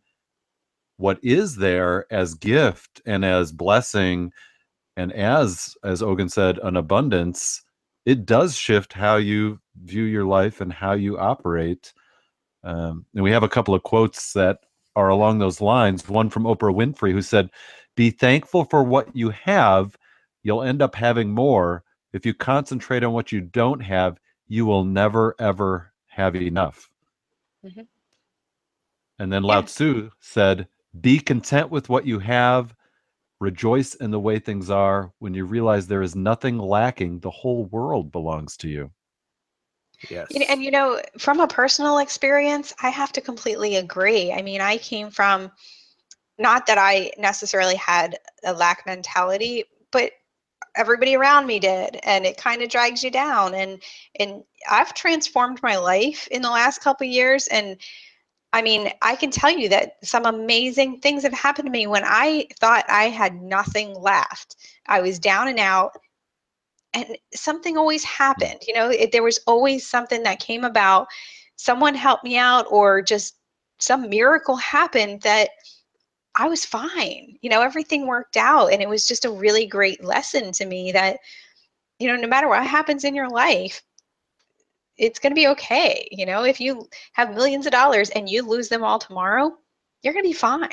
what 0.99 1.19
is 1.23 1.57
there 1.57 2.07
as 2.13 2.35
gift 2.35 3.01
and 3.07 3.25
as 3.25 3.51
blessing 3.53 4.33
and 4.97 5.13
as 5.13 5.77
as 5.85 6.03
Ogun 6.03 6.29
said, 6.29 6.59
an 6.59 6.77
abundance, 6.77 7.63
it 8.05 8.27
does 8.27 8.57
shift 8.57 8.93
how 8.93 9.17
you 9.17 9.61
view 9.81 10.03
your 10.03 10.25
life 10.25 10.61
and 10.61 10.73
how 10.73 10.93
you 10.93 11.17
operate. 11.17 11.93
Um, 12.65 13.07
and 13.15 13.23
we 13.23 13.31
have 13.31 13.45
a 13.45 13.49
couple 13.49 13.75
of 13.75 13.85
quotes 13.85 14.33
that 14.33 14.59
are 14.97 15.09
along 15.09 15.39
those 15.39 15.61
lines. 15.61 16.09
One 16.09 16.29
from 16.29 16.43
Oprah 16.43 16.75
Winfrey, 16.75 17.13
who 17.13 17.23
said, 17.23 17.51
Be 17.95 18.11
thankful 18.11 18.65
for 18.65 18.83
what 18.83 19.15
you 19.15 19.31
have, 19.31 19.97
you'll 20.43 20.65
end 20.65 20.83
up 20.83 20.97
having 20.97 21.31
more. 21.31 21.85
If 22.13 22.27
you 22.27 22.35
concentrate 22.35 23.05
on 23.05 23.13
what 23.13 23.31
you 23.31 23.41
don't 23.41 23.81
have, 23.81 24.19
you 24.49 24.67
will 24.67 24.85
never, 24.85 25.37
ever 25.39 25.93
have 26.07 26.35
enough. 26.35 26.91
Mm-hmm. 27.65 27.83
And 29.21 29.33
then 29.33 29.45
Lao 29.45 29.63
Tzu 29.63 30.11
said, 30.19 30.67
Be 31.01 31.21
content 31.21 31.71
with 31.71 31.89
what 31.89 32.07
you 32.07 32.19
have, 32.19 32.75
rejoice 33.41 33.95
in 33.95 34.11
the 34.11 34.21
way 34.21 34.39
things 34.39 34.71
are. 34.71 35.13
When 35.19 35.35
you 35.35 35.45
realize 35.45 35.87
there 35.87 36.03
is 36.03 36.17
nothing 36.17 36.59
lacking, 36.59 37.21
the 37.21 37.31
whole 37.31 37.67
world 37.67 38.11
belongs 38.11 38.57
to 38.59 38.69
you. 38.69 38.91
Yes. 40.09 40.29
And 40.49 40.63
you 40.63 40.71
know, 40.71 41.01
from 41.19 41.41
a 41.41 41.49
personal 41.49 41.99
experience, 41.99 42.73
I 42.83 42.91
have 42.91 43.13
to 43.13 43.21
completely 43.21 43.77
agree. 43.77 44.33
I 44.33 44.43
mean, 44.43 44.61
I 44.61 44.79
came 44.79 45.11
from 45.11 45.51
not 46.39 46.67
that 46.67 46.79
I 46.79 47.11
necessarily 47.19 47.75
had 47.75 48.17
a 48.45 48.53
lack 48.53 48.87
mentality, 48.87 49.65
but 49.91 50.13
everybody 50.77 51.17
around 51.17 51.47
me 51.47 51.59
did 51.59 51.99
and 52.05 52.25
it 52.25 52.37
kind 52.37 52.63
of 52.63 52.69
drags 52.69 53.03
you 53.03 53.11
down 53.11 53.53
and 53.55 53.83
and 54.21 54.45
I've 54.71 54.95
transformed 54.95 55.61
my 55.63 55.77
life 55.77 56.29
in 56.31 56.41
the 56.43 56.51
last 56.51 56.81
couple 56.81 57.07
years 57.07 57.49
and 57.49 57.77
I 58.53 58.63
mean, 58.63 58.91
I 59.03 59.15
can 59.15 59.31
tell 59.31 59.51
you 59.51 59.69
that 59.69 59.97
some 60.03 60.25
amazing 60.25 61.01
things 61.01 61.23
have 61.23 61.35
happened 61.35 61.67
to 61.67 61.73
me 61.73 61.87
when 61.87 62.05
I 62.05 62.47
thought 62.59 62.85
I 62.89 63.05
had 63.05 63.43
nothing 63.43 63.95
left. 63.95 64.57
I 64.87 65.01
was 65.01 65.19
down 65.19 65.49
and 65.49 65.59
out 65.59 65.93
and 66.95 67.17
something 67.35 67.77
always 67.77 68.05
happened 68.05 68.61
you 68.67 68.75
know 68.75 68.91
it, 68.91 69.13
there 69.13 69.23
was 69.23 69.41
always 69.47 69.87
something 69.87 70.23
that 70.23 70.41
came 70.41 70.65
about 70.65 71.07
someone 71.57 71.95
helped 71.95 72.25
me 72.25 72.37
out 72.37 72.67
or 72.71 73.03
just 73.03 73.37
some 73.79 74.09
miracle 74.09 74.57
happened 74.57 75.21
that 75.23 75.51
i 76.37 76.49
was 76.49 76.65
fine 76.65 77.37
you 77.43 77.51
know 77.51 77.61
everything 77.61 78.07
worked 78.07 78.37
out 78.37 78.73
and 78.73 78.83
it 78.83 78.89
was 78.89 79.07
just 79.07 79.25
a 79.25 79.31
really 79.31 79.67
great 79.67 80.03
lesson 80.03 80.53
to 80.53 80.67
me 80.67 80.93
that 80.93 81.19
you 81.99 82.09
know 82.09 82.17
no 82.17 82.29
matter 82.29 82.49
what 82.49 82.67
happens 82.67 83.05
in 83.05 83.15
your 83.15 83.29
life 83.29 83.83
it's 84.99 85.19
going 85.19 85.31
to 85.31 85.35
be 85.35 85.47
okay 85.47 86.09
you 86.11 86.27
know 86.27 86.45
if 86.45 86.61
you 86.61 86.89
have 87.13 87.35
millions 87.35 87.67
of 87.67 87.73
dollars 87.73 88.11
and 88.11 88.29
you 88.29 88.43
lose 88.43 88.69
them 88.69 88.85
all 88.85 88.99
tomorrow 88.99 89.53
you're 90.03 90.13
going 90.13 90.25
to 90.25 90.29
be 90.29 90.35
fine 90.35 90.69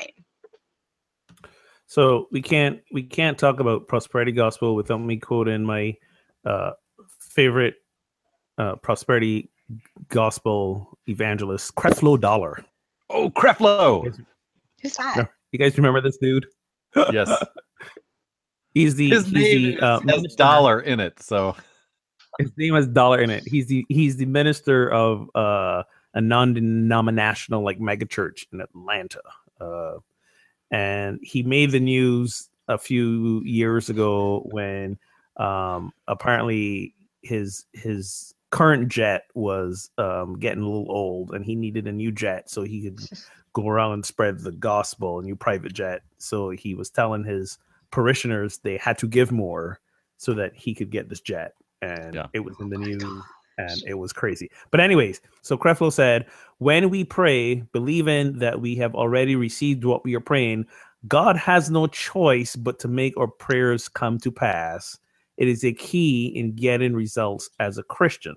so 1.86 2.26
we 2.32 2.42
can't 2.42 2.80
we 2.92 3.02
can't 3.02 3.38
talk 3.38 3.60
about 3.60 3.88
prosperity 3.88 4.32
gospel 4.32 4.74
without 4.74 4.98
me 4.98 5.16
quoting 5.18 5.64
my 5.64 5.96
uh, 6.44 6.72
favorite 7.20 7.74
uh, 8.58 8.76
prosperity 8.76 9.50
gospel 10.08 10.98
evangelist, 11.08 11.74
Creflo 11.74 12.20
Dollar. 12.20 12.64
Oh, 13.10 13.30
Creflo! 13.30 14.16
Who's 14.82 14.94
that? 14.94 15.28
You 15.52 15.58
guys 15.58 15.76
remember 15.76 16.00
this 16.00 16.18
dude? 16.18 16.46
Yes. 17.12 17.30
he's 18.74 18.94
the 18.94 19.10
his 19.10 19.24
he's 19.26 19.32
name 19.32 19.62
the, 19.76 19.80
uh, 19.80 20.00
has 20.08 20.34
dollar 20.34 20.80
in 20.80 21.00
it, 21.00 21.20
so 21.22 21.56
his 22.38 22.52
name 22.56 22.74
has 22.74 22.86
dollar 22.86 23.20
in 23.20 23.30
it. 23.30 23.44
He's 23.46 23.66
the 23.66 23.84
he's 23.88 24.16
the 24.16 24.26
minister 24.26 24.90
of 24.90 25.30
uh, 25.34 25.82
a 26.14 26.20
non-denominational 26.20 27.62
like 27.62 27.78
megachurch 27.78 28.46
in 28.52 28.60
Atlanta, 28.60 29.22
uh, 29.60 29.96
and 30.70 31.18
he 31.22 31.42
made 31.42 31.70
the 31.70 31.80
news 31.80 32.48
a 32.68 32.78
few 32.78 33.42
years 33.44 33.88
ago 33.88 34.46
when 34.50 34.98
um, 35.36 35.92
apparently, 36.08 36.94
his 37.22 37.66
his 37.72 38.34
current 38.50 38.88
jet 38.88 39.24
was 39.34 39.90
um, 39.98 40.38
getting 40.38 40.62
a 40.62 40.66
little 40.66 40.90
old, 40.90 41.32
and 41.32 41.44
he 41.44 41.54
needed 41.54 41.86
a 41.86 41.92
new 41.92 42.12
jet 42.12 42.50
so 42.50 42.62
he 42.62 42.82
could 42.82 43.00
go 43.52 43.68
around 43.68 43.92
and 43.92 44.06
spread 44.06 44.40
the 44.40 44.52
gospel. 44.52 45.18
A 45.18 45.22
new 45.22 45.36
private 45.36 45.72
jet. 45.72 46.02
So 46.18 46.50
he 46.50 46.74
was 46.74 46.90
telling 46.90 47.24
his 47.24 47.58
parishioners 47.90 48.58
they 48.58 48.78
had 48.78 48.98
to 48.98 49.06
give 49.06 49.30
more 49.30 49.80
so 50.16 50.34
that 50.34 50.54
he 50.54 50.74
could 50.74 50.90
get 50.90 51.08
this 51.08 51.20
jet, 51.20 51.54
and 51.82 52.14
yeah. 52.14 52.26
it 52.32 52.40
was 52.40 52.56
in 52.60 52.68
the 52.68 52.76
oh 52.76 52.80
news. 52.80 53.22
And 53.58 53.82
it 53.86 53.94
was 53.94 54.12
crazy. 54.12 54.50
But, 54.70 54.80
anyways, 54.80 55.22
so 55.40 55.56
Creflo 55.56 55.90
said, 55.90 56.26
When 56.58 56.90
we 56.90 57.04
pray, 57.04 57.62
believing 57.72 58.38
that 58.38 58.60
we 58.60 58.74
have 58.76 58.94
already 58.94 59.34
received 59.34 59.84
what 59.84 60.04
we 60.04 60.14
are 60.14 60.20
praying, 60.20 60.66
God 61.08 61.36
has 61.36 61.70
no 61.70 61.86
choice 61.86 62.54
but 62.54 62.78
to 62.80 62.88
make 62.88 63.16
our 63.16 63.28
prayers 63.28 63.88
come 63.88 64.18
to 64.18 64.30
pass. 64.30 64.98
It 65.36 65.48
is 65.48 65.64
a 65.64 65.72
key 65.72 66.26
in 66.26 66.54
getting 66.54 66.94
results 66.94 67.48
as 67.60 67.78
a 67.78 67.82
Christian. 67.82 68.36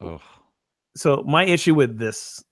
Oh. 0.00 0.20
So 0.96 1.22
my 1.26 1.44
issue 1.44 1.74
with 1.74 1.98
this, 1.98 2.42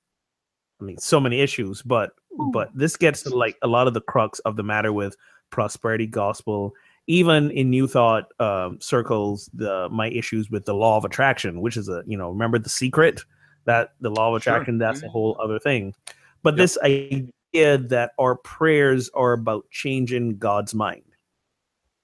I 0.81 0.85
mean, 0.85 0.99
so 0.99 1.21
many 1.21 1.41
issues, 1.41 1.83
but 1.83 2.13
oh. 2.39 2.51
but 2.53 2.71
this 2.75 2.97
gets 2.97 3.23
to 3.23 3.37
like 3.37 3.57
a 3.63 3.67
lot 3.67 3.87
of 3.87 3.95
the 3.95 4.01
crux 4.01 4.39
of 4.41 4.57
the 4.57 4.63
matter 4.63 4.93
with 4.93 5.17
prosperity 5.51 6.07
gospel 6.07 6.73
even 7.07 7.51
in 7.51 7.71
New 7.71 7.87
Thought 7.87 8.25
um, 8.41 8.81
circles, 8.81 9.51
the 9.55 9.89
my 9.91 10.09
issues 10.11 10.51
with 10.51 10.65
the 10.65 10.75
law 10.75 10.97
of 10.97 11.05
attraction, 11.05 11.61
which 11.61 11.77
is 11.77 11.89
a 11.89 12.03
you 12.07 12.17
know 12.17 12.31
remember 12.31 12.59
the 12.59 12.69
secret 12.69 13.21
that 13.65 13.91
the 14.01 14.11
law 14.11 14.35
of 14.35 14.43
Sure. 14.43 14.55
attraction 14.55 14.79
that's 14.79 15.03
a 15.03 15.09
whole 15.09 15.37
other 15.43 15.59
thing. 15.59 15.95
But 16.43 16.55
Yep. 16.55 16.57
this 16.59 16.79
idea 16.83 17.79
that 17.79 18.13
our 18.19 18.37
prayers 18.37 19.11
are 19.15 19.33
about 19.33 19.65
changing 19.71 20.39
God's 20.39 20.75
mind. 20.75 21.03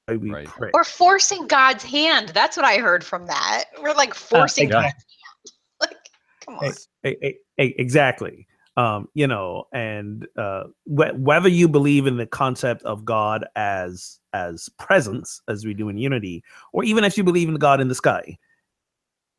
We 0.09 0.31
Right. 0.31 0.47
pray. 0.47 0.71
Or 0.73 0.85
forcing 0.85 1.47
God's 1.47 1.85
hand. 1.85 2.31
That's 2.31 2.57
what 2.57 2.65
I 2.65 2.79
heard 2.79 3.05
from 3.05 3.27
that. 3.27 3.65
We're 3.83 3.93
like 3.93 4.15
forcing 4.15 4.69
yeah. 4.69 4.73
God's 4.73 4.85
hand. 4.87 4.95
Like, 5.81 5.97
come 6.45 6.59
on. 6.59 6.73
E- 7.07 7.17
e- 7.23 7.35
e- 7.61 7.75
exactly 7.79 8.48
um 8.79 9.09
you 9.14 9.26
know 9.26 9.64
and 9.72 10.26
uh 10.39 10.62
wh- 10.85 11.18
whether 11.18 11.49
you 11.49 11.68
believe 11.68 12.07
in 12.07 12.16
the 12.16 12.26
concept 12.26 12.83
of 12.85 13.05
god 13.05 13.45
as 13.57 14.20
as 14.33 14.70
presence 14.79 15.43
as 15.49 15.66
we 15.66 15.74
do 15.74 15.89
in 15.89 15.99
unity 15.99 16.43
or 16.72 16.85
even 16.85 17.03
if 17.05 17.18
you 17.18 17.24
believe 17.24 17.49
in 17.49 17.57
god 17.57 17.81
in 17.81 17.89
the 17.89 17.95
sky 17.95 18.39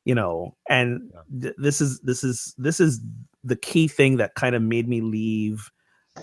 you 0.04 0.14
know 0.14 0.56
and 0.70 1.02
th- 1.42 1.56
this 1.58 1.80
is 1.80 2.00
this 2.02 2.24
is 2.24 2.54
this 2.58 2.80
is 2.80 3.00
the 3.44 3.56
key 3.56 3.88
thing 3.88 4.18
that 4.18 4.36
kind 4.36 4.56
of 4.56 4.62
made 4.62 4.88
me 4.90 5.00
leave 5.02 5.72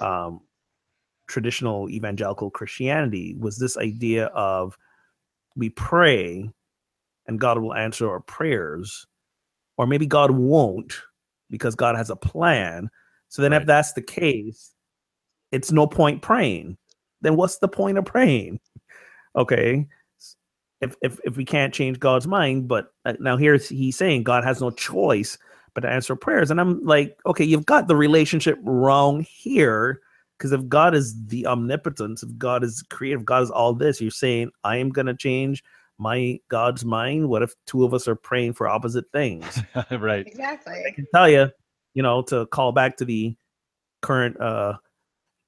um 0.00 0.40
traditional 1.26 1.88
evangelical 1.88 2.50
christianity 2.50 3.34
was 3.38 3.58
this 3.58 3.78
idea 3.78 4.26
of 4.26 4.76
we 5.56 5.70
pray 5.70 6.48
and 7.26 7.40
god 7.40 7.58
will 7.58 7.74
answer 7.74 8.10
our 8.10 8.20
prayers 8.20 9.06
or 9.78 9.86
maybe 9.86 10.06
god 10.06 10.32
won't 10.32 11.00
because 11.48 11.74
god 11.74 11.96
has 11.96 12.10
a 12.10 12.16
plan 12.16 12.90
so 13.28 13.42
then 13.42 13.52
if 13.52 13.66
that's 13.66 13.92
the 13.92 14.02
case 14.02 14.72
it's 15.52 15.70
no 15.70 15.86
point 15.86 16.22
praying. 16.22 16.76
Then 17.22 17.36
what's 17.36 17.58
the 17.58 17.68
point 17.68 17.98
of 17.98 18.04
praying? 18.04 18.60
Okay 19.34 19.86
if 20.80 20.94
if, 21.02 21.18
if 21.24 21.36
we 21.38 21.44
can't 21.44 21.72
change 21.72 21.98
god's 21.98 22.26
mind 22.26 22.68
but 22.68 22.92
uh, 23.06 23.14
now 23.18 23.36
here's 23.36 23.66
he's 23.66 23.96
saying 23.96 24.22
god 24.22 24.44
has 24.44 24.60
no 24.60 24.70
choice 24.70 25.38
but 25.72 25.80
to 25.80 25.88
answer 25.88 26.14
prayers 26.14 26.50
and 26.50 26.60
i'm 26.60 26.84
like 26.84 27.18
okay 27.24 27.44
you've 27.44 27.64
got 27.64 27.88
the 27.88 27.96
relationship 27.96 28.58
wrong 28.62 29.24
here 29.26 30.00
because 30.36 30.52
if 30.52 30.68
god 30.68 30.94
is 30.94 31.14
the 31.28 31.46
omnipotence 31.46 32.22
if 32.22 32.28
god 32.36 32.62
is 32.62 32.82
creative 32.90 33.24
god 33.24 33.42
is 33.42 33.50
all 33.50 33.72
this 33.72 34.02
you're 34.02 34.10
saying 34.10 34.50
i 34.64 34.76
am 34.76 34.90
going 34.90 35.06
to 35.06 35.16
change 35.16 35.62
my 35.98 36.38
god's 36.48 36.84
mind? 36.84 37.28
What 37.28 37.42
if 37.42 37.54
two 37.66 37.84
of 37.84 37.94
us 37.94 38.06
are 38.08 38.16
praying 38.16 38.54
for 38.54 38.68
opposite 38.68 39.06
things? 39.12 39.60
Right. 39.90 40.26
Exactly. 40.26 40.82
I 40.86 40.90
can 40.90 41.06
tell 41.14 41.28
you, 41.28 41.50
you 41.96 42.02
know, 42.02 42.20
to 42.20 42.44
call 42.46 42.72
back 42.72 42.98
to 42.98 43.06
the 43.06 43.34
current 44.02 44.38
uh, 44.38 44.74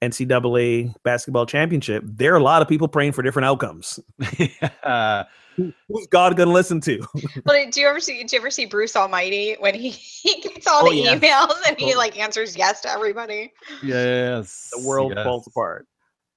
NCAA 0.03 0.95
basketball 1.05 1.45
championship, 1.45 2.03
there 2.07 2.33
are 2.33 2.39
a 2.39 2.43
lot 2.43 2.63
of 2.63 2.69
people 2.69 2.89
praying 2.89 3.13
for 3.13 3.23
different 3.23 3.45
outcomes. 3.45 4.01
yeah. 4.39 5.25
Who's 5.57 6.07
God 6.07 6.37
going 6.37 6.49
to 6.49 6.53
listen 6.53 6.81
to? 6.83 7.05
Well, 7.45 7.71
do 7.71 7.81
you 7.81 7.87
ever 7.87 8.01
see? 8.01 8.25
Do 8.25 8.35
you 8.35 8.41
ever 8.41 8.51
see 8.51 8.65
Bruce 8.65 8.97
Almighty 8.97 9.57
when 9.61 9.75
he, 9.75 9.91
he 10.23 10.41
gets 10.41 10.67
all 10.67 10.87
Oh, 10.87 10.91
the 10.91 10.97
yeah. 10.97 11.19
emails 11.19 11.55
and 11.69 11.77
he 11.79 11.95
Oh. 11.95 11.99
like 11.99 12.19
answers 12.19 12.57
yes 12.57 12.81
to 12.83 12.91
everybody? 12.91 13.53
Yes. 13.83 14.71
the 14.73 14.87
world 14.87 15.13
yes. 15.15 15.25
falls 15.25 15.47
apart. 15.49 15.87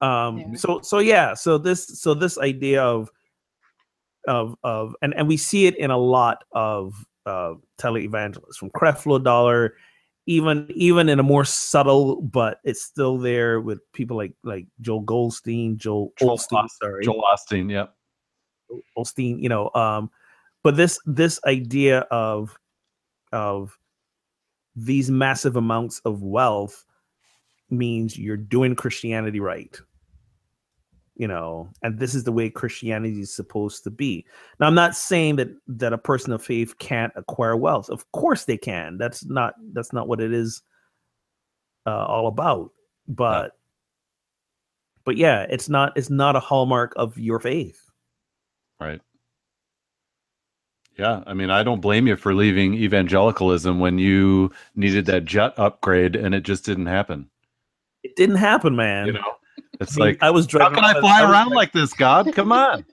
Um, 0.01 0.39
Yeah. 0.39 0.55
So 0.55 0.81
so 0.83 0.99
yeah, 0.99 1.33
so 1.35 1.57
this 1.57 2.01
so 2.01 2.13
this 2.13 2.37
idea 2.37 2.83
of 2.83 3.09
of 4.27 4.55
of 4.63 4.93
and 5.01 5.13
and 5.15 5.25
we 5.27 5.37
see 5.37 5.67
it 5.67 5.77
in 5.77 5.89
a 5.89 5.97
lot 5.97 6.43
of 6.51 6.93
uh, 7.25 7.53
televangelists 7.79 8.57
from 8.59 8.71
Creflo 8.71 9.23
Dollar, 9.23 9.75
even 10.27 10.67
even 10.69 11.09
in 11.09 11.19
a 11.19 11.23
more 11.23 11.45
subtle, 11.45 12.21
but 12.21 12.59
it's 12.63 12.83
still 12.83 13.17
there 13.17 13.59
with 13.59 13.79
people 13.93 14.17
like 14.17 14.33
like 14.43 14.67
Joel 14.81 15.01
Goldstein, 15.01 15.77
Joel 15.77 16.13
Joel 16.17 16.37
Olstein, 16.37 16.63
Os- 16.63 16.77
sorry, 16.77 17.03
Joel 17.03 17.23
Austin. 17.23 17.69
Yep. 17.69 17.93
Osteen, 18.97 19.41
you 19.41 19.49
know, 19.49 19.69
um, 19.73 20.09
but 20.63 20.75
this 20.75 20.99
this 21.05 21.39
idea 21.45 21.99
of 22.11 22.57
of 23.31 23.77
these 24.75 25.11
massive 25.11 25.55
amounts 25.55 25.99
of 26.05 26.21
wealth 26.21 26.85
means 27.69 28.17
you're 28.17 28.37
doing 28.37 28.75
Christianity 28.75 29.39
right. 29.39 29.77
You 31.21 31.27
know, 31.27 31.69
and 31.83 31.99
this 31.99 32.15
is 32.15 32.23
the 32.23 32.31
way 32.31 32.49
Christianity 32.49 33.21
is 33.21 33.31
supposed 33.31 33.83
to 33.83 33.91
be. 33.91 34.25
Now, 34.59 34.65
I'm 34.65 34.73
not 34.73 34.95
saying 34.95 35.35
that 35.35 35.49
that 35.67 35.93
a 35.93 35.97
person 35.99 36.33
of 36.33 36.43
faith 36.43 36.79
can't 36.79 37.13
acquire 37.15 37.55
wealth. 37.55 37.91
Of 37.91 38.11
course, 38.11 38.45
they 38.45 38.57
can. 38.57 38.97
That's 38.97 39.23
not 39.25 39.53
that's 39.71 39.93
not 39.93 40.07
what 40.07 40.19
it 40.19 40.33
is 40.33 40.63
uh, 41.85 42.05
all 42.07 42.25
about. 42.25 42.71
But 43.07 43.51
but 45.05 45.15
yeah, 45.15 45.45
it's 45.47 45.69
not 45.69 45.95
it's 45.95 46.09
not 46.09 46.35
a 46.35 46.39
hallmark 46.39 46.93
of 46.95 47.19
your 47.19 47.39
faith. 47.39 47.79
Right. 48.79 49.01
Yeah, 50.97 51.21
I 51.27 51.35
mean, 51.35 51.51
I 51.51 51.61
don't 51.61 51.81
blame 51.81 52.07
you 52.07 52.15
for 52.15 52.33
leaving 52.33 52.73
evangelicalism 52.73 53.79
when 53.79 53.99
you 53.99 54.51
needed 54.75 55.05
that 55.05 55.25
jet 55.25 55.53
upgrade 55.59 56.15
and 56.15 56.33
it 56.33 56.41
just 56.41 56.65
didn't 56.65 56.87
happen. 56.87 57.29
It 58.01 58.15
didn't 58.15 58.37
happen, 58.37 58.75
man. 58.75 59.05
You 59.05 59.13
know, 59.13 59.35
it's 59.81 59.97
I 59.97 59.99
mean, 59.99 60.07
like, 60.09 60.23
I 60.23 60.29
was 60.29 60.47
driving. 60.47 60.77
how 60.77 60.91
can 60.91 60.97
I 60.97 60.99
fly 60.99 61.23
around 61.23 61.49
dri- 61.49 61.55
like 61.57 61.71
this, 61.73 61.93
God? 61.93 62.33
Come 62.33 62.51
on. 62.51 62.85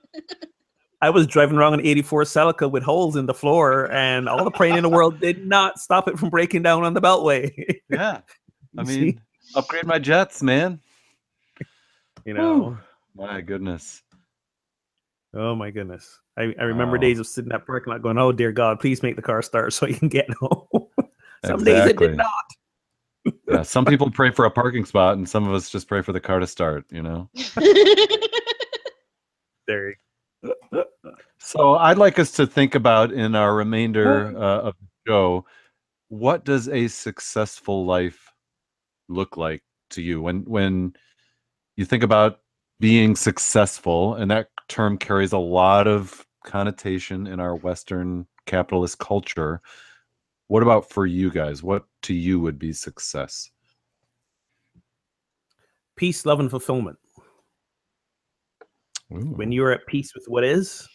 I 1.01 1.09
was 1.09 1.27
driving 1.27 1.57
around 1.57 1.75
an 1.75 1.81
'84 1.85 2.23
Celica 2.23 2.69
with 2.69 2.83
holes 2.83 3.15
in 3.15 3.25
the 3.25 3.33
floor, 3.33 3.89
and 3.91 4.27
all 4.27 4.43
the 4.43 4.51
praying 4.51 4.75
in 4.75 4.83
the 4.83 4.89
world 4.89 5.19
did 5.19 5.45
not 5.47 5.79
stop 5.79 6.07
it 6.07 6.19
from 6.19 6.29
breaking 6.29 6.63
down 6.63 6.83
on 6.83 6.93
the 6.93 7.01
Beltway. 7.01 7.51
Yeah. 7.89 8.21
I 8.77 8.83
mean, 8.83 9.19
upgrade 9.55 9.85
my 9.85 9.97
jets, 9.97 10.43
man. 10.43 10.79
you 12.23 12.33
know. 12.35 12.77
My 13.15 13.41
goodness. 13.41 14.03
Oh 15.33 15.55
my 15.55 15.71
goodness! 15.71 16.19
I, 16.37 16.53
I 16.59 16.63
remember 16.63 16.97
days 16.97 17.19
of 17.19 17.27
sitting 17.27 17.47
in 17.47 17.57
that 17.57 17.65
parking 17.65 17.91
lot 17.91 18.01
going, 18.01 18.17
"Oh 18.17 18.31
dear 18.31 18.51
God, 18.51 18.79
please 18.79 19.01
make 19.01 19.15
the 19.15 19.21
car 19.21 19.41
start 19.41 19.73
so 19.73 19.87
I 19.87 19.93
can 19.93 20.07
get 20.07 20.29
home." 20.39 20.87
Some 21.45 21.63
days 21.63 21.85
it 21.89 21.97
did 21.97 22.17
not. 22.17 22.27
Yeah, 23.47 23.63
some 23.63 23.85
people 23.85 24.11
pray 24.11 24.31
for 24.31 24.45
a 24.45 24.51
parking 24.51 24.85
spot 24.85 25.17
and 25.17 25.27
some 25.27 25.47
of 25.47 25.53
us 25.53 25.69
just 25.69 25.87
pray 25.87 26.01
for 26.01 26.13
the 26.13 26.19
car 26.19 26.39
to 26.39 26.47
start, 26.47 26.85
you 26.91 27.01
know? 27.01 27.29
There. 29.67 29.93
So 31.37 31.75
I'd 31.75 31.99
like 31.99 32.17
us 32.17 32.31
to 32.33 32.47
think 32.47 32.73
about 32.73 33.11
in 33.11 33.35
our 33.35 33.53
remainder 33.55 34.35
uh, 34.35 34.61
of 34.61 34.75
the 34.79 34.87
show, 35.07 35.45
what 36.07 36.43
does 36.43 36.67
a 36.67 36.87
successful 36.87 37.85
life 37.85 38.33
look 39.07 39.37
like 39.37 39.63
to 39.91 40.01
you? 40.01 40.21
When 40.21 40.41
when 40.45 40.95
you 41.77 41.85
think 41.85 42.03
about 42.03 42.39
being 42.79 43.15
successful, 43.15 44.15
and 44.15 44.31
that 44.31 44.49
term 44.67 44.97
carries 44.97 45.33
a 45.33 45.37
lot 45.37 45.87
of 45.87 46.25
connotation 46.43 47.27
in 47.27 47.39
our 47.39 47.55
Western 47.55 48.25
capitalist 48.45 48.97
culture. 48.97 49.61
What 50.47 50.63
about 50.63 50.89
for 50.89 51.05
you 51.05 51.29
guys? 51.29 51.61
What 51.61 51.85
to 52.03 52.13
you 52.13 52.39
would 52.39 52.59
be 52.59 52.73
success? 52.73 53.49
Peace, 55.95 56.25
love, 56.25 56.39
and 56.39 56.49
fulfillment. 56.49 56.97
when 59.09 59.51
you're 59.51 59.71
at 59.71 59.85
peace 59.87 60.13
with 60.13 60.25
what 60.27 60.43
is 60.43 60.87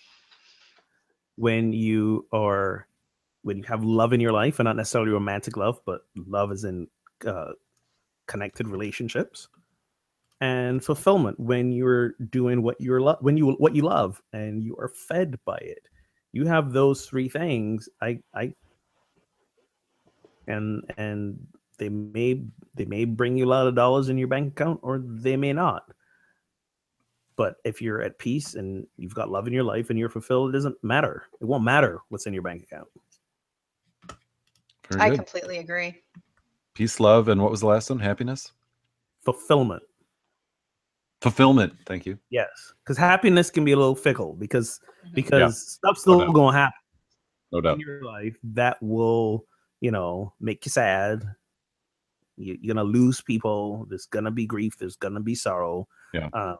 when 1.36 1.72
you 1.72 2.26
are 2.32 2.86
when 3.42 3.58
you 3.58 3.64
have 3.64 3.84
love 3.84 4.12
in 4.12 4.20
your 4.20 4.32
life 4.32 4.58
and 4.60 4.66
not 4.66 4.76
necessarily 4.76 5.10
romantic 5.10 5.56
love 5.56 5.80
but 5.84 6.02
love 6.14 6.52
is 6.52 6.64
in 6.64 6.86
uh, 7.26 7.50
connected 8.26 8.68
relationships 8.68 9.48
and 10.40 10.84
fulfillment 10.84 11.38
when 11.40 11.72
you're 11.72 12.14
doing 12.30 12.62
what 12.62 12.80
you're 12.80 13.00
lo- 13.00 13.18
when 13.20 13.36
you 13.36 13.50
what 13.54 13.74
you 13.74 13.82
love 13.82 14.22
and 14.32 14.62
you 14.62 14.76
are 14.76 14.88
fed 14.88 15.36
by 15.44 15.58
it 15.60 15.88
you 16.32 16.46
have 16.46 16.72
those 16.72 17.06
three 17.06 17.28
things 17.28 17.88
i 18.00 18.18
i 18.34 18.52
and 20.46 20.82
and 20.96 21.38
they 21.78 21.88
may 21.88 22.42
they 22.74 22.84
may 22.84 23.04
bring 23.04 23.36
you 23.36 23.44
a 23.44 23.48
lot 23.48 23.66
of 23.66 23.74
dollars 23.74 24.08
in 24.08 24.16
your 24.18 24.28
bank 24.28 24.52
account 24.52 24.78
or 24.82 24.98
they 25.04 25.36
may 25.36 25.52
not 25.52 25.84
but 27.36 27.56
if 27.64 27.82
you're 27.82 28.00
at 28.00 28.16
peace 28.18 28.54
and 28.54 28.86
you've 28.96 29.14
got 29.14 29.28
love 29.28 29.48
in 29.48 29.52
your 29.52 29.64
life 29.64 29.90
and 29.90 29.98
you're 29.98 30.08
fulfilled, 30.08 30.50
it 30.50 30.52
doesn't 30.52 30.76
matter. 30.84 31.24
It 31.40 31.46
won't 31.46 31.64
matter 31.64 31.98
what's 32.08 32.26
in 32.26 32.32
your 32.32 32.44
bank 32.44 32.62
account. 32.62 32.86
Very 34.88 35.00
I 35.00 35.16
completely 35.16 35.58
agree. 35.58 36.00
Peace, 36.74 37.00
love, 37.00 37.26
and 37.26 37.42
what 37.42 37.50
was 37.50 37.58
the 37.60 37.66
last 37.66 37.90
one? 37.90 37.98
Happiness, 37.98 38.52
Fulfillment. 39.24 39.82
fulfillment. 41.22 41.72
Thank 41.86 42.06
you. 42.06 42.18
Yes. 42.30 42.72
Because 42.84 42.96
happiness 42.96 43.50
can 43.50 43.64
be 43.64 43.72
a 43.72 43.76
little 43.76 43.96
fickle 43.96 44.34
because 44.34 44.78
Mhm. 45.06 45.14
because 45.14 45.72
stuff's 45.72 46.02
still 46.02 46.20
doubt. 46.20 46.34
gonna 46.34 46.56
happen 46.56 46.78
No 47.50 47.60
doubt. 47.62 47.74
in 47.74 47.80
your 47.80 48.04
life 48.04 48.36
that 48.44 48.80
will, 48.80 49.44
you 49.84 49.90
know, 49.90 50.32
make 50.40 50.64
you 50.64 50.70
sad. 50.70 51.22
You, 52.38 52.56
you're 52.62 52.74
gonna 52.74 52.88
lose 52.88 53.20
people. 53.20 53.84
There's 53.90 54.06
gonna 54.06 54.30
be 54.30 54.46
grief. 54.46 54.78
There's 54.78 54.96
gonna 54.96 55.20
be 55.20 55.34
sorrow. 55.34 55.86
Yeah. 56.14 56.30
Um, 56.32 56.56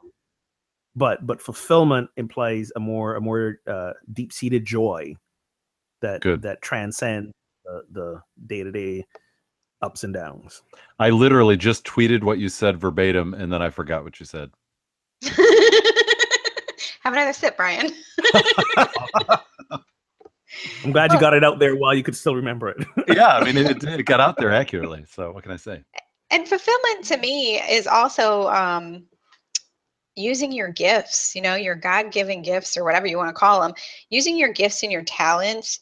but 0.95 1.25
but 1.25 1.41
fulfillment 1.41 2.11
implies 2.17 2.71
a 2.75 2.79
more 2.79 3.15
a 3.15 3.21
more 3.21 3.61
uh, 3.65 3.93
deep 4.13 4.31
seated 4.31 4.63
joy 4.63 5.15
that 6.03 6.21
Good. 6.21 6.43
that 6.43 6.61
transcends 6.61 7.33
the 7.63 7.81
the 7.91 8.21
day 8.45 8.61
to 8.61 8.71
day 8.71 9.03
ups 9.81 10.03
and 10.03 10.13
downs. 10.13 10.61
I 10.99 11.09
literally 11.09 11.57
just 11.57 11.83
tweeted 11.83 12.23
what 12.23 12.37
you 12.37 12.47
said 12.47 12.79
verbatim, 12.79 13.33
and 13.33 13.51
then 13.51 13.63
I 13.63 13.71
forgot 13.71 14.03
what 14.03 14.19
you 14.19 14.27
said. 14.27 14.51
Have 17.01 17.13
another 17.13 17.33
sip, 17.33 17.57
Bryan. 17.57 17.91
I'm 20.83 20.91
glad 20.91 21.11
you 21.11 21.19
got 21.19 21.33
it 21.33 21.43
out 21.43 21.59
there 21.59 21.75
while 21.75 21.93
you 21.93 22.03
could 22.03 22.15
still 22.15 22.35
remember 22.35 22.69
it. 22.69 22.85
yeah, 23.07 23.37
I 23.37 23.43
mean, 23.43 23.57
it, 23.57 23.83
it 23.83 24.05
got 24.05 24.19
out 24.19 24.37
there 24.37 24.51
accurately. 24.51 25.05
So 25.07 25.31
what 25.31 25.43
can 25.43 25.51
I 25.51 25.57
say? 25.57 25.83
And 26.31 26.47
fulfillment 26.47 27.05
to 27.05 27.17
me 27.17 27.61
is 27.61 27.87
also 27.87 28.47
um, 28.47 29.05
using 30.15 30.51
your 30.51 30.69
gifts, 30.69 31.35
you 31.35 31.41
know, 31.41 31.55
your 31.55 31.75
God 31.75 32.11
given 32.11 32.41
gifts 32.41 32.77
or 32.77 32.83
whatever 32.83 33.07
you 33.07 33.17
want 33.17 33.29
to 33.29 33.39
call 33.39 33.61
them, 33.61 33.73
using 34.09 34.37
your 34.37 34.51
gifts 34.51 34.83
and 34.83 34.91
your 34.91 35.03
talents 35.03 35.79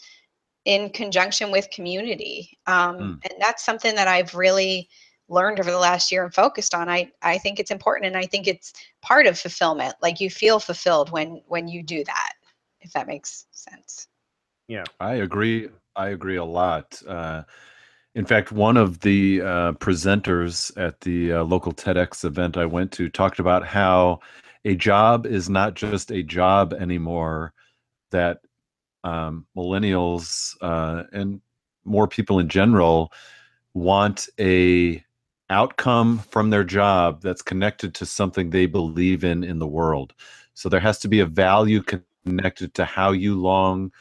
in 0.65 0.89
conjunction 0.89 1.51
with 1.51 1.69
community. 1.71 2.57
Um, 2.67 2.97
mm. 2.97 3.19
And 3.29 3.33
that's 3.39 3.65
something 3.65 3.95
that 3.95 4.07
I've 4.07 4.33
really 4.33 4.89
learned 5.29 5.59
over 5.59 5.71
the 5.71 5.77
last 5.77 6.11
year 6.11 6.23
and 6.23 6.33
focused 6.33 6.73
on. 6.73 6.89
I, 6.89 7.11
I 7.21 7.37
think 7.37 7.59
it's 7.59 7.71
important 7.71 8.07
and 8.07 8.17
I 8.17 8.25
think 8.25 8.47
it's 8.47 8.73
part 9.01 9.27
of 9.27 9.37
fulfillment. 9.37 9.95
Like 10.01 10.19
you 10.19 10.29
feel 10.29 10.59
fulfilled 10.59 11.11
when 11.11 11.41
when 11.47 11.67
you 11.67 11.83
do 11.83 12.03
that, 12.03 12.33
if 12.81 12.91
that 12.93 13.07
makes 13.07 13.45
sense. 13.51 14.07
Yeah. 14.67 14.83
I 14.99 15.15
agree. 15.15 15.69
I 15.95 16.09
agree 16.09 16.37
a 16.37 16.43
lot. 16.45 17.01
Uh, 17.07 17.43
in 18.15 18.25
fact, 18.25 18.51
one 18.51 18.77
of 18.77 18.99
the 18.99 19.41
uh, 19.41 19.71
presenters 19.73 20.71
at 20.77 21.01
the 21.01 21.33
uh, 21.33 21.43
local 21.43 21.73
TEDx 21.73 22.23
event 22.23 22.57
I 22.57 22.65
went 22.65 22.91
to 22.93 23.09
talked 23.09 23.39
about 23.39 23.65
how 23.65 24.19
a 24.65 24.75
job 24.75 25.25
is 25.25 25.49
not 25.49 25.73
just 25.73 26.11
a 26.11 26.23
job 26.23 26.73
anymore, 26.73 27.53
that 28.11 28.39
um, 29.03 29.45
millennials 29.57 30.55
uh, 30.61 31.03
and 31.11 31.41
more 31.85 32.07
people 32.07 32.39
in 32.39 32.47
general 32.47 33.11
want 33.73 34.29
a 34.39 35.03
outcome 35.49 36.19
from 36.29 36.49
their 36.49 36.63
job 36.63 37.21
that's 37.21 37.41
connected 37.41 37.93
to 37.95 38.05
something 38.05 38.49
they 38.49 38.65
believe 38.65 39.23
in 39.23 39.43
in 39.43 39.59
the 39.59 39.67
world. 39.67 40.13
So 40.53 40.69
there 40.69 40.79
has 40.79 40.99
to 40.99 41.07
be 41.07 41.19
a 41.19 41.25
value 41.25 41.81
connected 41.81 42.73
to 42.75 42.85
how 42.85 43.11
you 43.11 43.35
long 43.35 43.91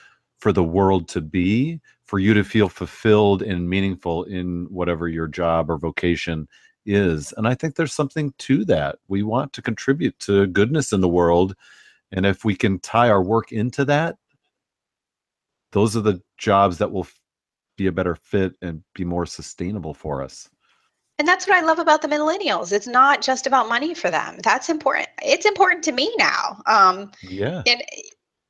for 0.43 0.53
the 0.53 0.65
world 0.65 1.07
to 1.07 1.21
be 1.21 1.81
for 2.05 2.19
you 2.19 2.35
to 2.35 2.43
feel 2.43 2.69
fulfilled 2.69 3.43
and 3.43 3.71
meaningful 3.71 4.25
in 4.25 4.67
whatever 4.71 5.07
your 5.07 5.29
job 5.29 5.71
or 5.71 5.79
vocation 5.79 6.49
is. 6.85 7.33
And 7.37 7.47
I 7.47 7.55
think 7.55 7.77
there's 7.77 7.93
something 7.93 8.35
to 8.39 8.65
that. 8.65 8.99
We 9.07 9.23
want 9.23 9.53
to 9.53 9.63
contribute 9.63 10.19
to 10.19 10.49
goodness 10.49 10.93
in 10.93 11.01
the 11.01 11.09
world. 11.09 11.55
And 12.11 12.27
if 12.27 12.45
we 12.45 12.57
can 12.57 12.81
tie 12.81 13.09
our 13.09 13.23
work 13.23 13.53
into 13.53 13.85
that, 13.85 14.17
those 15.71 15.97
are 15.97 16.01
the 16.01 16.21
jobs 16.39 16.79
that 16.79 16.91
will 16.91 17.07
be 17.77 17.87
a 17.87 17.93
better 17.93 18.17
fit 18.17 18.55
and 18.61 18.83
be 18.97 19.05
more 19.05 19.27
sustainable 19.27 19.95
for 19.95 20.25
us. 20.25 20.51
And 21.21 21.29
that's 21.29 21.47
what 21.47 21.57
I 21.57 21.65
love 21.65 21.79
about 21.79 22.03
the 22.03 22.09
millennials. 22.09 22.73
It's 22.73 22.89
not 22.89 23.23
just 23.23 23.47
about 23.47 23.69
money 23.69 23.95
for 23.95 24.11
them. 24.11 24.41
That's 24.43 24.69
important. 24.69 25.09
It's 25.23 25.47
important 25.47 25.85
to 25.85 25.93
me 25.93 26.13
now. 26.19 26.61
Um, 26.67 27.13
yeah. 27.23 27.63
And 27.65 27.81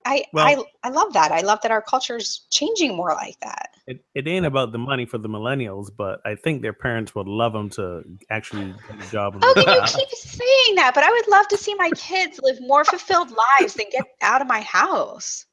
I, 0.04 0.24
well, 0.32 0.66
I 0.82 0.88
I 0.88 0.90
love 0.90 1.12
that. 1.12 1.32
I 1.32 1.40
love 1.40 1.60
that 1.62 1.70
our 1.70 1.82
culture's 1.82 2.46
changing 2.50 2.96
more 2.96 3.10
like 3.10 3.38
that. 3.40 3.70
It, 3.86 4.04
it 4.14 4.26
ain't 4.26 4.46
about 4.46 4.72
the 4.72 4.78
money 4.78 5.06
for 5.06 5.18
the 5.18 5.28
millennials, 5.28 5.90
but 5.96 6.20
I 6.24 6.34
think 6.34 6.62
their 6.62 6.72
parents 6.72 7.14
would 7.14 7.28
love 7.28 7.52
them 7.52 7.70
to 7.70 8.02
actually 8.30 8.74
get 8.88 9.06
a 9.06 9.10
job. 9.10 9.36
Oh, 9.42 9.54
you 9.56 9.82
keep 9.86 10.08
saying 10.10 10.76
that, 10.76 10.92
but 10.94 11.04
I 11.04 11.10
would 11.10 11.28
love 11.28 11.48
to 11.48 11.56
see 11.56 11.74
my 11.74 11.90
kids 11.96 12.40
live 12.42 12.58
more 12.60 12.84
fulfilled 12.84 13.32
lives 13.60 13.74
than 13.74 13.86
get 13.90 14.04
out 14.20 14.40
of 14.40 14.46
my 14.46 14.60
house. 14.60 15.46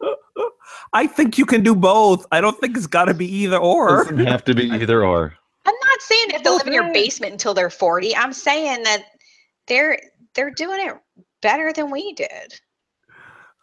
I 0.92 1.06
think 1.06 1.38
you 1.38 1.46
can 1.46 1.62
do 1.62 1.74
both. 1.74 2.26
I 2.32 2.40
don't 2.40 2.58
think 2.60 2.76
it's 2.76 2.86
got 2.86 3.06
to 3.06 3.14
be 3.14 3.26
either 3.42 3.58
or. 3.58 4.02
It 4.02 4.04
doesn't 4.04 4.26
have 4.26 4.44
to 4.44 4.54
be 4.54 4.70
either 4.72 5.04
or. 5.04 5.34
I'm 5.64 5.74
not 5.74 6.00
saying 6.00 6.26
if 6.30 6.42
they 6.44 6.50
live 6.50 6.66
in 6.66 6.72
your 6.72 6.92
basement 6.92 7.32
until 7.32 7.54
they're 7.54 7.70
40. 7.70 8.14
I'm 8.14 8.32
saying 8.32 8.84
that 8.84 9.04
they're 9.66 9.98
they're 10.34 10.50
doing 10.50 10.86
it 10.86 10.94
better 11.42 11.72
than 11.72 11.90
we 11.90 12.12
did. 12.12 12.60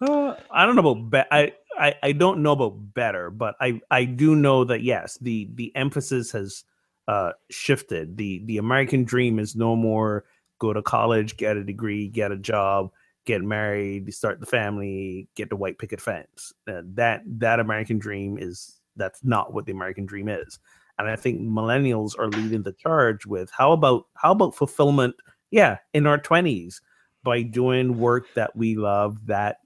Uh, 0.04 0.36
I 0.52 0.66
don't 0.66 0.76
know 0.76 0.90
about 0.90 1.28
I, 1.32 1.54
I 1.80 1.96
I 2.04 2.12
don't 2.12 2.42
know 2.44 2.52
about 2.52 2.94
better, 2.94 3.30
but 3.30 3.56
I 3.62 3.80
I 3.90 4.06
do 4.06 4.36
know 4.36 4.64
that 4.66 4.82
yes, 4.82 5.18
the 5.22 5.50
the 5.56 5.74
emphasis 5.76 6.32
has 6.32 6.64
uh 7.08 7.32
shifted. 7.50 8.18
The 8.18 8.42
the 8.46 8.58
American 8.58 9.04
dream 9.06 9.40
is 9.40 9.56
no 9.56 9.76
more 9.76 10.26
go 10.60 10.74
to 10.74 10.82
college, 10.82 11.38
get 11.38 11.58
a 11.58 11.64
degree, 11.64 12.08
get 12.08 12.32
a 12.32 12.38
job, 12.38 12.92
get 13.26 13.42
married, 13.42 14.14
start 14.14 14.40
the 14.40 14.46
family, 14.46 15.28
get 15.36 15.50
the 15.50 15.56
white 15.56 15.78
picket 15.78 16.02
fence. 16.02 16.52
Uh, 16.68 16.82
that 16.96 17.22
that 17.26 17.60
American 17.60 17.98
dream 18.00 18.38
is 18.38 18.80
that's 18.98 19.24
not 19.24 19.54
what 19.54 19.66
the 19.66 19.72
American 19.72 20.06
dream 20.06 20.28
is. 20.28 20.60
And 21.00 21.10
I 21.10 21.16
think 21.16 21.42
millennials 21.42 22.18
are 22.20 22.28
leading 22.28 22.64
the 22.64 22.74
charge 22.74 23.26
with 23.26 23.50
how 23.52 23.72
about 23.72 24.08
how 24.16 24.32
about 24.32 24.56
fulfillment? 24.56 25.16
Yeah, 25.52 25.78
in 25.94 26.08
our 26.08 26.18
twenties 26.18 26.82
by 27.24 27.42
doing 27.42 27.98
work 28.00 28.26
that 28.36 28.56
we 28.56 28.76
love 28.76 29.28
that 29.28 29.58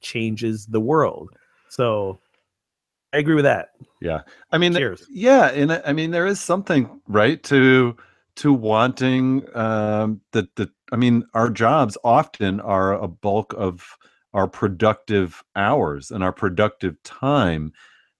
changes 0.00 0.66
the 0.66 0.80
world. 0.80 1.30
So 1.68 2.20
I 3.12 3.18
agree 3.18 3.34
with 3.34 3.44
that. 3.44 3.70
Yeah. 4.00 4.22
I 4.50 4.58
mean, 4.58 4.74
Cheers. 4.74 5.06
yeah. 5.10 5.50
And 5.50 5.72
I 5.84 5.92
mean, 5.92 6.10
there 6.10 6.26
is 6.26 6.40
something, 6.40 7.00
right, 7.08 7.42
to, 7.44 7.96
to 8.36 8.52
wanting 8.52 9.44
um, 9.56 10.20
that, 10.32 10.54
the, 10.56 10.70
I 10.92 10.96
mean, 10.96 11.24
our 11.34 11.50
jobs 11.50 11.98
often 12.04 12.60
are 12.60 12.94
a 12.94 13.08
bulk 13.08 13.54
of 13.56 13.96
our 14.32 14.46
productive 14.46 15.42
hours 15.56 16.10
and 16.10 16.22
our 16.22 16.32
productive 16.32 17.02
time. 17.02 17.72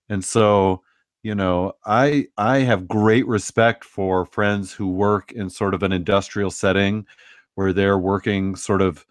And 0.09 0.25
so, 0.25 0.83
you 1.23 1.35
know, 1.35 1.75
I, 1.87 2.27
I 2.37 2.59
have 2.59 2.89
great 2.89 3.27
respect 3.27 3.85
for 3.85 4.27
friends 4.27 4.73
who 4.73 4.89
work 4.89 5.33
in 5.33 5.51
sort 5.51 5.75
of 5.75 5.83
an 5.83 5.93
industrial 5.93 6.51
setting 6.51 7.07
where 7.55 7.73
they're 7.73 7.99
working 7.99 8.57
sort 8.57 8.83
of 8.83 9.07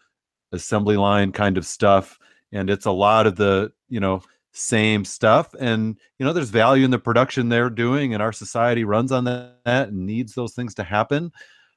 assembly 0.51 0.97
line 0.97 1.31
kind 1.31 1.57
of 1.57 1.65
stuff 1.65 2.19
and 2.51 2.69
it's 2.69 2.85
a 2.85 2.91
lot 2.91 3.27
of 3.27 3.35
the 3.35 3.71
you 3.87 3.99
know 3.99 4.21
same 4.51 5.05
stuff 5.05 5.53
and 5.59 5.97
you 6.17 6.25
know 6.25 6.33
there's 6.33 6.49
value 6.49 6.83
in 6.83 6.91
the 6.91 6.99
production 6.99 7.49
they're 7.49 7.69
doing 7.69 8.13
and 8.13 8.23
our 8.23 8.33
society 8.33 8.83
runs 8.83 9.11
on 9.11 9.23
that 9.25 9.55
and 9.65 10.05
needs 10.05 10.33
those 10.33 10.53
things 10.53 10.73
to 10.73 10.83
happen 10.83 11.31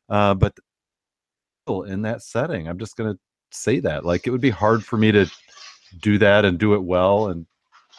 uh, 0.08 0.34
but 0.34 0.54
in 1.86 2.02
that 2.02 2.22
setting 2.22 2.66
i'm 2.66 2.78
just 2.78 2.96
going 2.96 3.12
to 3.12 3.18
say 3.50 3.78
that 3.80 4.04
like 4.04 4.26
it 4.26 4.30
would 4.30 4.40
be 4.40 4.50
hard 4.50 4.84
for 4.84 4.96
me 4.96 5.12
to 5.12 5.26
do 6.00 6.18
that 6.18 6.44
and 6.44 6.58
do 6.58 6.74
it 6.74 6.82
well 6.82 7.28
and 7.28 7.46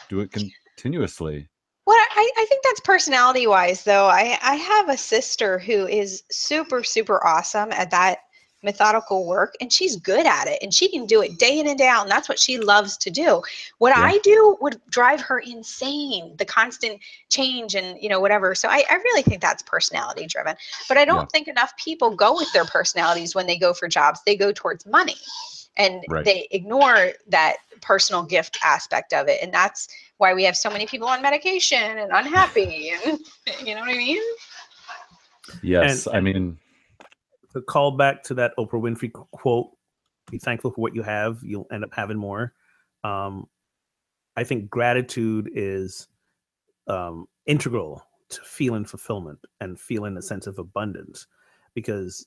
do 0.09 0.19
it 0.19 0.32
continuously. 0.32 1.47
Well 1.86 1.97
I, 1.97 2.32
I 2.38 2.45
think 2.45 2.63
that's 2.63 2.80
personality 2.80 3.47
wise 3.47 3.84
though 3.84 4.05
I, 4.05 4.38
I 4.41 4.55
have 4.55 4.89
a 4.89 4.97
sister 4.97 5.59
who 5.59 5.88
is 5.88 6.24
super 6.32 6.84
super 6.84 7.26
awesome 7.26 7.71
at 7.71 7.91
that 7.91 8.19
methodical 8.64 9.26
work 9.26 9.55
and 9.59 9.72
she's 9.72 9.97
good 9.97 10.26
at 10.26 10.47
it 10.47 10.57
and 10.61 10.74
she 10.74 10.89
can 10.89 11.05
do 11.05 11.22
it 11.22 11.38
day 11.38 11.59
in 11.59 11.68
and 11.68 11.78
day 11.78 11.88
out 11.88 12.03
and 12.03 12.11
that's 12.11 12.30
what 12.30 12.39
she 12.39 12.57
loves 12.57 12.97
to 12.97 13.09
do 13.09 13.41
what 13.80 13.95
yeah. 13.95 14.03
i 14.03 14.18
do 14.24 14.57
would 14.61 14.80
drive 14.89 15.20
her 15.20 15.39
insane 15.39 16.34
the 16.38 16.45
constant 16.45 16.99
change 17.30 17.76
and 17.76 18.01
you 18.01 18.09
know 18.09 18.20
whatever 18.20 18.55
so 18.55 18.68
i, 18.70 18.84
I 18.89 18.95
really 18.95 19.22
think 19.22 19.41
that's 19.41 19.61
personality 19.64 20.26
driven 20.26 20.55
but 20.88 20.97
i 20.97 21.05
don't 21.05 21.22
yeah. 21.22 21.26
think 21.32 21.47
enough 21.47 21.74
people 21.78 22.16
go 22.16 22.36
with 22.36 22.51
their 22.53 22.66
personalities 22.66 23.36
when 23.36 23.47
they 23.47 23.57
go 23.57 23.74
for 23.74 23.88
jobs 23.88 24.22
they 24.26 24.36
go 24.36 24.51
towards 24.51 24.86
money 24.86 25.16
and 25.78 26.03
right. 26.07 26.24
they 26.24 26.47
ignore 26.51 27.09
that 27.28 27.57
personal 27.82 28.24
gift 28.24 28.57
aspect 28.64 29.14
of 29.14 29.28
it 29.28 29.39
and 29.41 29.53
that's 29.53 29.88
why 30.18 30.34
we 30.34 30.43
have 30.43 30.55
so 30.55 30.70
many 30.70 30.86
people 30.86 31.07
on 31.07 31.22
medication 31.22 31.97
and 31.97 32.11
unhappy 32.14 32.91
and 33.05 33.20
you 33.66 33.76
know 33.76 33.82
what 33.82 33.89
i 33.89 33.97
mean 33.97 34.22
yes 35.61 36.07
and, 36.07 36.16
i 36.16 36.22
mean 36.22 36.57
to 37.54 37.62
call 37.62 37.91
back 37.91 38.24
to 38.24 38.34
that 38.36 38.54
Oprah 38.58 38.82
Winfrey 38.82 39.12
quote, 39.12 39.70
be 40.32 40.38
thankful 40.38 40.72
for 40.72 40.82
what 40.82 40.95
you 40.95 41.04
have, 41.04 41.39
you'll 41.43 41.68
end 41.72 41.84
up 41.84 41.93
having 41.93 42.18
more. 42.18 42.54
Um, 43.04 43.47
I 44.36 44.43
think 44.43 44.70
gratitude 44.70 45.51
is 45.54 46.08
um, 46.88 47.28
integral 47.45 48.04
to 48.30 48.41
feeling 48.41 48.86
fulfillment 48.86 49.39
and 49.60 49.80
feeling 49.80 50.18
a 50.18 50.22
sense 50.22 50.47
of 50.47 50.58
abundance 50.58 51.28
because 51.76 52.26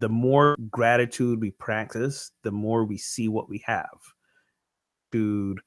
the 0.00 0.08
more 0.08 0.56
gratitude 0.70 1.40
we 1.40 1.52
practice, 1.52 2.32
the 2.42 2.50
more 2.50 2.84
we 2.84 2.98
see 2.98 3.28
what 3.28 3.48
we 3.48 3.62
have. 3.64 3.98
Dude, 5.12 5.60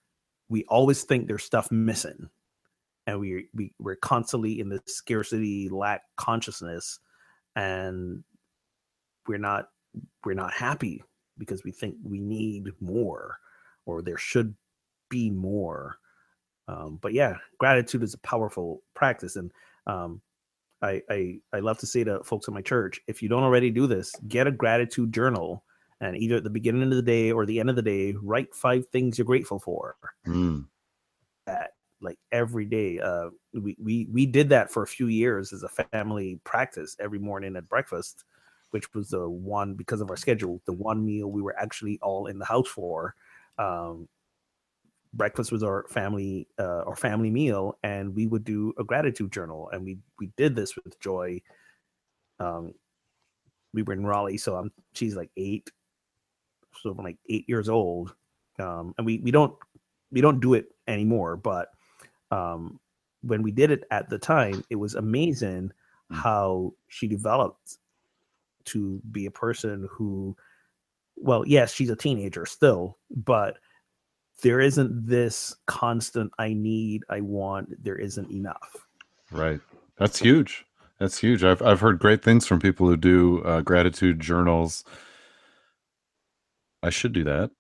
we 0.50 0.66
always 0.66 1.04
think 1.04 1.28
there's 1.28 1.44
stuff 1.44 1.72
missing. 1.72 2.30
And 3.06 3.22
we, 3.22 3.48
we 3.54 3.72
we're 3.80 3.96
constantly 3.96 4.60
in 4.60 4.68
the 4.68 4.82
scarcity 4.86 5.70
lack 5.70 6.02
consciousness 6.18 7.00
and 7.56 8.24
we're 9.28 9.38
not 9.38 9.70
we're 10.26 10.34
not 10.34 10.54
happy 10.54 11.04
because 11.38 11.64
we 11.64 11.72
think 11.72 11.96
we 12.04 12.20
need 12.20 12.70
more 12.80 13.38
or 13.86 14.02
there 14.02 14.18
should 14.18 14.56
be 15.10 15.30
more. 15.30 15.98
Um, 16.68 17.00
but 17.02 17.14
yeah 17.14 17.38
gratitude 17.60 18.04
is 18.04 18.14
a 18.14 18.20
powerful 18.20 18.82
practice. 18.94 19.36
And 19.38 19.52
um, 19.86 20.22
I, 20.82 21.02
I 21.10 21.40
i 21.54 21.60
love 21.60 21.80
to 21.80 21.88
say 21.88 22.04
to 22.04 22.24
folks 22.24 22.48
in 22.48 22.54
my 22.54 22.62
church 22.62 23.00
if 23.08 23.24
you 23.24 23.30
don't 23.30 23.44
already 23.44 23.72
do 23.72 23.88
this 23.88 24.14
get 24.28 24.48
a 24.48 24.52
gratitude 24.52 25.12
journal 25.12 25.64
and 26.02 26.16
either 26.16 26.36
at 26.36 26.44
the 26.44 26.52
beginning 26.52 26.84
of 26.84 26.92
the 26.92 27.02
day 27.02 27.32
or 27.32 27.46
the 27.46 27.60
end 27.60 27.70
of 27.70 27.76
the 27.76 27.82
day 27.82 28.14
write 28.22 28.54
five 28.54 28.86
things 28.88 29.18
you're 29.18 29.26
grateful 29.26 29.60
for. 29.60 29.96
Mm. 30.28 30.66
that 31.48 31.72
like 32.00 32.20
every 32.32 32.66
day 32.66 33.00
uh 33.00 33.30
we, 33.54 33.76
we 33.82 34.08
we 34.12 34.26
did 34.26 34.50
that 34.50 34.70
for 34.70 34.84
a 34.84 34.88
few 34.88 35.08
years 35.08 35.52
as 35.52 35.64
a 35.64 35.70
family 35.70 36.40
practice 36.44 36.96
every 37.00 37.20
morning 37.20 37.56
at 37.56 37.68
breakfast 37.68 38.24
which 38.78 38.94
was 38.94 39.10
the 39.10 39.28
one 39.28 39.74
because 39.74 40.02
of 40.02 40.10
our 40.12 40.16
schedule, 40.16 40.62
the 40.66 40.74
one 40.74 41.04
meal 41.04 41.32
we 41.32 41.42
were 41.42 41.58
actually 41.58 41.98
all 42.04 42.28
in 42.28 42.38
the 42.38 42.46
house 42.46 42.68
for. 42.68 43.16
Um, 43.58 44.08
breakfast 45.14 45.52
was 45.52 45.64
our 45.64 45.86
family 45.90 46.48
uh, 46.60 46.84
our 46.86 46.96
family 46.96 47.32
meal, 47.32 47.80
and 47.82 48.16
we 48.16 48.28
would 48.28 48.44
do 48.44 48.74
a 48.78 48.84
gratitude 48.84 49.32
journal, 49.32 49.68
and 49.74 49.84
we 49.84 49.98
we 50.20 50.28
did 50.38 50.56
this 50.56 50.76
with 50.76 51.00
Joy. 51.00 51.42
Um, 52.40 52.76
we 53.74 53.82
were 53.82 53.94
in 53.94 54.06
Raleigh, 54.06 54.38
so 54.38 54.56
I'm 54.56 54.72
she's 54.94 55.16
like 55.16 55.32
eight, 55.38 55.72
so 56.80 56.92
I'm 56.92 57.04
like 57.04 57.18
eight 57.30 57.50
years 57.50 57.70
old, 57.70 58.14
um, 58.60 58.94
and 59.00 59.08
we 59.08 59.18
we 59.20 59.32
don't 59.32 59.56
we 60.12 60.22
don't 60.22 60.40
do 60.40 60.54
it 60.54 60.68
anymore, 60.88 61.36
but 61.36 61.70
um, 62.30 62.80
when 63.24 63.42
we 63.42 63.52
did 63.52 63.72
it 63.72 63.86
at 63.90 64.08
the 64.12 64.20
time, 64.20 64.64
it 64.70 64.76
was 64.76 64.94
amazing 64.94 65.72
Mm. 66.12 66.16
how 66.16 66.74
she 66.88 67.08
developed 67.08 67.80
to 68.68 69.02
be 69.12 69.26
a 69.26 69.32
person 69.32 69.88
who, 69.92 70.36
well, 71.16 71.44
yes, 71.48 71.74
she's 71.74 71.90
a 71.90 71.96
teenager 71.96 72.46
still, 72.46 72.98
but 73.10 73.58
there 74.44 74.60
isn't 74.60 75.08
this 75.08 75.56
constant 75.66 76.32
I 76.38 76.54
need, 76.54 77.04
I 77.10 77.22
want, 77.22 77.84
there 77.84 77.96
isn't 77.98 78.32
enough. 78.32 78.86
Right. 79.32 79.60
That's 79.98 80.20
huge. 80.20 80.64
That's 81.00 81.18
huge. 81.20 81.44
I've 81.44 81.62
I've 81.62 81.80
heard 81.80 82.00
great 82.00 82.24
things 82.24 82.48
from 82.48 82.60
people 82.60 82.88
who 82.88 82.98
do 82.98 83.42
uh, 83.44 83.62
gratitude 83.62 84.20
journals. 84.20 84.84
I 86.82 86.90
should 86.90 87.14
do 87.14 87.24
that. 87.26 87.52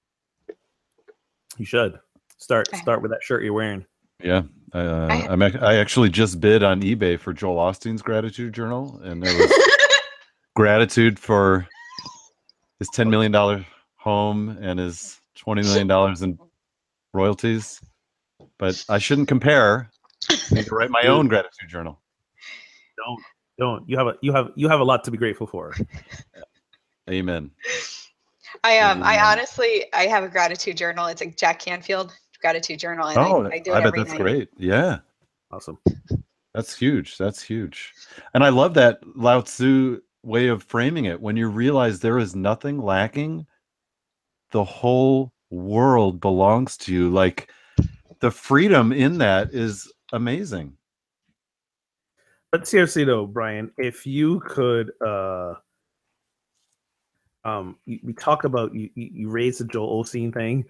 You 1.57 1.65
should 1.65 1.99
start 2.37 2.67
start 2.75 3.01
with 3.01 3.11
that 3.11 3.23
shirt 3.23 3.43
you're 3.43 3.53
wearing. 3.53 3.85
Yeah. 4.23 4.43
Uh, 4.73 5.07
I- 5.09 5.27
I'm 5.29 5.41
I 5.41 5.75
actually 5.77 6.09
just 6.09 6.39
bid 6.41 6.63
on 6.63 6.81
eBay 6.81 7.19
for 7.19 7.31
Joel 7.33 7.57
Osteen's 7.57 8.01
gratitude 8.01 8.53
journal, 8.53 8.99
and 9.03 9.21
there 9.21 9.35
was 9.37 9.51
gratitude 10.57 11.19
for 11.19 11.67
his 12.79 12.89
ten 12.89 13.11
million 13.11 13.31
dollar 13.31 13.63
home 13.95 14.57
and 14.59 14.79
his 14.79 15.19
twenty 15.35 15.61
million 15.61 15.85
dollars 15.85 16.23
in 16.23 16.37
royalties. 17.13 17.79
But 18.57 18.83
I 18.89 18.97
shouldn't 18.97 19.27
compare. 19.27 19.91
I 20.31 20.35
need 20.55 20.65
to 20.65 20.73
write 20.73 20.89
my 20.89 21.03
own 21.07 21.27
gratitude 21.27 21.69
journal. 21.69 22.01
Don't 22.97 23.23
don't 23.59 23.87
you 23.89 23.97
have 23.99 24.07
a 24.07 24.15
you 24.21 24.33
have 24.33 24.49
you 24.55 24.67
have 24.67 24.79
a 24.79 24.83
lot 24.83 25.03
to 25.03 25.11
be 25.11 25.17
grateful 25.17 25.45
for. 25.45 25.75
Amen. 27.09 27.51
I 28.63 28.79
um 28.79 29.03
I 29.03 29.17
Mm. 29.17 29.31
honestly 29.33 29.85
I 29.93 30.07
have 30.07 30.23
a 30.23 30.27
gratitude 30.27 30.75
journal. 30.75 31.05
It's 31.05 31.21
a 31.21 31.27
Jack 31.27 31.59
Canfield 31.59 32.11
gratitude 32.41 32.79
journal, 32.79 33.09
and 33.09 33.19
Oh, 33.19 33.45
I, 33.45 33.55
I 33.55 33.59
do 33.59 33.71
it 33.71 33.75
I 33.75 33.77
bet 33.81 33.85
every 33.87 33.99
that's 33.99 34.09
night. 34.11 34.21
great. 34.21 34.49
Yeah. 34.57 34.99
Awesome. 35.51 35.77
That's 36.55 36.75
huge. 36.75 37.19
That's 37.19 37.43
huge. 37.43 37.93
And 38.33 38.43
I 38.43 38.49
love 38.49 38.73
that 38.73 38.99
Lao 39.15 39.41
Tzu 39.41 40.01
way 40.27 40.47
of 40.47 40.61
framing 40.61 41.05
it. 41.05 41.21
When 41.21 41.37
you 41.37 41.47
realize 41.47 41.99
there 41.99 42.19
is 42.19 42.35
nothing 42.35 42.79
lacking, 42.79 43.47
the 44.51 44.63
whole 44.63 45.31
world 45.49 46.19
belongs 46.19 46.75
to 46.77 46.93
you. 46.93 47.09
Like 47.09 47.49
the 48.19 48.29
freedom 48.29 48.91
in 48.91 49.17
that 49.19 49.53
is 49.53 49.91
amazing. 50.11 50.73
But 52.51 52.67
seriously 52.67 53.05
though, 53.05 53.25
Bryan, 53.25 53.71
if 53.77 54.05
you 54.05 54.41
could 54.41 54.91
uh 55.05 55.55
um 57.45 57.77
you, 57.85 57.99
we 58.03 58.13
talk 58.13 58.43
about 58.43 58.75
you 58.75 58.89
you 58.95 59.29
raised 59.29 59.61
the 59.61 59.65
Joel 59.65 60.03
Osteen 60.03 60.33
thing. 60.33 60.65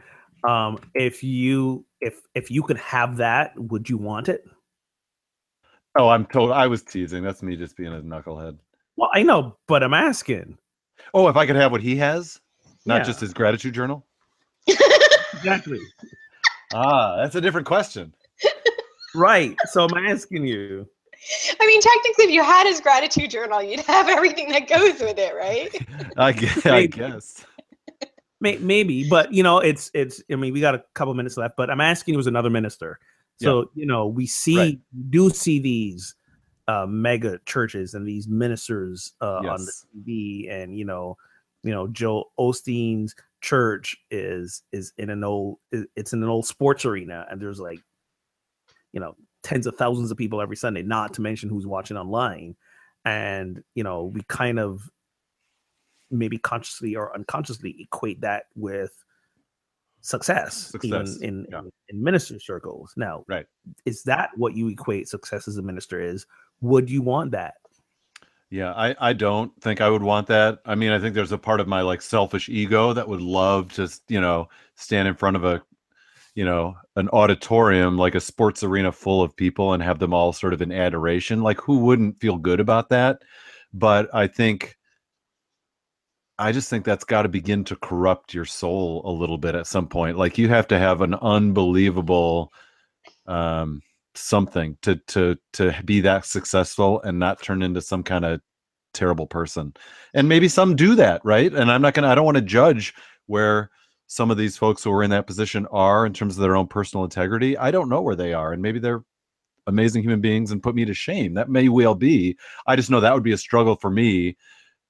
Um 0.47 0.77
if 0.93 1.23
you 1.23 1.83
if 1.99 2.21
if 2.35 2.51
you 2.51 2.61
could 2.61 2.77
have 2.77 3.17
that, 3.17 3.59
would 3.59 3.89
you 3.89 3.97
want 3.97 4.29
it? 4.29 4.45
Oh, 5.97 6.09
I'm 6.09 6.27
told 6.27 6.51
I 6.51 6.67
was 6.67 6.83
teasing. 6.83 7.23
That's 7.23 7.41
me 7.41 7.55
just 7.55 7.75
being 7.75 7.93
a 7.93 8.01
knucklehead. 8.01 8.59
Well, 8.97 9.09
I 9.13 9.23
know, 9.23 9.57
but 9.67 9.83
I'm 9.83 9.93
asking. 9.93 10.57
Oh, 11.13 11.27
if 11.29 11.37
I 11.37 11.45
could 11.45 11.55
have 11.55 11.71
what 11.71 11.81
he 11.81 11.95
has, 11.97 12.39
not 12.85 12.97
Yeah. 13.01 13.03
just 13.03 13.19
his 13.21 13.33
gratitude 13.33 13.73
journal. 13.73 14.05
Exactly. 15.33 15.79
Ah, 16.73 17.15
that's 17.17 17.35
a 17.35 17.41
different 17.41 17.67
question. 17.67 18.13
right. 19.15 19.55
So 19.67 19.85
I'm 19.85 20.05
asking 20.07 20.45
you. 20.47 20.87
I 21.59 21.65
mean, 21.65 21.81
technically, 21.81 22.25
if 22.25 22.31
you 22.31 22.43
had 22.43 22.67
his 22.67 22.81
gratitude 22.81 23.29
journal, 23.31 23.61
you'd 23.61 23.79
have 23.81 24.09
everything 24.09 24.49
that 24.49 24.67
goes 24.67 24.99
with 24.99 25.17
it, 25.17 25.35
right? 25.35 25.69
I 26.17 26.31
guess. 26.31 26.65
I 26.65 26.71
Maybe. 26.71 26.87
guess. 26.87 27.45
May, 28.39 28.57
maybe, 28.57 29.07
but 29.09 29.33
you 29.33 29.41
know, 29.43 29.59
it's 29.59 29.89
it's. 29.93 30.21
I 30.31 30.35
mean, 30.35 30.53
we 30.53 30.61
got 30.61 30.75
a 30.75 30.83
couple 30.93 31.13
minutes 31.13 31.37
left, 31.37 31.55
but 31.57 31.69
I'm 31.71 31.81
asking 31.81 32.13
you 32.15 32.19
as 32.19 32.27
another 32.27 32.49
minister. 32.49 32.99
So 33.39 33.69
you 33.75 33.85
know, 33.85 34.07
we 34.07 34.25
see 34.27 34.57
Right. 34.57 34.79
do 35.09 35.29
see 35.29 35.59
these 35.59 36.15
uh, 36.67 36.85
mega 36.87 37.39
churches 37.45 37.93
and 37.93 38.07
these 38.07 38.27
ministers 38.27 39.13
uh, 39.21 39.37
on 39.37 39.65
the 39.65 39.71
TV, 39.95 40.51
and 40.51 40.77
you 40.77 40.85
know, 40.85 41.17
you 41.63 41.71
know, 41.71 41.87
Joe 41.87 42.25
Osteen's 42.39 43.15
church 43.41 43.95
is 44.11 44.63
is 44.71 44.93
in 44.97 45.09
an 45.09 45.23
old 45.23 45.59
it's 45.71 46.13
in 46.13 46.23
an 46.23 46.29
old 46.29 46.45
sports 46.45 46.85
arena, 46.85 47.25
and 47.29 47.41
there's 47.41 47.59
like, 47.59 47.79
you 48.91 48.99
know, 48.99 49.15
tens 49.43 49.67
of 49.67 49.77
thousands 49.77 50.11
of 50.11 50.17
people 50.17 50.41
every 50.41 50.57
Sunday. 50.57 50.83
Not 50.83 51.13
to 51.15 51.21
mention 51.21 51.49
who's 51.49 51.67
watching 51.67 51.97
online, 51.97 52.55
and 53.05 53.63
you 53.73 53.83
know, 53.83 54.05
we 54.05 54.21
kind 54.27 54.59
of 54.59 54.89
maybe 56.09 56.37
consciously 56.37 56.95
or 56.95 57.13
unconsciously 57.15 57.75
equate 57.79 58.21
that 58.21 58.45
with 58.55 58.91
success, 60.07 60.55
Success, 60.55 61.17
in, 61.17 61.45
yeah. 61.51 61.59
in 61.59 61.71
in 61.89 62.03
minister 62.03 62.39
circles. 62.39 62.93
Now, 62.95 63.25
Right. 63.27 63.45
is 63.85 64.03
that 64.03 64.29
what 64.37 64.55
you 64.55 64.69
equate 64.69 65.09
success 65.09 65.47
as 65.49 65.57
a 65.57 65.61
minister 65.61 65.99
is? 66.01 66.25
Would 66.61 66.89
you 66.89 67.01
want 67.01 67.31
that? 67.31 67.55
Yeah, 68.49 68.71
I, 68.71 68.95
I 69.09 69.11
don't 69.11 69.51
think 69.61 69.81
I 69.81 69.89
would 69.89 70.01
want 70.01 70.27
that. 70.27 70.59
I 70.65 70.75
mean, 70.75 70.91
I 70.91 70.99
think 70.99 71.13
there's 71.13 71.33
a 71.33 71.37
part 71.37 71.59
of 71.59 71.67
my 71.67 71.81
like 71.81 72.01
selfish 72.01 72.47
ego 72.47 72.93
that 72.93 73.07
would 73.09 73.21
love 73.21 73.73
to, 73.73 73.89
you 74.07 74.21
know, 74.21 74.47
stand 74.75 75.09
in 75.09 75.15
front 75.15 75.35
of 75.35 75.43
a, 75.43 75.61
you 76.35 76.45
know, 76.45 76.77
an 76.95 77.09
auditorium 77.09 77.97
like 77.97 78.15
a 78.15 78.21
sports 78.21 78.63
arena 78.63 78.93
full 78.93 79.21
of 79.21 79.35
people 79.35 79.73
and 79.73 79.83
have 79.83 79.99
them 79.99 80.13
all 80.13 80.31
sort 80.31 80.53
of 80.53 80.61
in 80.61 80.71
adoration. 80.71 81.43
Like, 81.43 81.59
who 81.59 81.79
wouldn't 81.79 82.21
feel 82.21 82.37
good 82.37 82.61
about 82.61 82.87
that? 82.89 83.23
But 83.73 84.07
I 84.15 84.27
think, 84.27 84.76
I 86.39 86.51
just 86.51 86.69
think 86.69 86.85
that's 86.85 87.03
got 87.03 87.23
to 87.23 87.29
begin 87.29 87.63
to 87.65 87.75
corrupt 87.75 88.33
your 88.33 88.45
soul 88.45 89.01
a 89.05 89.11
little 89.11 89.37
bit 89.37 89.55
at 89.55 89.67
some 89.67 89.87
point. 89.87 90.17
Like, 90.17 90.37
you 90.37 90.49
have 90.49 90.67
to 90.67 90.77
have 90.77 91.01
an 91.01 91.15
unbelievable, 91.15 92.53
um, 93.25 93.81
something 94.17 94.77
to 94.81 94.95
to 95.07 95.37
to 95.53 95.75
be 95.85 96.01
that 96.01 96.25
successful 96.25 97.01
and 97.03 97.19
not 97.19 97.41
turn 97.41 97.61
into 97.61 97.81
some 97.81 98.03
kind 98.03 98.25
of 98.25 98.41
terrible 98.93 99.27
person. 99.27 99.73
And 100.13 100.27
maybe 100.27 100.47
some 100.47 100.75
do 100.75 100.95
that 100.95 101.21
right? 101.23 101.53
And 101.53 101.71
i'm 101.71 101.81
not 101.81 101.93
gonna 101.93 102.07
i 102.07 102.15
don't 102.15 102.25
want 102.25 102.37
to 102.37 102.41
judge 102.41 102.93
where 103.27 103.69
some 104.07 104.31
of 104.31 104.37
these 104.37 104.57
folks 104.57 104.83
who 104.83 104.91
are 104.91 105.03
in 105.03 105.09
that 105.11 105.27
position 105.27 105.67
are 105.67 106.05
in 106.05 106.13
terms 106.13 106.35
of 106.35 106.41
their 106.41 106.55
own 106.55 106.67
personal 106.67 107.03
integrity. 107.03 107.57
I 107.57 107.71
don't 107.71 107.89
know 107.89 108.01
where 108.01 108.15
they 108.15 108.33
are 108.33 108.53
and 108.53 108.61
maybe 108.61 108.79
they're 108.79 109.03
amazing 109.67 110.01
human 110.01 110.21
beings 110.21 110.51
and 110.51 110.63
put 110.63 110.75
me 110.75 110.85
to 110.85 110.93
shame. 110.93 111.33
That 111.33 111.49
may 111.49 111.69
well 111.69 111.95
be. 111.95 112.37
I 112.65 112.75
just 112.75 112.89
know 112.89 113.01
that 113.01 113.13
would 113.13 113.23
be 113.23 113.33
a 113.33 113.37
struggle 113.37 113.75
for 113.75 113.89
me 113.89 114.37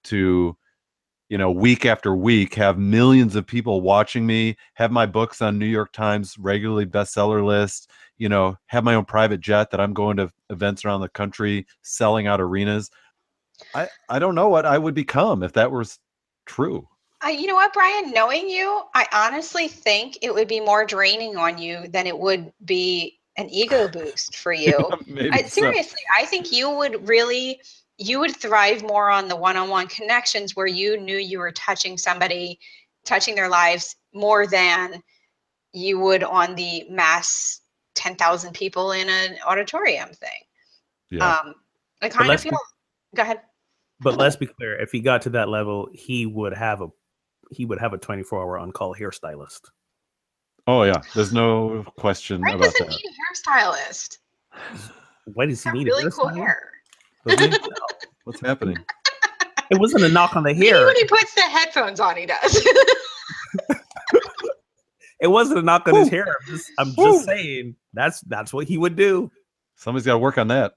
to 0.06 0.56
you 1.30 1.38
know 1.38 1.52
week 1.52 1.86
after 1.86 2.16
week 2.16 2.54
have 2.54 2.78
millions 2.78 3.36
of 3.36 3.46
people 3.46 3.82
watching 3.82 4.26
me 4.26 4.56
have 4.74 4.92
my 4.92 5.06
books 5.06 5.42
on 5.42 5.60
new 5.60 5.66
york 5.66 5.92
times 5.92 6.38
regularly 6.38 6.86
bestseller 6.86 7.46
list 7.46 7.90
you 8.18 8.30
know, 8.30 8.58
have 8.68 8.84
my 8.84 8.96
own 8.96 9.06
private 9.06 9.40
jet 9.40 9.72
that 9.72 9.80
I'm 9.80 9.94
going 9.94 10.18
to 10.18 10.32
events 10.50 10.84
around 10.84 11.02
the 11.02 11.10
country, 11.10 11.66
selling 11.82 12.28
out 12.28 12.42
arenas. 12.42 12.90
I 13.74 13.88
I 14.10 14.20
don't 14.20 14.36
know 14.36 14.50
what 14.50 14.66
I 14.66 14.78
would 14.78 14.94
become 14.94 15.44
if 15.44 15.54
that 15.54 15.72
was 15.72 16.00
true. 16.46 16.88
I, 17.22 17.32
you 17.32 17.48
know 17.48 17.56
what, 17.56 17.74
Bryan? 17.74 18.12
Knowing 18.12 18.48
you, 18.48 18.84
I 18.94 19.08
honestly 19.12 19.68
think 19.68 20.20
it 20.22 20.32
would 20.32 20.48
be 20.48 20.60
more 20.60 20.86
draining 20.86 21.36
on 21.36 21.58
you 21.58 21.88
than 21.88 22.06
it 22.06 22.18
would 22.18 22.52
be 22.66 23.20
an 23.38 23.50
ego 23.50 23.88
boost 23.92 24.36
for 24.36 24.54
you. 24.54 24.78
Maybe 25.08 25.32
I, 25.32 25.42
so. 25.44 25.62
seriously, 25.62 26.02
I 26.16 26.26
think 26.26 26.52
you 26.52 26.70
would 26.70 27.08
really, 27.08 27.60
you 27.98 28.20
would 28.20 28.36
thrive 28.36 28.84
more 28.84 29.10
on 29.10 29.28
the 29.28 29.36
one-on-one 29.36 29.88
connections 29.88 30.56
where 30.56 30.68
you 30.68 30.98
knew 31.00 31.18
you 31.18 31.40
were 31.40 31.52
touching 31.52 31.98
somebody, 31.98 32.60
touching 33.06 33.36
their 33.36 33.50
lives 33.50 33.96
more 34.14 34.46
than 34.46 35.02
you 35.74 36.00
would 36.00 36.24
on 36.24 36.56
the 36.56 36.86
mass 36.90 37.62
10,000 37.96 38.54
people 38.54 38.92
in 38.92 39.10
an 39.10 39.38
auditorium 39.46 40.10
thing. 40.10 40.30
Yeah. 41.10 41.38
Um, 41.40 41.56
I 42.02 42.10
kind 42.10 42.32
of 42.32 42.40
feel, 42.40 42.52
be- 42.52 43.18
go 43.18 43.24
ahead. 43.24 43.42
But 44.00 44.18
let's 44.18 44.36
be 44.36 44.46
clear: 44.46 44.80
if 44.80 44.92
he 44.92 45.00
got 45.00 45.24
to 45.24 45.32
that 45.32 45.50
level, 45.50 45.90
he 45.92 46.28
would 46.28 46.54
have 46.54 46.82
a 46.82 46.90
he 47.50 47.66
would 47.66 47.80
have 47.80 47.94
a 47.94 47.98
24 47.98 48.40
hour 48.42 48.58
on 48.60 48.72
call 48.72 48.94
hairstylist. 48.94 49.62
oh 50.68 50.84
yeah. 50.84 51.02
There's 51.16 51.34
no 51.34 51.84
question 51.98 52.42
Bryan 52.42 52.58
about 52.58 52.66
doesn't 52.66 52.88
that. 52.88 52.96
need 52.96 53.06
a 53.10 53.50
hairstylist. 53.50 54.18
Why 55.34 55.46
does 55.48 55.64
he 55.64 55.70
He's 55.70 55.74
need 55.74 55.88
really 55.88 56.04
a 56.06 56.12
cool 56.12 56.26
hairstylist? 56.26 56.36
hair. 56.36 56.72
Doesn't 58.32 58.46
he? 58.46 58.48
What's 58.48 58.48
happening? 58.48 58.78
it 59.72 59.80
wasn't 59.80 60.04
a 60.04 60.10
knock 60.10 60.36
on 60.36 60.44
the 60.44 60.54
Maybe 60.54 60.68
hair. 60.68 60.86
when 60.86 60.96
he 60.96 61.06
puts 61.06 61.34
the 61.34 61.42
headphones 61.42 62.00
on, 62.00 62.16
he 62.18 62.26
does. 62.26 62.68
It 65.20 65.28
wasn't 65.28 65.58
a 65.58 65.62
knock 65.64 65.88
on 65.88 65.96
his 65.96 66.10
hair. 66.10 66.28
I'm 66.28 66.46
just, 66.56 66.72
I'm 66.78 66.96
just 66.96 67.26
saying 67.26 67.76
that's 67.92 68.22
that's 68.22 68.54
what 68.54 68.68
he 68.68 68.78
would 68.78 68.96
do. 68.96 69.32
Somebody's 69.76 70.06
got 70.06 70.14
to 70.14 70.20
work 70.20 70.38
on 70.38 70.50
that. 70.50 70.74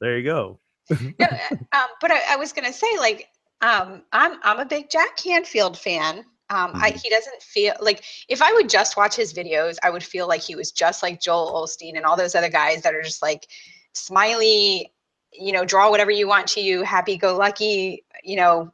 There 0.00 0.16
you 0.16 0.24
go. 0.24 0.60
no, 0.90 1.26
uh, 1.26 1.54
um, 1.72 1.86
but 2.00 2.10
I, 2.10 2.20
I 2.30 2.36
was 2.36 2.52
gonna 2.54 2.72
say, 2.72 2.86
like, 2.98 3.28
Um, 3.60 4.02
I'm 4.12 4.38
I'm 4.44 4.60
a 4.60 4.64
big 4.64 4.88
Jack 4.88 5.18
Canfield 5.18 5.76
fan. 5.78 6.20
Um, 6.48 6.72
I, 6.76 6.92
Mhm. 6.92 7.02
he 7.02 7.10
doesn't 7.10 7.42
feel 7.42 7.74
like 7.80 8.02
if 8.30 8.40
I 8.40 8.50
would 8.54 8.70
just 8.70 8.96
watch 8.96 9.14
his 9.14 9.34
videos, 9.34 9.76
I 9.82 9.90
would 9.90 10.02
feel 10.04 10.26
like 10.26 10.40
he 10.40 10.54
was 10.56 10.72
just 10.72 11.02
like 11.02 11.20
Joel 11.20 11.52
Olstein 11.52 11.96
and 11.96 12.06
all 12.06 12.16
those 12.16 12.34
other 12.34 12.48
guys 12.48 12.80
that 12.82 12.94
are 12.94 13.02
just 13.02 13.20
like 13.20 13.46
smiley, 13.94 14.90
you 15.32 15.52
know, 15.52 15.64
draw 15.64 15.90
whatever 15.90 16.10
you 16.10 16.26
want 16.26 16.46
to 16.48 16.60
you, 16.60 16.82
happy 16.82 17.16
go 17.16 17.36
lucky, 17.36 18.04
you 18.24 18.36
know, 18.36 18.72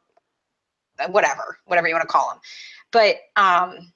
uh, 0.99 1.07
whatever, 1.09 1.57
whatever 1.65 1.87
you 1.87 1.93
want 1.93 2.03
to 2.03 2.11
call 2.11 2.31
him. 2.31 2.39
But 2.91 3.17
um, 3.35 3.93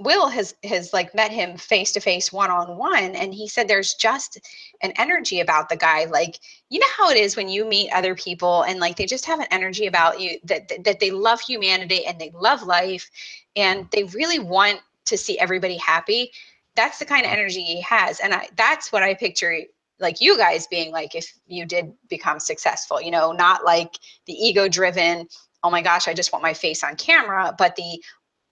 Will 0.00 0.28
has 0.28 0.54
has 0.62 0.92
like 0.92 1.14
met 1.14 1.32
him 1.32 1.56
face 1.56 1.90
to 1.92 2.00
face, 2.00 2.32
one 2.32 2.50
on 2.50 2.78
one, 2.78 3.16
and 3.16 3.34
he 3.34 3.48
said 3.48 3.66
there's 3.66 3.94
just 3.94 4.38
an 4.80 4.92
energy 4.96 5.40
about 5.40 5.68
the 5.68 5.76
guy. 5.76 6.04
Like 6.04 6.38
you 6.70 6.78
know 6.78 6.86
how 6.96 7.10
it 7.10 7.16
is 7.16 7.36
when 7.36 7.48
you 7.48 7.64
meet 7.64 7.90
other 7.90 8.14
people 8.14 8.62
and 8.62 8.78
like 8.78 8.96
they 8.96 9.06
just 9.06 9.26
have 9.26 9.40
an 9.40 9.48
energy 9.50 9.86
about 9.86 10.20
you 10.20 10.38
that 10.44 10.68
that, 10.68 10.84
that 10.84 11.00
they 11.00 11.10
love 11.10 11.40
humanity 11.40 12.06
and 12.06 12.20
they 12.20 12.30
love 12.32 12.62
life, 12.62 13.10
and 13.56 13.90
they 13.90 14.04
really 14.04 14.38
want 14.38 14.80
to 15.06 15.18
see 15.18 15.38
everybody 15.40 15.76
happy. 15.76 16.30
That's 16.76 17.00
the 17.00 17.04
kind 17.04 17.26
of 17.26 17.32
energy 17.32 17.62
he 17.64 17.80
has, 17.82 18.20
and 18.20 18.32
I, 18.32 18.48
that's 18.56 18.92
what 18.92 19.02
I 19.02 19.14
picture 19.14 19.62
like 20.00 20.20
you 20.20 20.36
guys 20.36 20.66
being 20.66 20.92
like 20.92 21.14
if 21.14 21.32
you 21.46 21.64
did 21.66 21.92
become 22.08 22.40
successful. 22.40 23.00
You 23.00 23.10
know, 23.10 23.32
not 23.32 23.64
like 23.64 23.94
the 24.26 24.32
ego 24.32 24.68
driven. 24.68 25.26
Oh 25.62 25.70
my 25.70 25.82
gosh, 25.82 26.06
I 26.08 26.14
just 26.14 26.32
want 26.32 26.42
my 26.42 26.54
face 26.54 26.84
on 26.84 26.96
camera, 26.96 27.54
but 27.58 27.74
the 27.76 28.02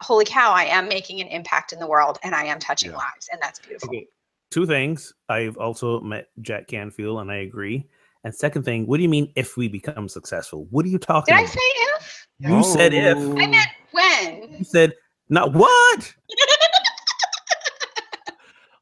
holy 0.03 0.25
cow, 0.25 0.53
I 0.53 0.65
am 0.65 0.89
making 0.89 1.21
an 1.21 1.29
impact 1.29 1.73
in 1.73 1.79
the 1.79 1.87
world 1.87 2.19
and 2.23 2.35
I 2.35 2.45
am 2.45 2.59
touching 2.59 2.91
Yeah. 2.91 2.99
lives. 2.99 3.29
And 3.33 3.41
that's 3.41 3.61
beautiful. 3.61 3.89
Okay. 3.91 4.07
Two 4.51 4.67
things. 4.67 5.13
I've 5.29 5.57
also 5.57 6.01
met 6.01 6.29
Jack 6.41 6.69
Canfield, 6.69 7.21
and 7.21 7.33
I 7.33 7.37
agree. 7.39 7.85
And 8.23 8.35
second 8.35 8.63
thing, 8.65 8.87
what 8.87 8.97
do 8.97 9.03
you 9.03 9.09
mean 9.09 9.33
if 9.37 9.57
we 9.57 9.69
become 9.69 10.09
successful? 10.09 10.67
What 10.71 10.85
are 10.85 10.89
you 10.89 10.99
talking 10.99 11.35
Did 11.35 11.41
I 11.41 11.45
about? 11.45 11.53
say 11.53 11.61
if? 11.61 12.27
You 12.39 12.63
said 12.63 12.93
if. 12.93 13.19
I 13.19 13.47
meant 13.47 13.69
when. 13.91 14.59
You 14.59 14.65
said 14.65 14.95
not 15.29 15.53
what? 15.53 16.15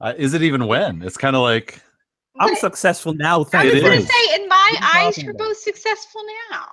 Uh, 0.00 0.12
is 0.18 0.34
it 0.34 0.42
even 0.42 0.66
when? 0.66 1.00
It's 1.02 1.16
kind 1.16 1.34
of 1.34 1.40
like 1.40 1.80
I'm 2.38 2.50
What? 2.50 2.58
successful 2.58 3.14
now. 3.14 3.40
I 3.42 3.44
Thank 3.44 3.64
was 3.72 3.74
you. 3.82 3.88
going 3.88 3.98
is. 4.00 4.06
to 4.06 4.12
say, 4.12 4.34
in 4.42 4.48
my 4.48 4.70
What 4.72 4.82
are 4.82 4.98
eyes, 5.06 5.22
you're 5.22 5.32
about? 5.32 5.44
both 5.48 5.56
successful 5.58 6.22
now. 6.50 6.66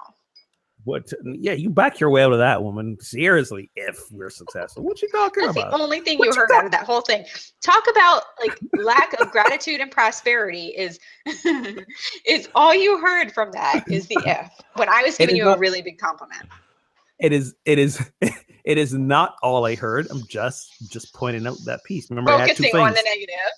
What? 0.84 1.12
Yeah, 1.24 1.54
you 1.54 1.70
back 1.70 2.00
your 2.00 2.10
way 2.10 2.24
out 2.24 2.32
of 2.34 2.40
that 2.40 2.64
woman. 2.64 2.98
Seriously, 3.00 3.70
if 3.76 4.00
we're 4.12 4.32
successful, 4.32 4.82
what 4.84 5.00
you 5.04 5.08
talking 5.10 5.46
That's 5.46 5.56
about? 5.56 5.70
the 5.72 5.78
only 5.78 6.00
thing 6.00 6.18
What 6.18 6.26
you 6.26 6.32
you 6.34 6.40
heard 6.40 6.48
talk- 6.50 6.58
out 6.58 6.66
of 6.66 6.72
that 6.72 6.86
whole 6.86 7.02
thing. 7.02 7.24
Talk 7.62 7.84
about 7.92 8.24
like 8.44 8.58
lack 8.74 9.14
of 9.22 9.30
gratitude 9.30 9.80
and 9.80 9.92
prosperity 9.92 10.70
is 10.70 11.00
is 12.26 12.50
all 12.56 12.74
you 12.74 12.98
heard 13.00 13.32
from 13.32 13.52
that 13.52 13.84
is 13.90 14.08
the 14.08 14.18
if. 14.26 14.50
When 14.76 14.90
I 14.90 15.04
was 15.04 15.18
giving 15.18 15.36
is 15.36 15.40
you 15.44 15.50
a 15.50 15.58
really 15.60 15.84
big 15.84 16.00
compliment. 16.00 16.48
It 17.20 17.32
is. 17.34 17.54
It 17.66 17.78
is. 17.80 18.02
It 18.64 18.78
is 18.78 18.94
not 18.94 19.38
all 19.42 19.66
I 19.66 19.74
heard. 19.74 20.06
I'm 20.12 20.22
just 20.28 20.88
just 20.92 21.16
pointing 21.16 21.48
out 21.48 21.58
that 21.66 21.84
piece. 21.84 22.08
Remember, 22.12 22.30
I 22.32 22.42
had 22.46 22.56
two 22.56 22.62
Focusing 22.62 22.80
on 22.80 22.94
things. 22.94 23.04
the 23.04 23.10
negative. 23.10 23.52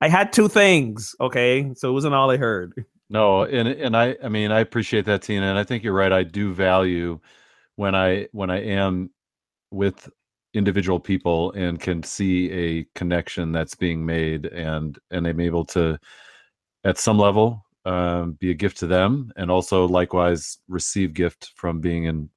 I 0.00 0.08
had 0.08 0.32
two 0.32 0.48
things. 0.48 1.14
Okay, 1.20 1.72
so 1.74 1.88
it 1.90 1.92
wasn't 1.92 2.14
all 2.14 2.30
I 2.30 2.36
heard. 2.36 2.84
No, 3.10 3.44
and 3.44 3.66
and 3.66 3.96
I 3.96 4.16
I 4.22 4.28
mean 4.28 4.52
I 4.52 4.60
appreciate 4.60 5.06
that 5.06 5.22
Tina 5.22 5.46
and 5.46 5.58
I 5.58 5.64
think 5.64 5.82
you're 5.82 5.94
right 5.94 6.12
I 6.12 6.24
do 6.24 6.52
value 6.52 7.18
when 7.76 7.94
I 7.94 8.28
when 8.32 8.50
I 8.50 8.60
am 8.60 9.08
with 9.70 10.10
individual 10.52 11.00
people 11.00 11.52
and 11.52 11.80
can 11.80 12.02
see 12.02 12.50
a 12.50 12.86
connection 12.94 13.50
that's 13.50 13.74
being 13.74 14.04
made 14.04 14.44
and 14.44 14.98
and 15.10 15.26
I'm 15.26 15.40
able 15.40 15.64
to 15.66 15.98
at 16.84 16.98
some 16.98 17.18
level 17.18 17.64
um, 17.86 18.32
be 18.32 18.50
a 18.50 18.54
gift 18.54 18.76
to 18.80 18.86
them 18.86 19.32
and 19.36 19.50
also 19.50 19.88
likewise 19.88 20.58
receive 20.68 21.14
gift 21.14 21.52
from 21.56 21.80
being 21.80 22.04
in 22.04 22.28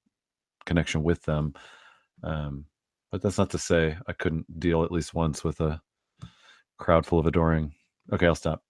connection 0.66 1.04
with 1.04 1.22
them. 1.24 1.54
Um, 2.24 2.66
but 3.12 3.22
that's 3.22 3.38
not 3.38 3.50
to 3.50 3.58
say 3.58 3.98
I 4.08 4.14
couldn't 4.14 4.60
deal 4.60 4.84
at 4.84 4.92
least 4.92 5.14
once 5.14 5.44
with 5.44 5.60
a 5.60 5.82
crowd 6.82 7.06
full 7.06 7.20
of 7.20 7.26
adoring. 7.26 7.74
Okay, 8.12 8.26
I'll 8.26 8.36
stop. 8.36 8.62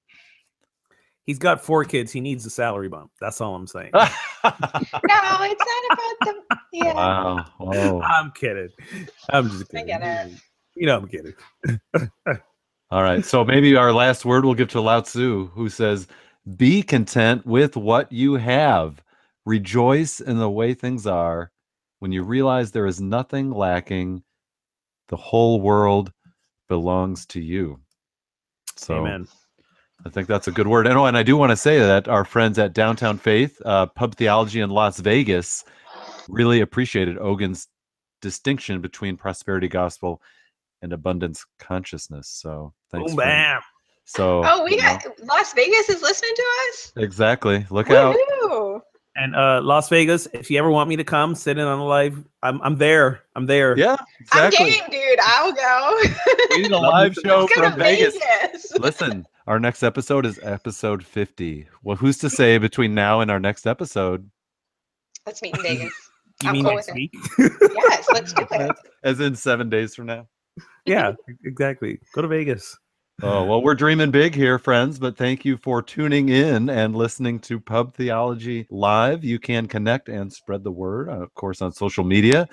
He's 1.25 1.39
got 1.39 1.63
four 1.63 1.85
kids. 1.85 2.11
He 2.11 2.19
needs 2.19 2.45
a 2.45 2.49
salary 2.49 2.89
bump. 2.89 3.11
That's 3.19 3.41
all 3.41 3.55
I'm 3.55 3.67
saying. 3.67 3.91
No, 4.43 5.37
it's 5.43 5.63
not 5.63 5.93
about 5.93 6.15
the 6.49 6.57
yeah. 6.73 6.93
Wow. 6.95 7.45
Oh. 7.59 8.01
I'm 8.01 8.31
kidding. 8.31 8.69
I'm 9.29 9.49
just 9.49 9.69
kidding. 9.69 9.93
I 9.93 9.99
kidding. 9.99 10.03
get 10.03 10.27
it. 10.31 10.39
You 10.75 10.87
know 10.87 10.97
I'm 10.97 11.07
kidding. 11.07 11.33
All 12.91 13.03
right. 13.03 13.23
So 13.23 13.45
maybe 13.45 13.75
our 13.75 13.93
last 13.93 14.25
word 14.25 14.45
we'll 14.45 14.55
give 14.55 14.69
to 14.69 14.81
Lao 14.81 15.01
Tzu, 15.01 15.51
who 15.53 15.69
says, 15.69 16.07
Be 16.57 16.81
content 16.81 17.45
with 17.45 17.77
what 17.77 18.11
you 18.11 18.33
have. 18.33 19.03
Rejoice 19.45 20.19
in 20.19 20.39
the 20.39 20.49
way 20.49 20.73
things 20.73 21.05
are. 21.05 21.51
When 21.99 22.11
you 22.11 22.23
realize 22.23 22.71
there 22.71 22.87
is 22.87 22.99
nothing 22.99 23.51
lacking, 23.51 24.23
the 25.09 25.17
whole 25.17 25.61
world 25.61 26.11
belongs 26.67 27.25
to 27.27 27.39
you. 27.39 27.79
So 28.75 28.95
Amen. 28.97 29.27
I 30.05 30.09
think 30.09 30.27
that's 30.27 30.47
a 30.47 30.51
good 30.51 30.67
word. 30.67 30.87
And, 30.87 30.97
oh, 30.97 31.05
and 31.05 31.15
I 31.17 31.23
do 31.23 31.37
want 31.37 31.51
to 31.51 31.55
say 31.55 31.77
that 31.79 32.07
our 32.07 32.25
friends 32.25 32.57
at 32.57 32.73
Downtown 32.73 33.17
Faith, 33.19 33.61
uh, 33.65 33.85
Pub 33.85 34.15
Theology 34.15 34.61
in 34.61 34.69
Las 34.71 34.99
Vegas, 34.99 35.63
really 36.27 36.61
appreciated 36.61 37.17
Ogun's 37.19 37.67
distinction 38.21 38.81
between 38.81 39.15
prosperity 39.17 39.67
gospel 39.67 40.21
and 40.81 40.93
abundance 40.93 41.45
consciousness. 41.59 42.27
So 42.29 42.73
thanks. 42.91 43.11
Boom, 43.11 43.15
for- 43.17 43.21
bam. 43.23 43.61
so 44.05 44.41
Oh, 44.43 44.63
we 44.63 44.71
you 44.71 44.77
know, 44.77 44.83
got 44.83 45.03
Las 45.23 45.53
Vegas 45.53 45.89
is 45.89 46.01
listening 46.01 46.33
to 46.35 46.43
us. 46.69 46.93
exactly. 46.97 47.65
Look 47.69 47.91
out. 47.91 48.15
Woohoo! 49.17 49.23
And 49.23 49.35
uh, 49.35 49.61
Las 49.63 49.89
Vegas, 49.89 50.27
if 50.33 50.49
you 50.49 50.57
ever 50.59 50.69
want 50.69 50.89
me 50.89 50.95
to 50.95 51.03
come 51.03 51.35
sit 51.35 51.57
in 51.57 51.65
on 51.65 51.79
a 51.79 51.85
live, 51.85 52.23
I'm 52.43 52.61
I'm 52.61 52.77
there. 52.77 53.21
I'm 53.35 53.45
there. 53.45 53.77
Yeah, 53.77 53.97
I'm 54.31 54.45
exactly. 54.47 54.71
game, 54.71 54.83
dude. 54.89 55.19
I'll 55.23 55.51
go. 55.53 55.99
We 56.51 56.63
need 56.63 56.71
a 56.71 56.77
live 56.79 57.13
show 57.15 57.41
Let's 57.41 57.55
go 57.55 57.61
to 57.61 57.69
from 57.71 57.79
Vegas. 57.79 58.17
Vegas. 58.41 58.71
Listen, 58.79 59.25
our 59.47 59.57
next 59.59 59.83
episode 59.83 60.25
is 60.25 60.37
episode 60.43 61.05
50. 61.05 61.65
Well, 61.83 61.95
who's 61.95 62.17
to 62.19 62.29
say 62.29 62.57
between 62.57 62.93
now 62.93 63.21
and 63.21 63.31
our 63.31 63.39
next 63.39 63.65
episode, 63.65 64.29
Let's 65.25 65.41
meet 65.41 65.55
in 65.55 65.61
Vegas. 65.63 65.93
You 66.43 66.49
I'm 66.49 66.53
mean 66.55 66.63
cool 66.65 66.73
next 66.75 66.87
with 66.87 66.95
it. 66.97 66.99
week? 66.99 67.13
Yes, 67.75 68.07
let's 68.11 68.33
do 68.33 68.47
it. 68.49 68.75
as 69.03 69.19
in 69.19 69.35
seven 69.35 69.69
days 69.69 69.93
from 69.93 70.07
now? 70.07 70.27
yeah, 70.85 71.11
exactly. 71.45 71.99
Go 72.15 72.23
to 72.23 72.27
Vegas. 72.27 72.75
Oh, 73.23 73.45
well, 73.45 73.61
we're 73.61 73.75
dreaming 73.75 74.09
big 74.09 74.33
here, 74.33 74.57
friends, 74.57 74.97
but 74.97 75.15
thank 75.15 75.45
you 75.45 75.55
for 75.55 75.83
tuning 75.83 76.29
in 76.29 76.71
and 76.71 76.95
listening 76.95 77.37
to 77.41 77.59
Pub 77.59 77.93
Theology 77.93 78.65
Live. 78.71 79.23
You 79.23 79.37
can 79.37 79.67
connect 79.67 80.09
and 80.09 80.33
spread 80.33 80.63
the 80.63 80.71
word, 80.71 81.07
uh, 81.07 81.21
of 81.21 81.31
course, 81.35 81.61
on 81.61 81.71
social 81.71 82.03
media. 82.03 82.49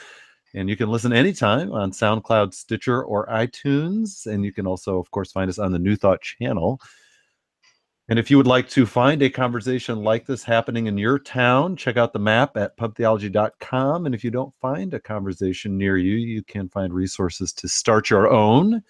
And 0.54 0.68
you 0.68 0.76
can 0.76 0.90
listen 0.90 1.10
anytime 1.10 1.72
on 1.72 1.90
SoundCloud, 1.90 2.52
Stitcher, 2.52 3.02
or 3.02 3.26
iTunes. 3.28 4.26
And 4.26 4.44
you 4.44 4.52
can 4.52 4.66
also, 4.66 4.98
of 4.98 5.10
course, 5.10 5.32
find 5.32 5.48
us 5.48 5.58
on 5.58 5.72
the 5.72 5.78
New 5.78 5.96
Thought 5.96 6.20
channel. 6.20 6.78
And 8.10 8.18
if 8.18 8.30
you 8.30 8.36
would 8.36 8.46
like 8.46 8.68
to 8.70 8.84
find 8.84 9.22
a 9.22 9.30
conversation 9.30 10.04
like 10.04 10.26
this 10.26 10.44
happening 10.44 10.86
in 10.86 10.98
your 10.98 11.18
town, 11.18 11.76
check 11.76 11.96
out 11.96 12.12
the 12.12 12.18
map 12.18 12.58
at 12.58 12.76
pubtheology.com. 12.76 14.04
And 14.04 14.14
if 14.14 14.22
you 14.22 14.30
don't 14.30 14.54
find 14.60 14.92
a 14.92 15.00
conversation 15.00 15.78
near 15.78 15.96
you, 15.96 16.16
you 16.16 16.42
can 16.42 16.68
find 16.68 16.92
resources 16.92 17.54
to 17.54 17.68
start 17.68 18.10
your 18.10 18.30
own. 18.30 18.82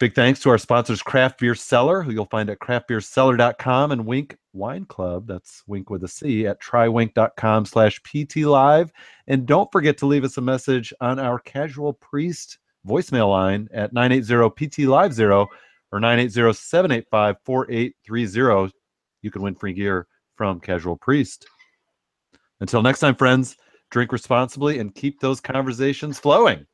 Big 0.00 0.14
thanks 0.14 0.40
to 0.40 0.48
our 0.48 0.56
sponsors, 0.56 1.02
Craft 1.02 1.40
Beer 1.40 1.54
Cellar, 1.54 2.02
who 2.02 2.10
you'll 2.10 2.24
find 2.24 2.48
at 2.48 2.58
craftbeercellar.com 2.58 3.92
and 3.92 4.06
Winc 4.06 4.34
Wine 4.54 4.86
Club. 4.86 5.26
That's 5.26 5.62
Winc 5.66 5.90
with 5.90 6.02
a 6.04 6.08
C 6.08 6.46
at 6.46 6.58
trywinc.com 6.58 7.66
slash 7.66 8.00
PT 8.02 8.36
Live. 8.38 8.90
And 9.26 9.44
don't 9.44 9.70
forget 9.70 9.98
to 9.98 10.06
leave 10.06 10.24
us 10.24 10.38
a 10.38 10.40
message 10.40 10.94
on 11.02 11.18
our 11.18 11.38
Casual 11.38 11.92
Priest 11.92 12.58
voicemail 12.88 13.28
line 13.28 13.68
at 13.74 13.92
980 13.92 14.68
PT 14.68 14.88
Live 14.88 15.12
0 15.12 15.46
or 15.92 16.00
980 16.00 16.54
785 16.54 17.36
4830. 17.44 18.72
You 19.20 19.30
can 19.30 19.42
win 19.42 19.54
free 19.54 19.74
gear 19.74 20.06
from 20.34 20.60
Casual 20.60 20.96
Priest. 20.96 21.46
Until 22.60 22.80
next 22.80 23.00
time, 23.00 23.16
friends, 23.16 23.54
drink 23.90 24.12
responsibly 24.12 24.78
and 24.78 24.94
keep 24.94 25.20
those 25.20 25.42
conversations 25.42 26.18
flowing. 26.18 26.64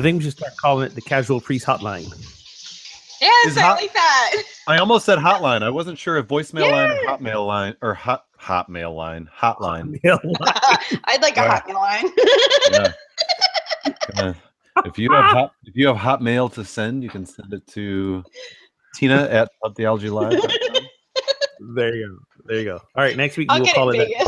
I 0.00 0.02
think 0.02 0.16
we 0.18 0.24
should 0.24 0.32
start 0.38 0.56
calling 0.56 0.86
it 0.86 0.94
the 0.94 1.02
Casual 1.02 1.42
Priest 1.42 1.66
Hotline. 1.66 2.08
Yes, 3.20 3.48
Is 3.48 3.58
I 3.58 3.60
hot- 3.60 3.80
like 3.82 3.92
that. 3.92 4.42
I 4.66 4.78
almost 4.78 5.04
said 5.04 5.18
hotline. 5.18 5.62
I 5.62 5.68
wasn't 5.68 5.98
sure 5.98 6.16
if 6.16 6.26
voicemail 6.26 6.70
line 6.72 6.90
or 6.90 6.96
hotmail 7.06 7.46
line 7.46 7.76
or 7.82 7.92
hot 7.92 8.24
hotmail 8.40 8.96
line, 8.96 9.28
hotline. 9.38 10.00
I'd 11.04 11.20
like 11.20 11.36
a 11.36 11.42
Right. 11.42 11.50
hot 11.50 11.66
meal 11.66 11.76
line. 11.76 12.06
Yeah. 12.72 12.92
Gonna 14.16 14.34
if 14.86 14.96
you 14.98 15.12
have 15.12 15.24
hot, 15.26 15.52
if 15.64 15.76
you 15.76 15.86
have 15.88 15.98
hot 15.98 16.22
mail 16.22 16.48
to 16.48 16.64
send, 16.64 17.02
you 17.02 17.10
can 17.10 17.26
send 17.26 17.52
it 17.52 17.66
to 17.68 18.24
Tina 18.94 19.24
at 19.24 19.50
theologylive. 19.76 20.40
There 21.74 21.94
you 21.94 22.08
go. 22.08 22.16
There 22.46 22.58
you 22.58 22.64
go. 22.64 22.76
All 22.76 23.04
right. 23.04 23.18
Next 23.18 23.36
week 23.36 23.48
I'll 23.50 23.60
we'll 23.60 23.70
call 23.74 23.90
it 23.90 24.00
it. 24.00 24.10
in 24.12 24.22
a- 24.22 24.26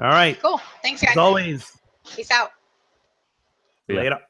All 0.04 0.10
right. 0.10 0.38
cool. 0.42 0.60
Thanks, 0.82 1.00
guys. 1.00 1.12
As 1.12 1.16
always. 1.16 1.72
Peace 2.14 2.30
out. 2.30 2.50
Yeah. 3.88 3.96
Later. 3.96 4.27